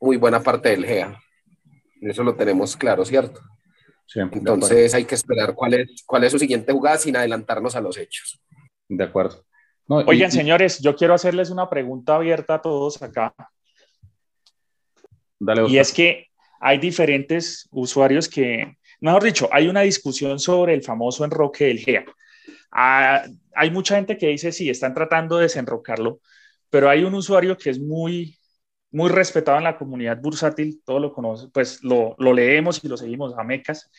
muy 0.00 0.16
buena 0.16 0.40
parte 0.40 0.70
del 0.70 0.84
GEA. 0.84 1.16
Eso 2.02 2.24
lo 2.24 2.34
tenemos 2.34 2.76
claro, 2.76 3.04
¿cierto? 3.04 3.40
Entonces 4.14 4.92
hay 4.92 5.04
que 5.04 5.14
esperar 5.14 5.54
cuál 5.54 5.74
es, 5.74 6.02
cuál 6.04 6.24
es 6.24 6.32
su 6.32 6.38
siguiente 6.38 6.72
jugada 6.72 6.98
sin 6.98 7.16
adelantarnos 7.16 7.76
a 7.76 7.80
los 7.80 7.96
hechos. 7.96 8.42
De 8.88 9.04
acuerdo. 9.04 9.44
Oigan, 9.86 10.30
señores, 10.30 10.80
yo 10.80 10.96
quiero 10.96 11.14
hacerles 11.14 11.50
una 11.50 11.70
pregunta 11.70 12.16
abierta 12.16 12.54
a 12.54 12.62
todos 12.62 13.00
acá. 13.02 13.34
Dale, 15.38 15.68
y 15.68 15.78
es 15.78 15.92
que 15.92 16.28
hay 16.60 16.78
diferentes 16.78 17.68
usuarios 17.70 18.28
que, 18.28 18.76
mejor 19.00 19.24
dicho, 19.24 19.48
hay 19.52 19.68
una 19.68 19.80
discusión 19.80 20.38
sobre 20.38 20.74
el 20.74 20.82
famoso 20.82 21.24
enroque 21.24 21.66
del 21.66 21.78
GEA. 21.78 22.04
Ah, 22.70 23.24
hay 23.54 23.70
mucha 23.70 23.96
gente 23.96 24.16
que 24.16 24.28
dice, 24.28 24.52
sí, 24.52 24.70
están 24.70 24.94
tratando 24.94 25.36
de 25.36 25.44
desenrocarlo, 25.44 26.20
pero 26.70 26.88
hay 26.88 27.04
un 27.04 27.14
usuario 27.14 27.56
que 27.56 27.70
es 27.70 27.80
muy 27.80 28.36
muy 28.92 29.10
respetado 29.10 29.58
en 29.58 29.64
la 29.64 29.78
comunidad 29.78 30.20
bursátil, 30.20 30.82
todo 30.84 31.00
lo 31.00 31.12
conoce, 31.12 31.48
pues 31.48 31.82
lo, 31.82 32.14
lo 32.18 32.32
leemos 32.32 32.84
y 32.84 32.88
lo 32.88 32.96
seguimos 32.96 33.36
a 33.36 33.42
Mecas, 33.42 33.90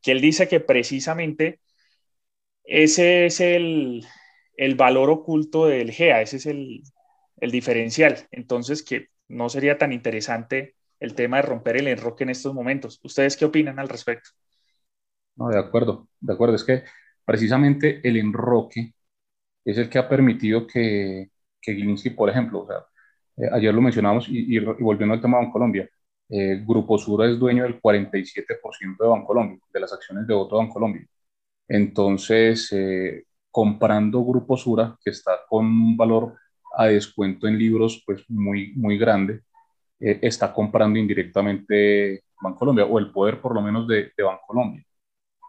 que 0.00 0.12
él 0.12 0.20
dice 0.20 0.48
que 0.48 0.60
precisamente 0.60 1.60
ese 2.64 3.26
es 3.26 3.40
el, 3.40 4.04
el 4.56 4.74
valor 4.76 5.10
oculto 5.10 5.66
del 5.66 5.92
GEA, 5.92 6.22
ese 6.22 6.36
es 6.36 6.46
el, 6.46 6.82
el, 7.38 7.50
diferencial. 7.50 8.26
Entonces, 8.30 8.82
que 8.82 9.08
no 9.28 9.48
sería 9.48 9.78
tan 9.78 9.92
interesante 9.92 10.76
el 11.00 11.14
tema 11.14 11.38
de 11.38 11.42
romper 11.42 11.76
el 11.76 11.88
enroque 11.88 12.24
en 12.24 12.30
estos 12.30 12.54
momentos. 12.54 13.00
¿Ustedes 13.02 13.36
qué 13.36 13.44
opinan 13.44 13.78
al 13.78 13.88
respecto? 13.88 14.30
No, 15.36 15.48
de 15.48 15.58
acuerdo, 15.58 16.08
de 16.20 16.32
acuerdo. 16.32 16.54
Es 16.54 16.64
que 16.64 16.84
precisamente 17.24 18.00
el 18.02 18.16
enroque 18.16 18.94
es 19.64 19.78
el 19.78 19.90
que 19.90 19.98
ha 19.98 20.08
permitido 20.08 20.66
que, 20.66 21.30
que 21.60 21.74
Gilinski, 21.74 22.10
por 22.10 22.30
ejemplo, 22.30 22.60
o 22.60 22.66
sea, 22.66 22.86
eh, 23.36 23.48
ayer 23.52 23.74
lo 23.74 23.82
mencionamos 23.82 24.26
y, 24.28 24.58
volviendo 24.58 25.14
al 25.14 25.20
tema 25.20 25.38
de 25.38 25.44
Bancolombia, 25.46 25.88
eh, 26.28 26.62
Grupo 26.66 26.98
Sura 26.98 27.26
es 27.30 27.38
dueño 27.38 27.64
del 27.64 27.80
47% 27.80 29.04
de 29.04 29.08
Bancolombia, 29.10 29.58
de 29.72 29.80
las 29.80 29.92
acciones 29.92 30.26
de 30.26 30.34
voto 30.34 30.56
de 30.56 30.64
Bancolombia. 30.64 31.06
Entonces, 31.68 32.72
eh, 32.72 33.24
comprando 33.50 34.24
Grupo 34.24 34.56
Sura, 34.56 34.96
que 35.02 35.10
está 35.10 35.40
con 35.48 35.66
un 35.66 35.96
valor 35.96 36.36
a 36.76 36.86
descuento 36.86 37.46
en 37.48 37.58
libros 37.58 38.02
pues 38.06 38.24
muy, 38.28 38.72
muy 38.76 38.98
grande, 38.98 39.42
está 39.98 40.52
comprando 40.52 40.98
indirectamente 40.98 42.24
Bancolombia, 42.40 42.84
o 42.84 42.98
el 42.98 43.10
poder 43.12 43.40
por 43.40 43.54
lo 43.54 43.62
menos 43.62 43.88
de, 43.88 44.12
de 44.16 44.22
Bancolombia. 44.22 44.84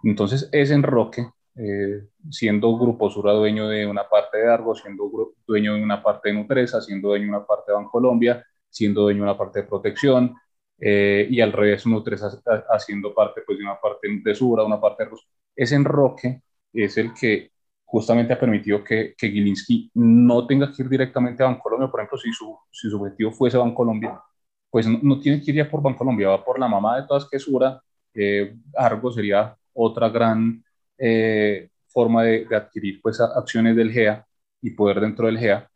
Entonces, 0.04 0.50
ese 0.52 0.74
enroque 0.74 1.28
eh, 1.58 2.08
siendo 2.30 2.78
Grupo 2.78 3.10
Sura 3.10 3.34
dueño 3.34 3.68
de 3.68 3.86
una 3.88 4.08
parte 4.08 4.38
de 4.38 4.52
Argos, 4.52 4.82
siendo 4.82 5.10
dueño 5.46 5.76
de 5.76 5.84
una 5.84 6.04
parte 6.04 6.30
de 6.30 6.36
Nutresa, 6.36 6.82
siendo 6.82 7.10
dueño 7.10 7.26
de 7.26 7.30
una 7.30 7.46
parte 7.46 7.72
de 7.72 7.78
Bancolombia, 7.78 8.46
siendo 8.70 9.02
dueño 9.02 9.20
de 9.20 9.24
una 9.24 9.38
parte 9.38 9.62
de 9.62 9.68
Protección, 9.68 10.36
eh, 10.80 11.28
y 11.30 11.42
al 11.42 11.52
revés 11.54 11.88
Nutresa 11.88 12.30
haciendo 12.70 13.14
parte 13.14 13.42
pues, 13.46 13.58
de 13.58 13.64
una 13.64 13.80
parte 13.80 14.08
de 14.24 14.36
Sura, 14.36 14.64
una 14.64 14.80
parte 14.80 15.04
de 15.04 15.08
Argos. 15.08 15.28
Ese 15.56 15.76
enroque 15.76 16.42
es 16.74 16.98
el 16.98 17.14
que 17.14 17.52
justamente 17.86 18.34
ha 18.34 18.40
permitido 18.40 18.84
que, 18.84 19.16
que 19.18 19.30
Gilinski 19.30 19.90
no 19.96 20.46
tenga 20.46 20.72
que 20.72 20.84
ir 20.84 20.90
directamente 20.90 21.42
a 21.42 21.48
Bancolombia. 21.48 21.90
Por 21.90 22.00
ejemplo, 22.02 22.18
si 22.18 22.32
su, 22.32 22.58
si 22.72 22.90
su 22.90 23.02
objetivo 23.02 23.32
fuese 23.32 23.58
Bancolombia, 23.58 24.22
pues 24.70 24.88
no, 24.88 25.20
tiene 25.20 25.42
que 25.42 25.52
ir 25.52 25.58
ya 25.58 25.70
por 25.70 25.82
Bancolombia, 25.82 26.30
va 26.30 26.44
por 26.44 26.60
la 26.60 26.68
mamá 26.68 27.02
de 27.02 27.08
todas 27.08 27.28
que 27.30 27.38
es 27.38 27.44
Sura. 27.44 27.82
Eh, 28.14 28.56
Argos 28.76 29.16
sería 29.16 29.58
otra 29.74 30.10
gran 30.10 30.64
eh, 30.98 31.70
forma 31.88 32.24
de, 32.24 32.48
adquirir 32.56 33.02
pues, 33.02 33.20
acciones 33.22 33.76
del 33.76 33.92
GEA 33.92 34.26
y 34.62 34.72
poder 34.72 35.00
dentro 35.02 35.28
del 35.28 35.40
GEA. 35.40 35.70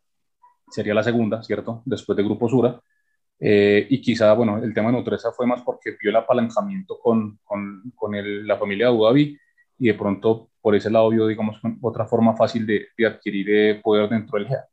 Sería 0.70 0.94
la 0.94 1.02
segunda, 1.02 1.42
¿cierto? 1.42 1.82
Después 1.84 2.16
de 2.16 2.24
Grupo 2.24 2.48
Sura. 2.48 2.80
Eh, 3.40 3.86
y 3.90 4.00
quizá, 4.00 4.32
bueno, 4.34 4.58
el 4.58 4.72
tema 4.72 4.90
de 4.90 4.98
Nutresa 4.98 5.32
fue 5.32 5.46
más 5.46 5.62
porque 5.62 5.96
vio 6.00 6.10
el 6.10 6.16
apalancamiento 6.16 6.98
con, 7.00 7.38
con, 7.42 7.92
con 7.96 8.46
la 8.46 8.56
familia 8.56 8.86
de 8.86 8.92
Abu 8.92 9.16
y 9.16 9.38
de 9.78 9.94
pronto 9.94 10.50
por 10.60 10.76
ese 10.76 10.90
lado 10.90 11.10
vio, 11.10 11.26
digamos, 11.26 11.60
otra 11.80 12.06
forma 12.06 12.36
fácil 12.36 12.64
de, 12.66 12.86
de 12.96 13.06
adquirir 13.06 13.50
eh, 13.50 13.80
poder 13.82 14.08
dentro 14.08 14.38
del 14.38 14.48
GEA. 14.48 14.64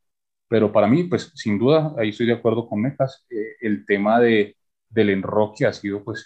Pero 0.47 0.72
para 0.72 0.88
mí, 0.88 1.04
pues 1.06 1.32
sin 1.36 1.58
duda, 1.60 1.93
ahí 1.97 2.10
estoy 2.10 2.28
de 2.28 2.34
acuerdo 2.34 2.68
con 2.68 2.82
Mecas, 2.82 3.26
eh, 3.30 3.56
el 3.62 3.86
tema 3.86 4.20
de, 4.20 4.56
del 4.89 5.10
enroque 5.12 5.66
ha 5.66 5.74
sido, 5.74 6.04
pues, 6.04 6.26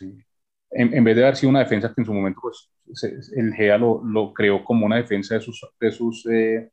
en, 0.76 1.04
vez 1.04 1.16
de 1.16 1.24
haber 1.24 1.36
sido 1.36 1.50
una 1.50 1.60
defensa 1.60 1.94
que 1.94 2.02
en 2.02 2.06
su 2.06 2.14
momento, 2.14 2.42
pues, 2.42 2.70
el 3.36 3.54
GEA 3.54 3.78
lo, 3.78 4.34
creó 4.34 4.64
como 4.64 4.86
una 4.86 4.98
defensa 4.98 5.36
de 5.36 5.42
sus, 5.42 5.62
sus 5.92 6.26
eh, 6.26 6.70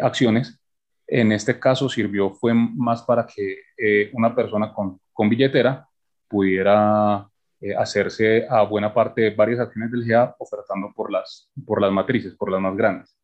acciones, 0.00 0.60
en 1.06 1.32
este 1.32 1.58
caso 1.58 1.88
sirvió 1.88 2.30
fue 2.34 2.52
más 2.54 3.02
para 3.02 3.26
que 3.26 3.58
eh, 3.78 4.10
una 4.12 4.34
persona 4.34 4.72
con, 4.72 5.00
billetera 5.30 5.88
pudiera 6.28 7.28
eh, 7.60 7.74
hacerse 7.74 8.46
a 8.48 8.62
buena 8.62 8.92
parte 8.92 9.22
de 9.22 9.30
varias 9.30 9.60
acciones 9.60 9.92
del 9.92 10.04
GA 10.04 10.34
ofertando 10.38 10.92
por 10.94 11.12
las, 11.12 11.50
por 11.64 11.80
las 11.80 11.92
matrices, 11.92 12.34
por 12.34 12.50
las 12.50 12.60
más 12.60 12.76
grandes. 12.76 13.16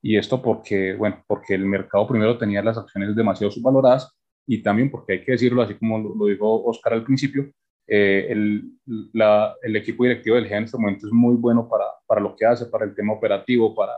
Y 0.00 0.16
esto 0.16 0.40
porque, 0.40 0.94
bueno, 0.94 1.22
porque 1.26 1.54
el 1.54 1.66
mercado 1.66 2.06
primero 2.06 2.38
tenía 2.38 2.62
las 2.62 2.78
acciones 2.78 3.14
demasiado 3.14 3.50
subvaloradas 3.50 4.12
y 4.46 4.62
también 4.62 4.90
porque 4.90 5.14
hay 5.14 5.24
que 5.24 5.32
decirlo, 5.32 5.62
así 5.62 5.74
como 5.74 5.98
lo, 5.98 6.14
lo 6.14 6.26
dijo 6.26 6.64
Oscar 6.64 6.94
al 6.94 7.04
principio, 7.04 7.52
eh, 7.86 8.26
el, 8.30 8.72
la, 9.12 9.54
el, 9.62 9.76
equipo 9.76 10.04
directivo 10.04 10.36
del 10.36 10.48
GA 10.48 10.58
en 10.58 10.64
este 10.64 10.76
momento 10.76 11.06
es 11.06 11.12
muy 11.12 11.36
bueno 11.36 11.68
para, 11.68 11.84
para 12.06 12.20
lo 12.20 12.34
que 12.34 12.44
hace, 12.44 12.66
para 12.66 12.84
el 12.84 12.94
tema 12.94 13.12
operativo, 13.12 13.74
para, 13.74 13.92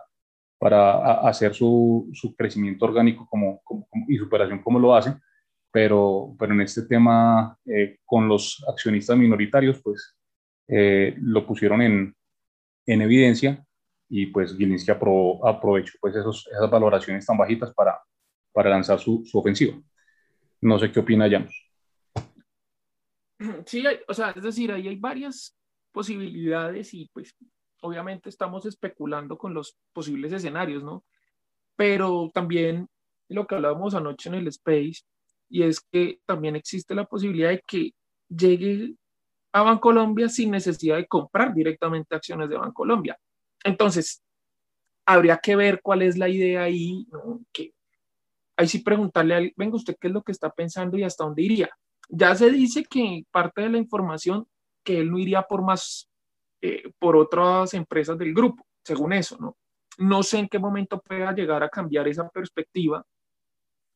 para 0.59 1.20
hacer 1.28 1.55
su, 1.55 2.11
su 2.12 2.34
crecimiento 2.34 2.84
orgánico 2.84 3.26
como, 3.30 3.61
como, 3.62 3.86
y 4.09 4.16
superación 4.18 4.62
como 4.62 4.78
lo 4.78 4.95
hace, 4.95 5.14
pero, 5.70 6.34
pero 6.39 6.53
en 6.53 6.61
este 6.62 6.82
tema 6.82 7.57
eh, 7.64 7.99
con 8.05 8.28
los 8.28 8.64
accionistas 8.68 9.16
minoritarios, 9.16 9.80
pues 9.82 10.16
eh, 10.68 11.14
lo 11.20 11.47
pusieron 11.47 11.80
en, 11.82 12.14
en, 12.86 13.03
evidencia 13.03 13.64
y 14.09 14.26
pues 14.26 14.57
Gilinski 14.57 14.91
apro, 14.91 15.47
aprovechó 15.47 15.97
pues 16.01 16.14
esos, 16.16 16.47
esas 16.49 16.70
valoraciones 16.70 17.24
tan 17.24 17.36
bajitas 17.39 17.72
para, 17.74 17.99
para 18.53 18.70
lanzar 18.70 18.99
su, 18.99 19.24
su 19.24 19.39
ofensiva. 19.39 19.80
No 20.61 20.78
sé 20.78 20.91
qué 20.91 21.01
opina 21.01 21.28
Llanos. 21.28 21.67
Sí, 23.66 23.84
o 24.07 24.14
sea, 24.14 24.30
es 24.30 24.43
decir, 24.43 24.72
ahí 24.72 24.89
hay 24.89 24.97
varias 24.97 25.57
posibilidades 25.93 26.93
y 26.95 27.09
pues 27.12 27.34
obviamente 27.82 28.28
estamos 28.28 28.66
especulando 28.66 29.39
con 29.39 29.55
los 29.55 29.76
posibles 29.93 30.32
escenarios, 30.32 30.82
¿no? 30.82 31.05
Pero 31.76 32.30
también 32.34 32.89
lo 33.28 33.47
que 33.47 33.55
hablábamos 33.55 33.95
anoche 33.95 34.28
en 34.28 34.36
el 34.36 34.49
Space, 34.49 35.03
y 35.49 35.62
es 35.62 35.80
que 35.80 36.20
también 36.26 36.57
existe 36.57 36.95
la 36.95 37.05
posibilidad 37.05 37.51
de 37.51 37.62
que 37.66 37.93
llegue 38.28 38.95
a 39.53 39.62
Bancolombia 39.62 40.28
sin 40.28 40.51
necesidad 40.51 40.97
de 40.97 41.07
comprar 41.07 41.55
directamente 41.55 42.14
acciones 42.14 42.49
de 42.49 42.59
Bancolombia. 42.59 43.18
Entonces, 43.64 44.22
habría 45.07 45.39
que 45.39 45.57
ver 45.57 45.80
cuál 45.82 46.03
es 46.03 46.18
la 46.18 46.28
idea 46.28 46.64
ahí, 46.64 47.07
¿no? 47.11 47.41
Que 47.53 47.72
ahí 48.57 48.68
sí 48.68 48.80
preguntarle 48.80 49.34
a 49.34 49.41
venga 49.57 49.76
usted 49.76 49.97
qué 50.01 50.09
es 50.09 50.14
lo 50.14 50.22
que 50.22 50.32
está 50.32 50.51
pensando 50.51 50.99
y 50.99 51.05
hasta 51.05 51.24
dónde 51.24 51.43
iría. 51.43 51.70
Ya 52.09 52.34
se 52.34 52.50
dice 52.50 52.84
que 52.84 53.24
parte 53.30 53.62
de 53.62 53.70
la 53.70 53.78
información 53.78 54.46
que 54.82 55.00
él 55.00 55.11
no 55.11 55.18
iría 55.18 55.42
por 55.42 55.62
más 55.62 56.09
eh, 56.61 56.90
por 56.98 57.16
otras 57.16 57.74
empresas 57.74 58.18
del 58.18 58.34
grupo, 58.34 58.66
según 58.82 59.12
eso, 59.12 59.36
¿no? 59.38 59.56
No 59.98 60.22
sé 60.22 60.38
en 60.38 60.48
qué 60.48 60.59
momento 60.59 61.00
pueda 61.00 61.32
llegar 61.32 61.62
a 61.62 61.68
cambiar 61.68 62.09
esa 62.09 62.28
perspectiva 62.28 63.04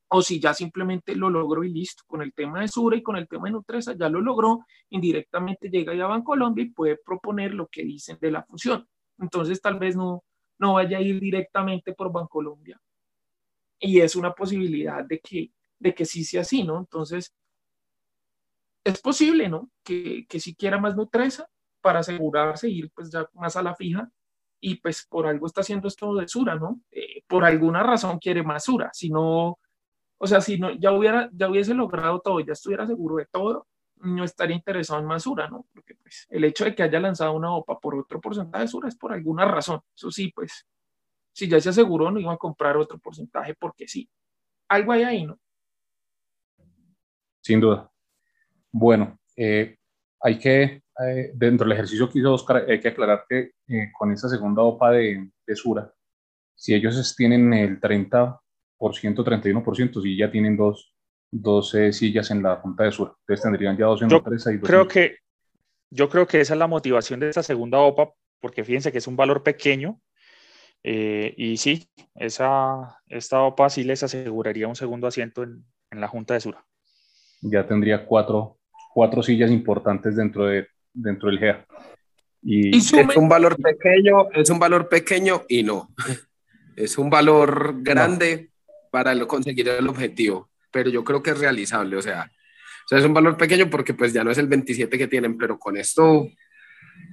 o 0.09 0.21
si 0.21 0.39
ya 0.39 0.53
simplemente 0.53 1.15
lo 1.15 1.29
logró 1.29 1.63
y 1.63 1.69
listo. 1.69 2.03
Con 2.05 2.21
el 2.21 2.33
tema 2.33 2.61
de 2.61 2.67
Sura 2.67 2.95
y 2.95 3.01
con 3.01 3.15
el 3.15 3.27
tema 3.27 3.45
de 3.45 3.53
Nutresa 3.53 3.95
ya 3.97 4.09
lo 4.09 4.21
logró, 4.21 4.65
indirectamente 4.89 5.69
llega 5.69 5.95
ya 5.95 6.05
a 6.05 6.07
Bancolombia 6.07 6.65
y 6.65 6.69
puede 6.69 6.97
proponer 7.03 7.53
lo 7.53 7.67
que 7.67 7.83
dicen 7.83 8.17
de 8.21 8.31
la 8.31 8.43
fusión. 8.43 8.87
Entonces 9.17 9.59
tal 9.59 9.79
vez 9.79 9.95
no, 9.95 10.23
no 10.59 10.73
vaya 10.73 10.99
a 10.99 11.01
ir 11.01 11.19
directamente 11.19 11.93
por 11.93 12.11
Bancolombia. 12.11 12.79
Y 13.79 13.99
es 14.01 14.15
una 14.15 14.33
posibilidad 14.33 15.03
de 15.03 15.19
que, 15.19 15.51
de 15.79 15.93
que 15.95 16.05
sí 16.05 16.23
sea 16.23 16.41
así, 16.41 16.63
¿no? 16.63 16.77
Entonces, 16.77 17.33
es 18.83 19.01
posible, 19.01 19.49
¿no? 19.49 19.69
Que, 19.83 20.25
que 20.27 20.39
si 20.39 20.55
quiera 20.55 20.79
más 20.79 20.95
Nutresa, 20.95 21.47
para 21.83 21.99
asegurarse 21.99 22.69
ir 22.69 22.89
pues 22.95 23.11
ya 23.11 23.27
más 23.33 23.55
a 23.57 23.61
la 23.61 23.75
fija 23.75 24.09
y 24.61 24.75
pues 24.75 25.05
por 25.09 25.27
algo 25.27 25.45
está 25.45 25.61
haciendo 25.61 25.89
esto 25.89 26.15
de 26.15 26.27
Sura, 26.27 26.55
¿no? 26.55 26.79
Eh, 26.89 27.21
por 27.27 27.43
alguna 27.43 27.83
razón 27.83 28.17
quiere 28.17 28.41
más 28.41 28.63
Sura, 28.63 28.89
si 28.93 29.09
no, 29.09 29.59
o 30.17 30.27
sea, 30.27 30.39
si 30.39 30.57
no, 30.57 30.71
ya, 30.71 30.93
hubiera, 30.93 31.29
ya 31.33 31.49
hubiese 31.49 31.73
logrado 31.73 32.21
todo, 32.21 32.39
ya 32.39 32.53
estuviera 32.53 32.87
seguro 32.87 33.17
de 33.17 33.25
todo, 33.25 33.67
no 33.97 34.23
estaría 34.23 34.55
interesado 34.55 35.01
en 35.01 35.05
más 35.05 35.23
Sura, 35.23 35.49
¿no? 35.49 35.67
Porque 35.73 35.95
pues 35.95 36.25
el 36.29 36.45
hecho 36.45 36.63
de 36.63 36.73
que 36.73 36.83
haya 36.83 37.01
lanzado 37.01 37.33
una 37.33 37.53
OPA 37.53 37.77
por 37.79 37.95
otro 37.95 38.21
porcentaje 38.21 38.63
de 38.63 38.69
Sura 38.69 38.87
es 38.87 38.95
por 38.95 39.11
alguna 39.11 39.43
razón, 39.43 39.81
eso 39.93 40.09
sí, 40.09 40.31
pues 40.33 40.65
si 41.33 41.49
ya 41.49 41.59
se 41.59 41.69
aseguró 41.69 42.09
no 42.09 42.19
iba 42.21 42.31
a 42.31 42.37
comprar 42.37 42.77
otro 42.77 42.97
porcentaje 42.99 43.55
porque 43.55 43.89
sí, 43.89 44.09
algo 44.69 44.93
hay 44.93 45.03
ahí, 45.03 45.25
¿no? 45.25 45.37
Sin 47.41 47.59
duda. 47.59 47.92
Bueno, 48.73 49.17
eh, 49.37 49.77
hay 50.19 50.39
que 50.39 50.83
eh, 50.99 51.31
dentro 51.33 51.65
del 51.65 51.73
ejercicio 51.73 52.09
que 52.09 52.19
hizo 52.19 52.33
Oscar, 52.33 52.65
hay 52.69 52.79
que 52.79 52.89
aclarar 52.89 53.25
que 53.27 53.51
eh, 53.67 53.91
con 53.97 54.11
esa 54.11 54.29
segunda 54.29 54.61
OPA 54.61 54.91
de, 54.91 55.31
de, 55.45 55.55
Sura, 55.55 55.91
si 56.55 56.75
ellos 56.75 57.15
tienen 57.15 57.51
el 57.53 57.79
30%, 57.79 58.39
31%, 58.79 60.01
si 60.01 60.17
ya 60.17 60.29
tienen 60.29 60.55
dos, 60.55 60.95
dos 61.31 61.73
eh, 61.73 61.91
sillas 61.91 62.29
en 62.29 62.43
la 62.43 62.57
Junta 62.57 62.83
de 62.83 62.91
Sura, 62.91 63.13
entonces 63.21 63.43
tendrían 63.43 63.75
ya 63.75 63.85
dos 63.85 64.01
en 64.03 64.09
yo 64.09 64.17
la 64.17 64.19
empresa 64.19 64.51
y 64.51 64.57
dos 64.57 64.69
creo 64.69 64.87
que 64.87 65.17
Yo 65.89 66.09
creo 66.09 66.27
que 66.27 66.41
esa 66.41 66.53
es 66.53 66.59
la 66.59 66.67
motivación 66.67 67.19
de 67.19 67.29
esta 67.29 67.41
segunda 67.41 67.79
OPA, 67.79 68.11
porque 68.39 68.63
fíjense 68.63 68.91
que 68.91 68.99
es 68.99 69.07
un 69.07 69.15
valor 69.15 69.41
pequeño, 69.41 69.99
eh, 70.83 71.33
y 71.37 71.57
sí, 71.57 71.87
esa, 72.15 72.99
esta 73.07 73.41
OPA 73.41 73.69
sí 73.69 73.83
les 73.83 74.03
aseguraría 74.03 74.67
un 74.67 74.75
segundo 74.75 75.07
asiento 75.07 75.41
en, 75.41 75.65
en 75.89 76.01
la 76.01 76.07
Junta 76.07 76.35
de 76.35 76.41
Sura. 76.41 76.65
Ya 77.41 77.65
tendría 77.65 78.05
cuatro, 78.05 78.59
cuatro 78.93 79.23
sillas 79.23 79.51
importantes 79.51 80.15
dentro 80.15 80.45
de, 80.45 80.67
dentro 80.93 81.29
del 81.29 81.39
GEA. 81.39 81.65
Y, 82.41 82.75
es 82.77 82.91
un 83.15 83.29
valor 83.29 83.55
pequeño, 83.55 84.29
es 84.33 84.49
un 84.49 84.59
valor 84.59 84.89
pequeño 84.89 85.43
y 85.47 85.63
no. 85.63 85.89
Es 86.75 86.97
un 86.97 87.09
valor 87.09 87.75
grande 87.83 88.49
no. 88.67 88.73
para 88.91 89.13
lo, 89.13 89.27
conseguir 89.27 89.69
el 89.69 89.87
objetivo, 89.87 90.49
pero 90.71 90.89
yo 90.89 91.03
creo 91.03 91.21
que 91.21 91.29
es 91.29 91.39
realizable, 91.39 91.95
o 91.95 92.01
sea, 92.01 92.31
o 92.85 92.87
sea, 92.87 92.97
es 92.97 93.05
un 93.05 93.13
valor 93.13 93.37
pequeño 93.37 93.69
porque 93.69 93.93
pues 93.93 94.11
ya 94.11 94.23
no 94.23 94.31
es 94.31 94.37
el 94.37 94.47
27 94.47 94.97
que 94.97 95.07
tienen, 95.07 95.37
pero 95.37 95.57
con 95.57 95.77
esto, 95.77 96.27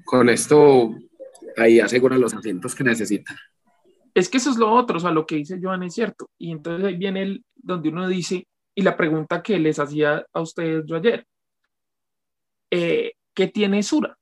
con 0.05 0.29
esto, 0.29 0.95
ahí 1.57 1.79
aseguran 1.79 2.21
los 2.21 2.35
asientos 2.35 2.75
que 2.75 2.85
necesitan. 2.85 3.37
Es 4.15 4.29
que 4.29 4.39
eso 4.39 4.51
es 4.51 4.57
lo 4.57 4.73
otro, 4.73 4.97
o 4.97 5.01
sea, 5.01 5.13
lo 5.13 5.27
que 5.27 5.37
dice 5.37 5.61
Joan 5.63 5.85
es 5.85 5.95
cierto. 5.95 6.29
Y 6.39 6.51
entonces 6.51 6.85
ahí 6.85 6.97
viene 6.97 7.23
el, 7.23 7.45
donde 7.55 7.91
uno 7.91 8.09
dice, 8.09 8.45
y 8.75 8.83
la 8.83 8.97
pregunta 8.97 9.43
que 9.43 9.59
les 9.59 9.79
hacía 9.79 10.25
a 10.33 10.41
ustedes 10.41 10.85
yo 10.87 10.97
ayer, 10.97 11.25
eh, 12.71 13.13
¿qué 13.35 13.49
tiene 13.49 13.83
Sura? 13.83 14.17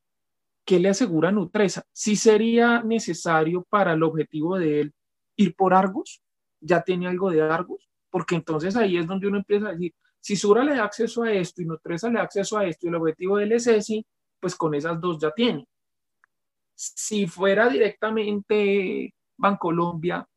¿Qué 0.65 0.79
le 0.79 0.91
asegura 0.91 1.33
Nutresa? 1.33 1.85
Si 1.93 2.17
sería 2.17 2.83
necesario 2.83 3.65
para 3.69 3.93
el 3.93 4.03
objetivo 4.03 4.59
de 4.59 4.81
él 4.81 4.95
ir 5.37 5.55
por 5.55 5.75
Argos, 5.75 6.23
ya 6.61 6.83
tiene 6.83 7.07
algo 7.07 7.31
de 7.31 7.43
Argos, 7.43 7.89
porque 8.11 8.35
entonces 8.35 8.77
ahí 8.77 8.97
es 8.97 9.07
donde 9.07 9.29
uno 9.29 9.39
empieza 9.39 9.69
a 9.69 9.73
decir, 9.73 9.95
si 10.21 10.37
Sura 10.37 10.65
le 10.65 10.75
da 10.75 10.85
acceso 10.85 11.23
a 11.23 11.33
esto 11.33 11.63
y 11.63 11.65
Nutresa 11.65 12.09
le 12.09 12.19
da 12.19 12.25
acceso 12.25 12.59
a 12.59 12.67
esto 12.67 12.87
y 12.87 12.89
el 12.89 12.97
objetivo 12.97 13.37
de 13.37 13.45
él 13.45 13.53
es 13.53 13.67
ese, 13.67 14.05
pues 14.41 14.55
con 14.55 14.75
esas 14.75 15.01
dos 15.01 15.19
ya 15.19 15.31
tiene. 15.31 15.67
Si 16.75 17.27
fuera 17.27 17.69
directamente 17.69 19.15
Bancolombia, 19.37 20.29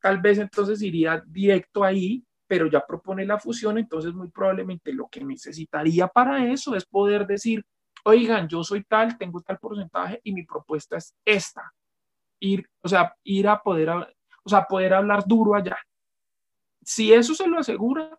tal 0.00 0.20
vez 0.20 0.38
entonces 0.38 0.82
iría 0.82 1.22
directo 1.26 1.84
ahí 1.84 2.24
pero 2.46 2.66
ya 2.66 2.84
propone 2.86 3.24
la 3.24 3.38
fusión, 3.38 3.78
entonces 3.78 4.12
muy 4.12 4.28
probablemente 4.28 4.92
lo 4.92 5.08
que 5.08 5.24
necesitaría 5.24 6.08
para 6.08 6.46
eso 6.46 6.74
es 6.74 6.84
poder 6.84 7.26
decir, 7.26 7.64
oigan, 8.04 8.48
yo 8.48 8.62
soy 8.62 8.84
tal, 8.84 9.16
tengo 9.16 9.40
tal 9.40 9.58
porcentaje 9.58 10.20
y 10.24 10.32
mi 10.32 10.44
propuesta 10.44 10.96
es 10.96 11.14
esta. 11.24 11.72
Ir, 12.40 12.68
o 12.82 12.88
sea, 12.88 13.16
ir 13.24 13.48
a 13.48 13.62
poder, 13.62 13.88
o 13.88 14.48
sea, 14.48 14.66
poder 14.66 14.92
hablar 14.94 15.24
duro 15.26 15.54
allá. 15.54 15.78
Si 16.82 17.12
eso 17.12 17.34
se 17.34 17.46
lo 17.46 17.58
asegura, 17.58 18.18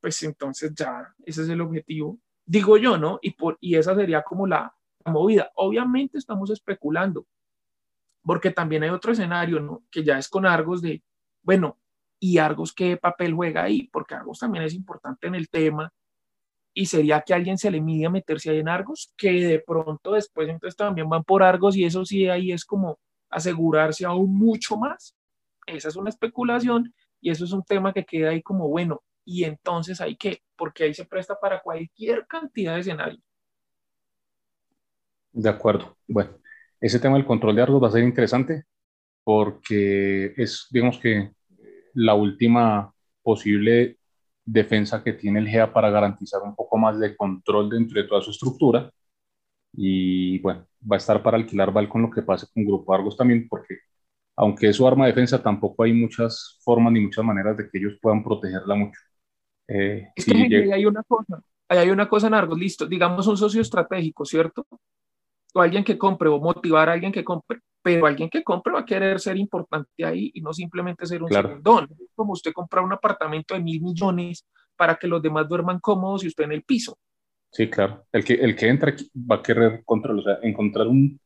pues 0.00 0.22
entonces 0.22 0.72
ya, 0.74 1.12
ese 1.24 1.42
es 1.42 1.48
el 1.48 1.60
objetivo, 1.60 2.18
digo 2.46 2.76
yo, 2.76 2.96
¿no? 2.96 3.18
Y, 3.20 3.32
por, 3.32 3.58
y 3.60 3.74
esa 3.74 3.94
sería 3.94 4.22
como 4.22 4.46
la, 4.46 4.72
la 5.04 5.12
movida. 5.12 5.50
Obviamente 5.56 6.18
estamos 6.18 6.50
especulando, 6.50 7.26
porque 8.22 8.50
también 8.50 8.84
hay 8.84 8.90
otro 8.90 9.12
escenario, 9.12 9.58
¿no? 9.58 9.82
Que 9.90 10.04
ya 10.04 10.18
es 10.18 10.28
con 10.28 10.46
Argos 10.46 10.80
de, 10.82 11.02
bueno, 11.42 11.78
y 12.20 12.38
Argos 12.38 12.72
qué 12.72 12.96
papel 12.98 13.34
juega 13.34 13.64
ahí, 13.64 13.88
porque 13.90 14.14
Argos 14.14 14.38
también 14.38 14.64
es 14.64 14.74
importante 14.74 15.26
en 15.26 15.34
el 15.34 15.48
tema 15.48 15.92
y 16.72 16.86
sería 16.86 17.22
que 17.22 17.34
alguien 17.34 17.58
se 17.58 17.70
le 17.70 17.80
mide 17.80 18.08
meterse 18.10 18.50
ahí 18.50 18.58
en 18.58 18.68
Argos, 18.68 19.12
que 19.16 19.32
de 19.32 19.58
pronto 19.58 20.12
después 20.12 20.48
entonces 20.48 20.76
también 20.76 21.08
van 21.08 21.24
por 21.24 21.42
Argos 21.42 21.76
y 21.76 21.84
eso 21.84 22.04
sí 22.04 22.28
ahí 22.28 22.52
es 22.52 22.64
como 22.64 22.98
asegurarse 23.30 24.04
aún 24.04 24.36
mucho 24.36 24.76
más. 24.76 25.16
esa 25.66 25.88
es 25.88 25.96
una 25.96 26.10
especulación 26.10 26.92
y 27.20 27.30
eso 27.30 27.44
es 27.44 27.52
un 27.52 27.62
tema 27.64 27.92
que 27.92 28.04
queda 28.04 28.30
ahí 28.30 28.42
como 28.42 28.68
bueno. 28.68 29.02
Y 29.24 29.44
entonces 29.44 30.00
hay 30.00 30.16
que, 30.16 30.42
porque 30.56 30.84
ahí 30.84 30.94
se 30.94 31.04
presta 31.04 31.38
para 31.38 31.60
cualquier 31.60 32.26
cantidad 32.26 32.74
de 32.74 32.80
escenarios. 32.80 33.22
De 35.32 35.48
acuerdo. 35.48 35.96
Bueno, 36.08 36.32
ese 36.80 36.98
tema 36.98 37.16
del 37.16 37.26
control 37.26 37.56
de 37.56 37.62
Argos 37.62 37.82
va 37.82 37.88
a 37.88 37.92
ser 37.92 38.02
interesante 38.02 38.64
porque 39.22 40.32
es, 40.36 40.66
digamos 40.70 40.98
que, 40.98 41.30
la 41.94 42.14
última 42.14 42.92
posible 43.22 43.98
defensa 44.44 45.02
que 45.02 45.12
tiene 45.12 45.40
el 45.40 45.48
GEA 45.48 45.72
para 45.72 45.90
garantizar 45.90 46.42
un 46.42 46.54
poco 46.54 46.76
más 46.78 46.98
de 46.98 47.16
control 47.16 47.70
dentro 47.70 48.00
de 48.00 48.08
toda 48.08 48.22
su 48.22 48.30
estructura. 48.30 48.90
Y 49.72 50.38
bueno, 50.40 50.66
va 50.90 50.96
a 50.96 50.98
estar 50.98 51.22
para 51.22 51.36
alquilar 51.36 51.72
Val 51.72 51.88
con 51.88 52.02
lo 52.02 52.10
que 52.10 52.22
pase 52.22 52.46
con 52.52 52.64
Grupo 52.64 52.92
Argos 52.94 53.16
también, 53.16 53.46
porque 53.48 53.76
aunque 54.36 54.68
es 54.68 54.76
su 54.76 54.86
arma 54.86 55.04
de 55.04 55.12
defensa, 55.12 55.42
tampoco 55.42 55.82
hay 55.84 55.92
muchas 55.92 56.58
formas 56.62 56.92
ni 56.92 57.00
muchas 57.00 57.24
maneras 57.24 57.56
de 57.56 57.68
que 57.68 57.78
ellos 57.78 57.98
puedan 58.00 58.24
protegerla 58.24 58.74
mucho. 58.74 59.00
Eh, 59.68 60.08
es 60.16 60.24
que 60.24 60.72
hay 60.72 60.86
una 60.86 61.02
cosa, 61.04 61.42
hay 61.68 61.90
una 61.90 62.08
cosa 62.08 62.26
en 62.26 62.34
Argos, 62.34 62.58
listo, 62.58 62.86
digamos 62.86 63.26
un 63.26 63.36
socio 63.36 63.60
estratégico, 63.60 64.24
¿cierto? 64.24 64.66
O 65.54 65.60
alguien 65.60 65.84
que 65.84 65.98
compre 65.98 66.28
o 66.28 66.38
motivar 66.38 66.88
a 66.88 66.92
alguien 66.92 67.12
que 67.12 67.24
compre, 67.24 67.58
pero 67.82 68.06
alguien 68.06 68.28
que 68.28 68.44
compre 68.44 68.72
va 68.72 68.80
a 68.80 68.84
querer 68.84 69.18
ser 69.20 69.36
importante 69.36 70.04
ahí 70.04 70.30
y 70.34 70.40
no 70.40 70.52
simplemente 70.52 71.06
ser 71.06 71.22
un 71.22 71.28
claro. 71.28 71.60
Como 72.14 72.32
usted 72.32 72.52
compra 72.52 72.82
un 72.82 72.92
apartamento 72.92 73.54
de 73.54 73.60
mil 73.60 73.80
millones 73.80 74.46
para 74.76 74.96
que 74.96 75.06
los 75.06 75.20
demás 75.22 75.48
duerman 75.48 75.80
cómodos 75.80 76.24
y 76.24 76.28
usted 76.28 76.44
en 76.44 76.52
el 76.52 76.62
piso. 76.62 76.96
Sí, 77.52 77.68
claro. 77.68 78.04
El 78.12 78.24
que, 78.24 78.34
el 78.34 78.54
que 78.54 78.68
entra 78.68 78.94
va 79.14 79.36
a 79.36 79.42
querer 79.42 79.82
control, 79.84 80.20
o 80.20 80.22
sea, 80.22 80.38
encontrar 80.42 80.86
un, 80.86 81.20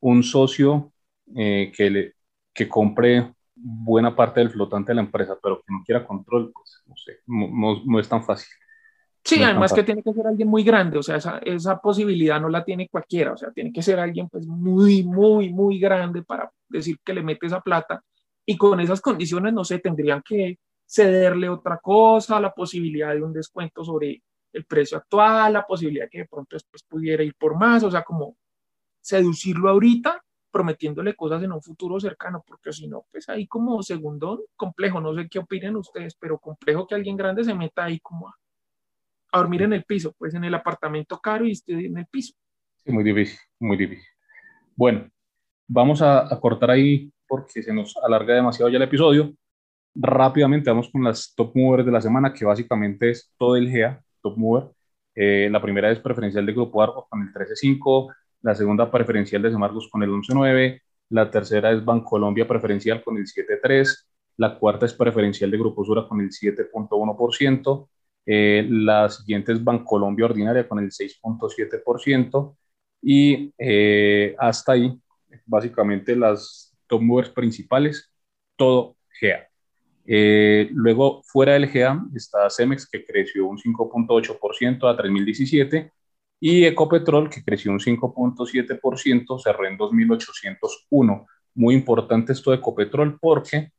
un 0.00 0.22
socio 0.22 0.92
eh, 1.34 1.72
que, 1.74 1.90
le, 1.90 2.14
que 2.52 2.68
compre 2.68 3.32
buena 3.54 4.14
parte 4.14 4.40
del 4.40 4.50
flotante 4.50 4.92
de 4.92 4.96
la 4.96 5.02
empresa, 5.02 5.36
pero 5.42 5.58
que 5.58 5.72
no 5.72 5.82
quiera 5.84 6.06
control, 6.06 6.52
pues 6.52 6.82
no 6.86 6.96
sé, 6.96 7.20
no, 7.26 7.82
no, 7.84 8.00
es 8.00 8.08
tan 8.08 8.22
fácil. 8.24 8.48
Sí, 9.24 9.42
además 9.42 9.72
que 9.72 9.82
tiene 9.82 10.02
que 10.02 10.12
ser 10.12 10.26
alguien 10.26 10.48
muy 10.48 10.62
grande, 10.62 10.98
o 10.98 11.02
sea, 11.02 11.16
esa, 11.16 11.38
esa, 11.38 11.80
posibilidad 11.80 12.38
no 12.38 12.50
la 12.50 12.62
tiene 12.62 12.90
cualquiera, 12.90 13.32
o 13.32 13.36
sea, 13.38 13.50
tiene 13.52 13.72
que 13.72 13.82
ser 13.82 13.98
alguien 13.98 14.28
pues 14.28 14.46
muy, 14.46 15.02
muy, 15.02 15.50
muy 15.50 15.78
grande 15.78 16.22
para 16.22 16.52
decir 16.68 16.98
que 17.02 17.14
le 17.14 17.22
mete 17.22 17.46
esa 17.46 17.62
plata 17.62 18.02
y 18.44 18.58
con 18.58 18.80
esas 18.80 19.00
condiciones, 19.00 19.54
no 19.54 19.64
sé, 19.64 19.78
tendrían 19.78 20.22
que 20.22 20.58
cederle 20.86 21.48
otra 21.48 21.78
cosa, 21.78 22.38
la 22.38 22.52
posibilidad 22.52 23.14
de 23.14 23.22
un 23.22 23.32
descuento 23.32 23.82
sobre 23.82 24.22
el 24.52 24.66
precio 24.66 24.98
actual, 24.98 25.54
la 25.54 25.66
posibilidad 25.66 26.06
que 26.10 26.18
de 26.18 26.26
pronto 26.26 26.56
después 26.56 26.82
pudiera 26.82 27.22
ir 27.22 27.34
por 27.34 27.58
más, 27.58 27.82
o 27.82 27.90
sea, 27.90 28.02
como 28.02 28.36
seducirlo 29.00 29.70
ahorita 29.70 30.22
prometiéndole 30.50 31.16
cosas 31.16 31.42
en 31.42 31.52
un 31.52 31.62
futuro 31.62 31.98
cercano, 31.98 32.44
porque 32.46 32.72
si 32.72 32.86
no, 32.86 33.06
pues 33.10 33.28
ahí 33.30 33.46
como 33.46 33.82
segundo 33.82 34.44
complejo, 34.54 35.00
no 35.00 35.14
sé 35.14 35.28
qué 35.28 35.40
opinen 35.40 35.76
ustedes, 35.76 36.14
pero 36.14 36.38
complejo 36.38 36.86
que 36.86 36.94
alguien 36.94 37.16
grande 37.16 37.42
se 37.42 37.54
meta 37.54 37.84
ahí 37.84 37.98
como 38.00 38.28
a, 38.28 38.34
dormir 39.38 39.62
en 39.62 39.72
el 39.72 39.84
piso, 39.84 40.14
pues 40.18 40.34
en 40.34 40.44
el 40.44 40.54
apartamento 40.54 41.18
caro 41.18 41.46
y 41.46 41.52
esté 41.52 41.72
en 41.72 41.98
el 41.98 42.06
piso. 42.06 42.34
Sí, 42.84 42.92
muy 42.92 43.04
difícil, 43.04 43.38
muy 43.58 43.76
difícil. 43.76 44.06
Bueno, 44.76 45.08
vamos 45.66 46.02
a, 46.02 46.32
a 46.32 46.40
cortar 46.40 46.70
ahí 46.70 47.12
porque 47.26 47.62
se 47.62 47.72
nos 47.72 47.96
alarga 47.96 48.34
demasiado 48.34 48.68
ya 48.70 48.76
el 48.76 48.82
episodio. 48.82 49.32
Rápidamente 49.94 50.70
vamos 50.70 50.90
con 50.90 51.04
las 51.04 51.34
top 51.34 51.52
movers 51.54 51.86
de 51.86 51.92
la 51.92 52.00
semana, 52.00 52.32
que 52.32 52.44
básicamente 52.44 53.10
es 53.10 53.32
todo 53.38 53.56
el 53.56 53.70
GEA, 53.70 54.02
top 54.20 54.36
mover. 54.36 54.70
Eh, 55.14 55.48
la 55.50 55.62
primera 55.62 55.90
es 55.90 56.00
preferencial 56.00 56.44
de 56.44 56.52
Grupo 56.52 56.82
Argos 56.82 57.06
con 57.08 57.22
el 57.22 57.32
13.5, 57.32 58.12
la 58.42 58.54
segunda 58.54 58.90
preferencial 58.90 59.42
de 59.42 59.50
Semargos 59.50 59.88
con 59.88 60.02
el 60.02 60.10
11.9, 60.10 60.80
la 61.10 61.30
tercera 61.30 61.70
es 61.70 61.84
Bancolombia 61.84 62.48
preferencial 62.48 63.02
con 63.02 63.16
el 63.16 63.24
7.3, 63.24 64.06
la 64.38 64.58
cuarta 64.58 64.86
es 64.86 64.94
preferencial 64.94 65.50
de 65.50 65.58
Grupo 65.58 65.84
Sura 65.84 66.08
con 66.08 66.20
el 66.20 66.30
7.1%, 66.30 67.88
eh, 68.26 68.66
la 68.68 69.08
siguiente 69.08 69.52
es 69.52 69.62
Bancolombia 69.62 70.26
ordinaria 70.26 70.68
con 70.68 70.78
el 70.78 70.90
6.7% 70.90 72.56
y 73.02 73.52
eh, 73.58 74.34
hasta 74.38 74.72
ahí 74.72 74.98
básicamente 75.46 76.16
las 76.16 76.74
top 76.86 77.02
movers 77.02 77.30
principales, 77.30 78.10
todo 78.56 78.96
GEA. 79.20 79.48
Eh, 80.06 80.68
luego, 80.72 81.22
fuera 81.24 81.54
del 81.54 81.68
GEA 81.68 82.02
está 82.14 82.48
Cemex, 82.50 82.88
que 82.88 83.04
creció 83.04 83.46
un 83.46 83.58
5.8% 83.58 84.88
a 84.88 84.96
3.017, 84.96 85.90
y 86.40 86.64
Ecopetrol, 86.64 87.30
que 87.30 87.42
creció 87.42 87.72
un 87.72 87.80
5.7%, 87.80 89.38
cerró 89.42 89.66
en 89.66 89.78
2.801. 89.78 91.26
Muy 91.54 91.74
importante 91.74 92.32
esto 92.32 92.50
de 92.50 92.58
Ecopetrol 92.58 93.18
porque 93.18 93.70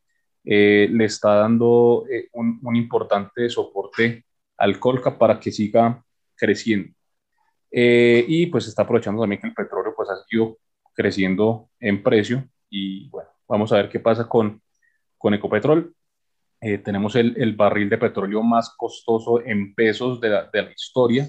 eh, 0.44 0.88
le 0.92 1.06
está 1.06 1.36
dando 1.36 2.06
eh, 2.10 2.30
un, 2.34 2.76
importante 2.76 3.50
soporte 3.50 4.26
al 4.58 4.80
Colca 4.80 5.18
para 5.18 5.40
que 5.40 5.52
siga 5.52 6.04
creciendo. 6.36 6.94
y 7.72 8.46
pues 8.48 8.68
está 8.68 8.84
aprovechando 8.84 9.22
también 9.22 9.42
que 9.42 9.48
el 9.48 9.54
petróleo 9.54 9.94
pues 9.96 10.10
ha 10.10 10.16
ido 10.32 10.58
creciendo 10.94 11.70
en 11.80 12.02
precio 12.02 12.48
y 12.70 13.10
bueno, 13.10 13.30
vamos 13.48 13.72
a 13.72 13.78
ver 13.78 13.90
qué 13.90 14.00
pasa 14.00 14.28
con, 14.28 14.62
con 15.18 15.34
Ecopetrol. 15.34 15.94
Eh, 16.62 16.80
tenemos 16.80 17.16
el, 17.16 17.36
el, 17.38 17.56
barril 17.56 17.90
de 17.90 17.98
petróleo 17.98 18.42
más 18.42 18.74
costoso 18.76 19.42
en 19.46 19.76
pesos 19.76 20.20
de 20.22 20.30
la, 20.30 20.50
de 20.52 20.64
la 20.64 20.72
historia. 20.72 21.28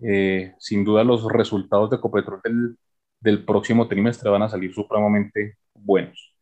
Eh, 0.00 0.54
sin 0.58 0.84
duda 0.84 1.04
los 1.04 1.24
resultados 1.30 1.90
de 1.90 1.96
Ecopetrol 1.96 2.40
del, 2.42 2.76
del, 3.20 3.44
próximo 3.44 3.86
trimestre 3.86 4.30
van 4.30 4.42
a 4.42 4.48
salir 4.48 4.74
supremamente 4.74 5.58
buenos. 5.74 6.34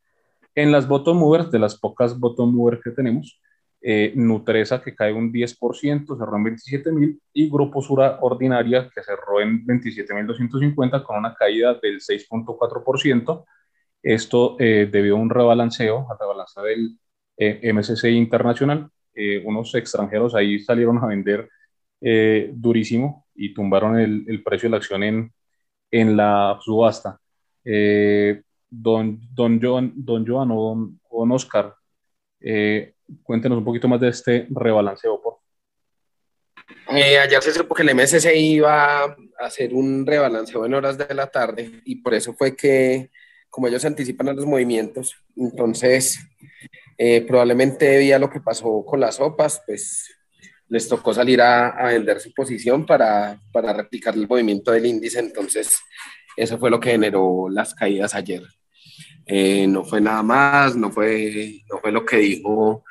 En 0.55 0.73
las 0.73 0.89
bottom 0.89 1.19
movers, 1.19 1.51
de 1.51 1.59
las 1.59 1.79
pocas 1.79 2.19
bottom 2.19 2.55
movers 2.55 2.81
que 2.83 2.91
tenemos, 2.91 3.41
eh, 3.81 4.13
Nutresa 4.15 4.83
que 4.83 4.95
cae 4.95 5.13
un 5.13 5.33
10%, 5.33 6.19
cerró 6.19 6.37
en 6.37 6.45
27 6.45 6.93
mil, 6.93 7.21
y 7.33 7.49
Grupo 7.51 7.83
Sura 7.83 8.19
Ordinaria 8.21 8.91
que 8.95 9.03
cerró 9.03 9.41
en 9.41 9.65
27.250 9.67 11.03
con 11.03 11.19
una 11.19 11.35
caída 11.35 11.75
del 11.75 12.01
6.4%. 12.01 13.45
Esto 14.03 14.57
eh, 14.59 14.91
a 14.93 15.15
un 15.15 15.31
rebalanceo, 15.31 16.07
a 16.11 16.17
rebalanceo 16.19 16.65
del 16.65 16.99
eh, 17.37 17.73
MSCI 17.73 18.09
Internacional. 18.17 18.91
Eh, 19.15 19.43
unos 19.45 19.75
extranjeros 19.75 20.35
ahí 20.35 20.61
salieron 20.61 20.99
a 20.99 21.07
vender 21.07 21.49
eh, 22.01 22.51
durísimo 22.55 23.27
y 23.35 23.53
tumbaron 23.53 23.99
el, 23.99 24.25
el, 24.29 24.43
precio 24.43 24.69
de 24.69 24.71
la 24.71 24.77
acción 24.79 25.03
en, 25.03 25.33
en 25.91 26.17
la 26.17 26.59
subasta. 26.63 27.21
Eh, 27.65 28.43
don, 28.71 29.21
don, 29.35 29.61
Joan, 29.61 29.93
don 29.97 30.27
Joan 30.27 30.51
o 30.53 30.63
don, 30.63 31.01
don 31.11 31.33
Oscar, 31.33 31.75
eh, 32.41 32.95
cuéntenos 33.23 33.59
un 33.59 33.65
poquito 33.65 33.89
más 33.89 34.01
de 34.01 34.09
este 34.09 34.47
rebalanceo, 34.51 35.21
por 35.21 35.41
ayer 36.87 37.43
se 37.43 37.53
supo 37.53 37.75
que 37.75 37.83
el 37.83 37.95
MSCI 37.95 38.29
iba 38.37 39.05
a 39.05 39.17
hacer 39.39 39.75
un 39.75 40.07
rebalanceo 40.07 40.67
en 40.67 40.75
horas 40.75 40.99
de 40.99 41.15
la 41.15 41.27
tarde 41.27 41.81
y 41.85 41.97
por 41.97 42.15
eso 42.15 42.35
fue 42.35 42.57
que, 42.57 43.11
como 43.49 43.69
ellos 43.69 43.85
anticipan 43.85 44.29
a 44.29 44.33
los 44.33 44.47
movimientos, 44.47 45.17
entonces 45.37 46.19
eh, 46.99 47.23
probablemente 47.23 47.87
debido 47.87 48.17
a 48.17 48.19
lo 48.19 48.31
que 48.31 48.41
pasó 48.41 48.85
con 48.85 49.01
las 49.01 49.17
sopas, 49.17 49.63
pues 49.67 50.17
les 50.69 50.89
tocó 50.89 51.13
salir 51.13 51.41
a, 51.41 51.69
a 51.69 51.89
vender 51.89 52.21
su 52.21 52.33
posición 52.33 52.87
para, 52.87 53.41
para, 53.53 53.73
replicar 53.73 54.15
el 54.15 54.29
movimiento 54.29 54.71
del 54.71 54.87
índice, 54.87 55.19
entonces 55.19 55.77
eso 56.37 56.59
fue 56.59 56.71
lo 56.71 56.79
que 56.79 56.93
generó 56.93 57.49
las 57.51 57.75
caídas 57.75 58.15
ayer. 58.15 58.43
Eh, 59.27 59.67
no 59.67 59.85
fue 59.85 60.01
nada 60.01 60.23
más, 60.23 60.77
no 60.77 60.91
fue, 60.91 61.63
no 61.71 61.79
fue 61.79 61.93
lo 61.93 62.05
que 62.05 62.19
dijo 62.19 62.85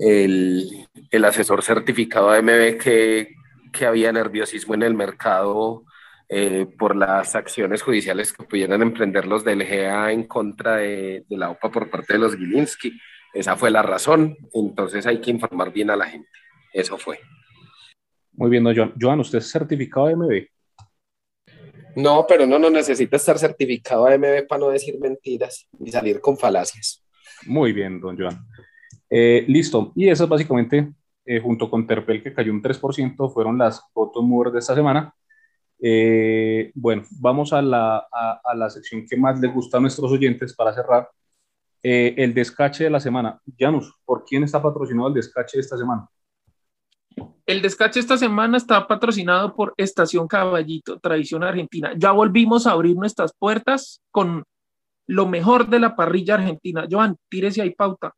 el, 0.00 0.88
el 1.10 1.24
asesor 1.24 1.62
certificado 1.62 2.32
de 2.32 2.42
MB 2.42 2.82
que, 2.82 3.34
que 3.72 3.86
había 3.86 4.12
nerviosismo 4.12 4.74
en 4.74 4.82
el 4.82 4.94
mercado 4.94 5.84
eh, 6.28 6.66
por 6.78 6.96
las 6.96 7.34
acciones 7.34 7.82
judiciales 7.82 8.32
que 8.32 8.44
pudieran 8.44 8.82
emprender 8.82 9.26
los 9.26 9.44
del 9.44 9.64
GA 9.64 10.10
en 10.10 10.24
contra 10.24 10.76
de, 10.76 11.24
de 11.28 11.36
la 11.36 11.50
OPA 11.50 11.70
por 11.70 11.90
parte 11.90 12.14
de 12.14 12.18
los 12.18 12.36
Gilinski. 12.36 12.98
Esa 13.34 13.56
fue 13.56 13.70
la 13.70 13.82
razón. 13.82 14.36
Entonces 14.54 15.06
hay 15.06 15.20
que 15.20 15.30
informar 15.30 15.72
bien 15.72 15.90
a 15.90 15.96
la 15.96 16.06
gente. 16.06 16.28
Eso 16.72 16.96
fue. 16.96 17.20
Muy 18.32 18.48
bien, 18.48 18.64
don 18.64 18.74
Joan. 18.74 18.94
Joan, 18.98 19.20
¿usted 19.20 19.38
es 19.38 19.50
certificado 19.50 20.06
de 20.06 20.16
MB? 20.16 20.46
No, 21.96 22.24
pero 22.26 22.46
no, 22.46 22.58
no 22.58 22.70
necesita 22.70 23.16
estar 23.16 23.38
certificado 23.38 24.06
de 24.06 24.18
MB 24.18 24.46
para 24.48 24.60
no 24.60 24.70
decir 24.70 24.98
mentiras 24.98 25.68
y 25.78 25.90
salir 25.90 26.20
con 26.20 26.38
falacias. 26.38 27.04
Muy 27.46 27.72
bien, 27.72 28.00
don 28.00 28.16
Joan. 28.16 28.46
Eh, 29.10 29.44
listo. 29.48 29.92
Y 29.96 30.08
eso 30.08 30.24
es 30.24 30.30
básicamente, 30.30 30.92
eh, 31.24 31.40
junto 31.40 31.68
con 31.68 31.86
Terpel, 31.86 32.22
que 32.22 32.32
cayó 32.32 32.52
un 32.52 32.62
3%, 32.62 33.28
fueron 33.28 33.58
las 33.58 33.82
bottom 33.94 34.26
movers 34.28 34.52
de 34.52 34.58
esta 34.60 34.74
semana. 34.74 35.12
Eh, 35.82 36.70
bueno, 36.74 37.02
vamos 37.20 37.52
a 37.52 37.60
la, 37.60 37.98
a 37.98 38.54
la 38.54 38.70
sección 38.70 39.04
que 39.06 39.16
más 39.16 39.40
les 39.40 39.52
gusta 39.52 39.78
a 39.78 39.80
nuestros 39.80 40.12
oyentes 40.12 40.54
para 40.54 40.72
cerrar, 40.72 41.08
eh, 41.82 42.14
el 42.18 42.34
descache 42.34 42.84
de 42.84 42.90
la 42.90 43.00
semana. 43.00 43.40
Janus, 43.58 43.94
¿por 44.04 44.24
quién 44.24 44.44
está 44.44 44.62
patrocinado 44.62 45.08
el 45.08 45.14
descache 45.14 45.56
de 45.56 45.62
esta 45.62 45.78
semana? 45.78 46.06
El 47.46 47.62
descache 47.62 48.00
esta 48.00 48.18
semana 48.18 48.58
está 48.58 48.86
patrocinado 48.86 49.54
por 49.54 49.72
Estación 49.76 50.28
Caballito, 50.28 51.00
tradición 51.00 51.42
argentina. 51.42 51.94
Ya 51.96 52.12
volvimos 52.12 52.66
a 52.66 52.72
abrir 52.72 52.96
nuestras 52.96 53.32
puertas 53.32 54.02
con 54.10 54.44
lo 55.06 55.26
mejor 55.26 55.68
de 55.68 55.80
la 55.80 55.96
parrilla 55.96 56.34
argentina. 56.34 56.86
Joan, 56.88 57.16
tírese 57.28 57.62
ahí 57.62 57.70
pauta. 57.70 58.12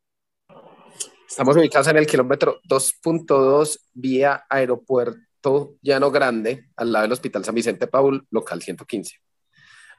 Estamos 1.33 1.57
ubicados 1.57 1.87
en 1.87 1.97
el 1.97 2.05
kilómetro 2.05 2.61
2.2 2.69 3.79
vía 3.95 4.43
aeropuerto 4.47 5.73
Llano 5.81 6.11
Grande, 6.11 6.65
al 6.75 6.91
lado 6.91 7.05
del 7.05 7.13
Hospital 7.13 7.43
San 7.43 7.55
Vicente 7.55 7.87
Paul, 7.87 8.23
local 8.29 8.61
115. 8.61 9.15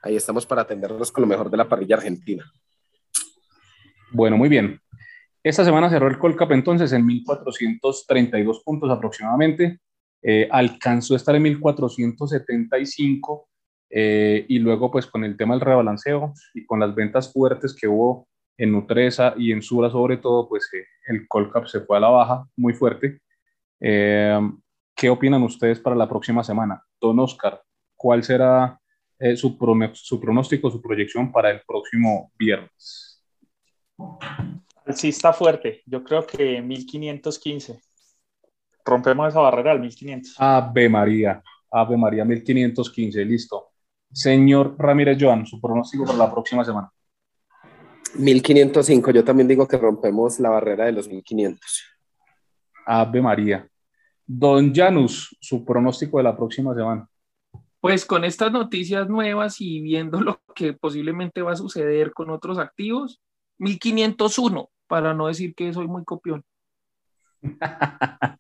Ahí 0.03 0.15
estamos 0.15 0.47
para 0.47 0.63
atenderlos 0.63 1.11
con 1.11 1.23
lo 1.23 1.27
mejor 1.27 1.51
de 1.51 1.57
la 1.57 1.69
parrilla 1.69 1.97
argentina. 1.97 2.49
Bueno, 4.13 4.37
muy 4.37 4.49
bien. 4.49 4.81
Esta 5.43 5.65
semana 5.65 5.91
cerró 5.91 6.07
el 6.07 6.21
Colcap 6.21 6.53
entonces 6.53 6.93
en 6.93 7.05
1.432 7.05 8.63
puntos 8.63 8.89
aproximadamente. 8.89 9.81
Eh, 10.23 10.47
alcanzó 10.53 11.15
a 11.15 11.17
estar 11.17 11.35
en 11.35 11.43
1.475 11.61 13.47
eh, 13.91 14.47
y 14.49 14.61
luego 14.61 14.89
pues 14.89 15.09
con 15.09 15.25
el 15.25 15.37
tema 15.37 15.55
del 15.55 15.63
rebalanceo 15.63 16.33
y 16.55 16.65
con 16.65 16.79
las 16.79 16.95
ventas 16.95 17.33
fuertes 17.33 17.75
que 17.75 17.89
hubo 17.89 18.29
en 18.57 18.73
Nutresa 18.73 19.35
y 19.37 19.53
en 19.53 19.63
Sura 19.63 19.91
sobre 19.91 20.19
todo, 20.19 20.49
pues 20.49 20.69
eh, 20.73 20.87
el 21.07 21.27
Colcap 21.29 21.67
se 21.67 21.81
fue 21.81 21.97
a 21.97 22.01
la 22.01 22.09
baja 22.09 22.47
muy 22.57 22.73
fuerte. 22.73 23.21
¿Qué 23.81 25.11
opinan 25.11 25.43
ustedes 25.43 25.81
para 25.81 25.97
la 25.97 26.09
próxima 26.09 26.43
semana? 26.43 26.83
Don 27.01 27.19
Oscar, 27.19 27.61
¿cuál 27.97 28.23
será 28.23 28.81
su, 29.37 29.59
su 29.95 30.21
pronóstico, 30.21 30.71
su 30.71 30.81
proyección 30.81 31.31
para 31.31 31.51
el 31.51 31.61
próximo 31.67 32.33
viernes? 32.39 33.15
Sí, 34.93 35.09
está 35.09 35.33
fuerte. 35.33 35.83
Yo 35.87 36.05
creo 36.05 36.27
que 36.27 36.61
1515. 36.61 37.81
Rompemos 38.85 39.29
esa 39.29 39.41
barrera 39.41 39.73
al 39.73 39.81
1500. 39.81 40.37
Ave 40.39 40.89
María, 40.89 41.43
Ave 41.71 41.97
María, 41.97 42.25
1515, 42.25 43.25
listo. 43.25 43.71
Señor 44.13 44.77
Ramírez 44.79 45.17
Joan, 45.19 45.47
su 45.47 45.61
pronóstico 45.61 46.05
para 46.05 46.19
la 46.19 46.31
próxima 46.31 46.65
semana. 46.65 46.91
1505, 48.17 49.11
yo 49.11 49.25
también 49.25 49.49
digo 49.49 49.67
que 49.67 49.77
rompemos 49.77 50.39
la 50.41 50.51
barrera 50.51 50.87
de 50.87 50.93
los 50.93 51.09
1500. 51.09 51.85
Ave 52.87 53.23
María. 53.23 53.69
Don 54.27 54.75
Janus, 54.75 55.37
su 55.41 55.65
pronóstico 55.65 56.19
de 56.19 56.25
la 56.25 56.37
próxima 56.37 56.75
semana. 56.75 57.09
Pues 57.81 58.07
con 58.07 58.25
estas 58.25 58.51
noticias 58.51 59.09
nuevas 59.09 59.61
y 59.61 59.81
viendo 59.81 60.21
lo 60.21 60.41
que 60.55 60.73
posiblemente 60.73 61.43
va 61.43 61.53
a 61.53 61.57
suceder 61.57 62.13
con 62.13 62.31
otros 62.31 62.59
activos, 62.59 63.21
1501, 63.59 64.71
para 64.87 65.13
no 65.13 65.27
decir 65.27 65.55
que 65.55 65.73
soy 65.73 65.87
muy 65.87 66.05
copión. 66.05 66.43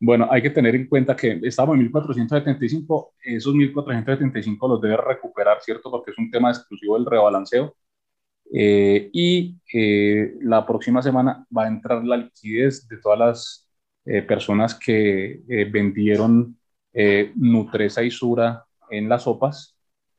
bueno, 0.00 0.26
hay 0.30 0.40
que 0.40 0.50
tener 0.50 0.74
en 0.74 0.88
cuenta 0.88 1.14
que 1.14 1.38
estamos 1.42 1.74
en 1.74 1.82
1475, 1.82 3.14
esos 3.22 3.54
1475 3.54 4.68
los 4.68 4.80
debe 4.80 4.96
recuperar, 4.96 5.58
¿cierto? 5.60 5.90
Porque 5.90 6.12
es 6.12 6.18
un 6.18 6.30
tema 6.30 6.50
exclusivo 6.50 6.96
del 6.96 7.04
rebalanceo. 7.04 7.76
Eh, 8.52 9.10
y 9.12 9.56
eh, 9.72 10.34
la 10.42 10.66
próxima 10.66 11.02
semana 11.02 11.46
va 11.56 11.64
a 11.64 11.68
entrar 11.68 12.04
la 12.04 12.16
liquidez 12.16 12.88
de 12.88 12.98
todas 12.98 13.18
las 13.18 13.68
eh, 14.04 14.22
personas 14.22 14.74
que 14.74 15.40
vendieron 15.70 16.56
Nutresa 17.36 18.02
y 18.02 18.10
Sura 18.10 18.64
en 18.90 19.08
las 19.08 19.22
sopas 19.22 19.76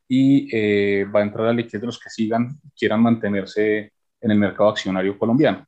y 0.07 1.03
va 1.05 1.19
a 1.19 1.23
entrar 1.23 1.47
la 1.47 1.53
liquidez 1.53 1.81
de 1.81 1.87
los 1.87 1.99
que 1.99 2.09
sigan, 2.09 2.59
quieran 2.77 3.01
mantenerse 3.01 3.91
en 4.21 4.31
el 4.31 4.37
mercado 4.37 4.69
accionario 4.69 5.17
colombiano. 5.17 5.65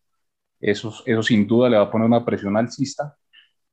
Eso, 0.59 0.93
eso 1.05 1.23
sin 1.23 1.45
duda 1.45 1.69
le 1.69 1.77
va 1.77 1.83
a 1.83 1.91
poner 1.91 2.07
una 2.07 2.25
presión 2.25 2.55
alcista. 2.55 3.17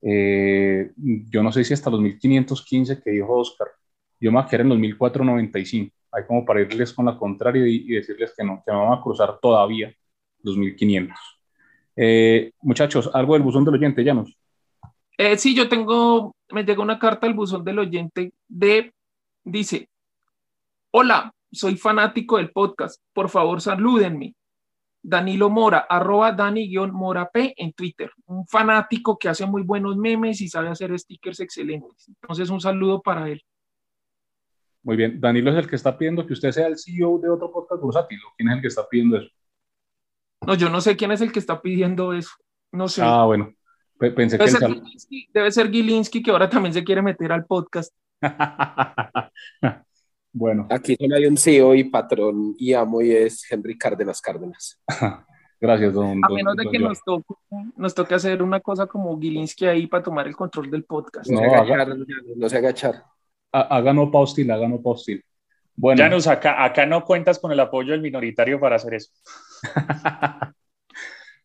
Eh, 0.02 0.90
yo 0.96 1.42
no 1.42 1.52
sé 1.52 1.64
si 1.64 1.74
hasta 1.74 1.90
los 1.90 2.00
1515 2.00 3.00
que 3.02 3.10
dijo 3.10 3.36
Oscar, 3.38 3.68
yo 4.18 4.30
me 4.32 4.38
voy 4.38 4.46
a 4.46 4.48
quedar 4.48 4.62
en 4.62 4.70
los 4.70 4.78
1495. 4.78 5.94
Hay 6.12 6.24
como 6.26 6.44
para 6.44 6.60
irles 6.60 6.92
con 6.92 7.06
la 7.06 7.16
contraria 7.16 7.66
y, 7.66 7.86
decirles 7.86 8.34
que 8.36 8.44
no, 8.44 8.62
que 8.64 8.72
no 8.72 8.88
van 8.88 8.98
a 8.98 9.02
cruzar 9.02 9.38
todavía 9.40 9.94
los 10.42 10.56
1500. 10.56 11.16
Eh, 11.96 12.52
muchachos, 12.62 13.10
algo 13.12 13.34
del 13.34 13.42
buzón 13.42 13.64
del 13.64 13.74
oyente, 13.74 14.02
Llanos. 14.02 14.36
Eh, 15.18 15.36
sí, 15.36 15.54
yo 15.54 15.68
tengo, 15.68 16.34
me 16.50 16.64
llega 16.64 16.82
una 16.82 16.98
carta 16.98 17.26
al 17.26 17.34
buzón 17.34 17.64
del 17.64 17.78
oyente 17.78 18.32
de, 18.48 18.92
dice, 19.44 19.88
hola, 20.92 21.32
soy 21.52 21.76
fanático 21.76 22.38
del 22.38 22.52
podcast, 22.52 23.00
por 23.12 23.28
favor 23.28 23.60
salúdenme. 23.60 24.34
Danilo 25.02 25.48
Mora, 25.48 25.86
arroba 25.88 26.32
Dani-Mora 26.32 27.30
P 27.30 27.54
en 27.56 27.72
Twitter. 27.72 28.10
Un 28.26 28.46
fanático 28.46 29.18
que 29.18 29.28
hace 29.28 29.46
muy 29.46 29.62
buenos 29.62 29.96
memes 29.96 30.40
y 30.40 30.48
sabe 30.48 30.68
hacer 30.68 30.96
stickers 30.98 31.40
excelentes. 31.40 32.08
Entonces, 32.08 32.50
un 32.50 32.60
saludo 32.60 33.00
para 33.00 33.28
él. 33.28 33.42
Muy 34.82 34.96
bien. 34.96 35.20
Danilo 35.20 35.50
es 35.50 35.58
el 35.58 35.68
que 35.68 35.76
está 35.76 35.96
pidiendo 35.96 36.26
que 36.26 36.32
usted 36.32 36.52
sea 36.52 36.66
el 36.66 36.78
CEO 36.78 37.18
de 37.18 37.30
otro 37.30 37.52
podcast 37.52 37.82
bursátil. 37.82 38.18
¿Quién 38.36 38.48
es 38.48 38.56
el 38.56 38.60
que 38.62 38.68
está 38.68 38.88
pidiendo 38.88 39.18
eso? 39.18 39.28
No, 40.46 40.54
yo 40.54 40.70
no 40.70 40.80
sé 40.80 40.96
quién 40.96 41.12
es 41.12 41.20
el 41.20 41.32
que 41.32 41.38
está 41.38 41.60
pidiendo 41.60 42.12
eso. 42.14 42.30
No 42.72 42.88
sé. 42.88 43.02
Ah, 43.04 43.24
bueno. 43.24 43.52
Pensé 43.98 44.38
debe, 44.38 44.50
que 44.50 44.58
ser 44.58 44.70
debe 45.34 45.52
ser 45.52 45.70
Gilinski, 45.70 46.22
que 46.22 46.30
ahora 46.30 46.48
también 46.48 46.72
se 46.72 46.82
quiere 46.82 47.02
meter 47.02 47.32
al 47.32 47.44
podcast. 47.44 47.94
Bueno. 50.32 50.68
Aquí 50.70 50.94
solo 50.94 51.16
hay 51.16 51.26
un 51.26 51.36
CEO 51.36 51.74
y 51.74 51.84
patrón 51.84 52.54
y 52.56 52.72
amo 52.72 53.02
y 53.02 53.10
es 53.10 53.50
Henry 53.50 53.76
Cárdenas 53.76 54.20
Cárdenas. 54.20 54.80
Gracias, 55.60 55.92
don. 55.92 56.24
A 56.24 56.28
menos 56.28 56.56
de 56.56 56.70
que 56.70 56.78
nos 56.78 57.02
toque, 57.02 57.34
nos 57.76 57.94
toque 57.94 58.14
hacer 58.14 58.42
una 58.42 58.60
cosa 58.60 58.86
como 58.86 59.18
Gilinski 59.20 59.66
ahí 59.66 59.86
para 59.86 60.04
tomar 60.04 60.26
el 60.26 60.36
control 60.36 60.70
del 60.70 60.84
podcast. 60.84 61.28
No, 61.28 61.38
se 61.38 61.44
agachar, 61.44 61.96
no 62.36 62.48
se 62.48 62.56
agachar. 62.56 63.04
Haga 63.52 63.92
no 63.92 64.10
postil, 64.10 64.50
haga 64.50 64.68
no 64.68 64.80
postil. 64.80 65.24
Bueno. 65.74 66.02
Janus, 66.02 66.26
acá, 66.26 66.62
acá 66.64 66.86
no 66.86 67.04
cuentas 67.04 67.38
con 67.38 67.52
el 67.52 67.60
apoyo 67.60 67.92
del 67.92 68.02
minoritario 68.02 68.60
para 68.60 68.76
hacer 68.76 68.94
eso. 68.94 69.10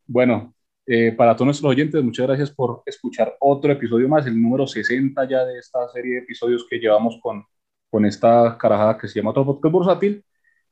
bueno, 0.05 0.53
eh, 0.85 1.13
para 1.13 1.35
todos 1.35 1.47
nuestros 1.47 1.71
oyentes, 1.71 2.03
muchas 2.03 2.27
gracias 2.27 2.51
por 2.51 2.83
escuchar 2.85 3.35
otro 3.39 3.71
episodio 3.71 4.09
más, 4.09 4.27
el 4.27 4.41
número 4.41 4.67
60 4.67 5.27
ya 5.27 5.45
de 5.45 5.57
esta 5.57 5.87
serie 5.89 6.15
de 6.15 6.19
episodios 6.19 6.65
que 6.69 6.77
llevamos 6.77 7.17
con 7.21 7.45
con 7.95 8.05
esta 8.05 8.57
carajada 8.57 8.97
que 8.97 9.07
se 9.07 9.17
llama 9.17 9.29
Otro 9.29 9.45
Podcast 9.45 9.71
Bursátil. 9.71 10.21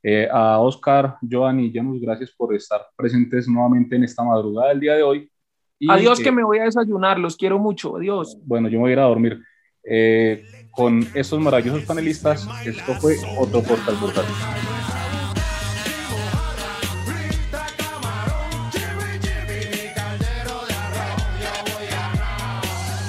Eh, 0.06 0.28
a 0.30 0.60
Oscar, 0.60 1.16
Joan 1.22 1.62
y 1.62 1.72
Janus, 1.72 2.02
gracias 2.02 2.32
por 2.32 2.54
estar 2.54 2.82
presentes 2.98 3.48
nuevamente 3.48 3.96
en 3.96 4.04
esta 4.04 4.22
madrugada 4.22 4.68
del 4.72 4.82
día 4.82 4.96
de 4.96 5.04
hoy. 5.04 5.32
Adiós, 5.88 6.20
que 6.20 6.34
me 6.34 6.44
voy 6.44 6.60
a 6.60 6.66
desayunar, 6.66 7.18
los 7.18 7.38
quiero 7.38 7.60
mucho, 7.60 7.96
adiós. 7.96 8.38
Bueno, 8.44 8.68
yo 8.68 8.78
me 8.78 8.82
voy 8.82 8.90
a 8.90 8.94
ir 8.94 9.00
a 9.00 9.04
dormir. 9.04 9.42
Eh, 9.86 10.44
con 10.74 11.08
estos 11.14 11.40
maravillosos 11.40 11.84
panelistas, 11.84 12.48
esto 12.66 12.96
fue 12.96 13.18
Otro 13.38 13.62
Podcast 13.62 14.02
Bursátil. 14.02 14.73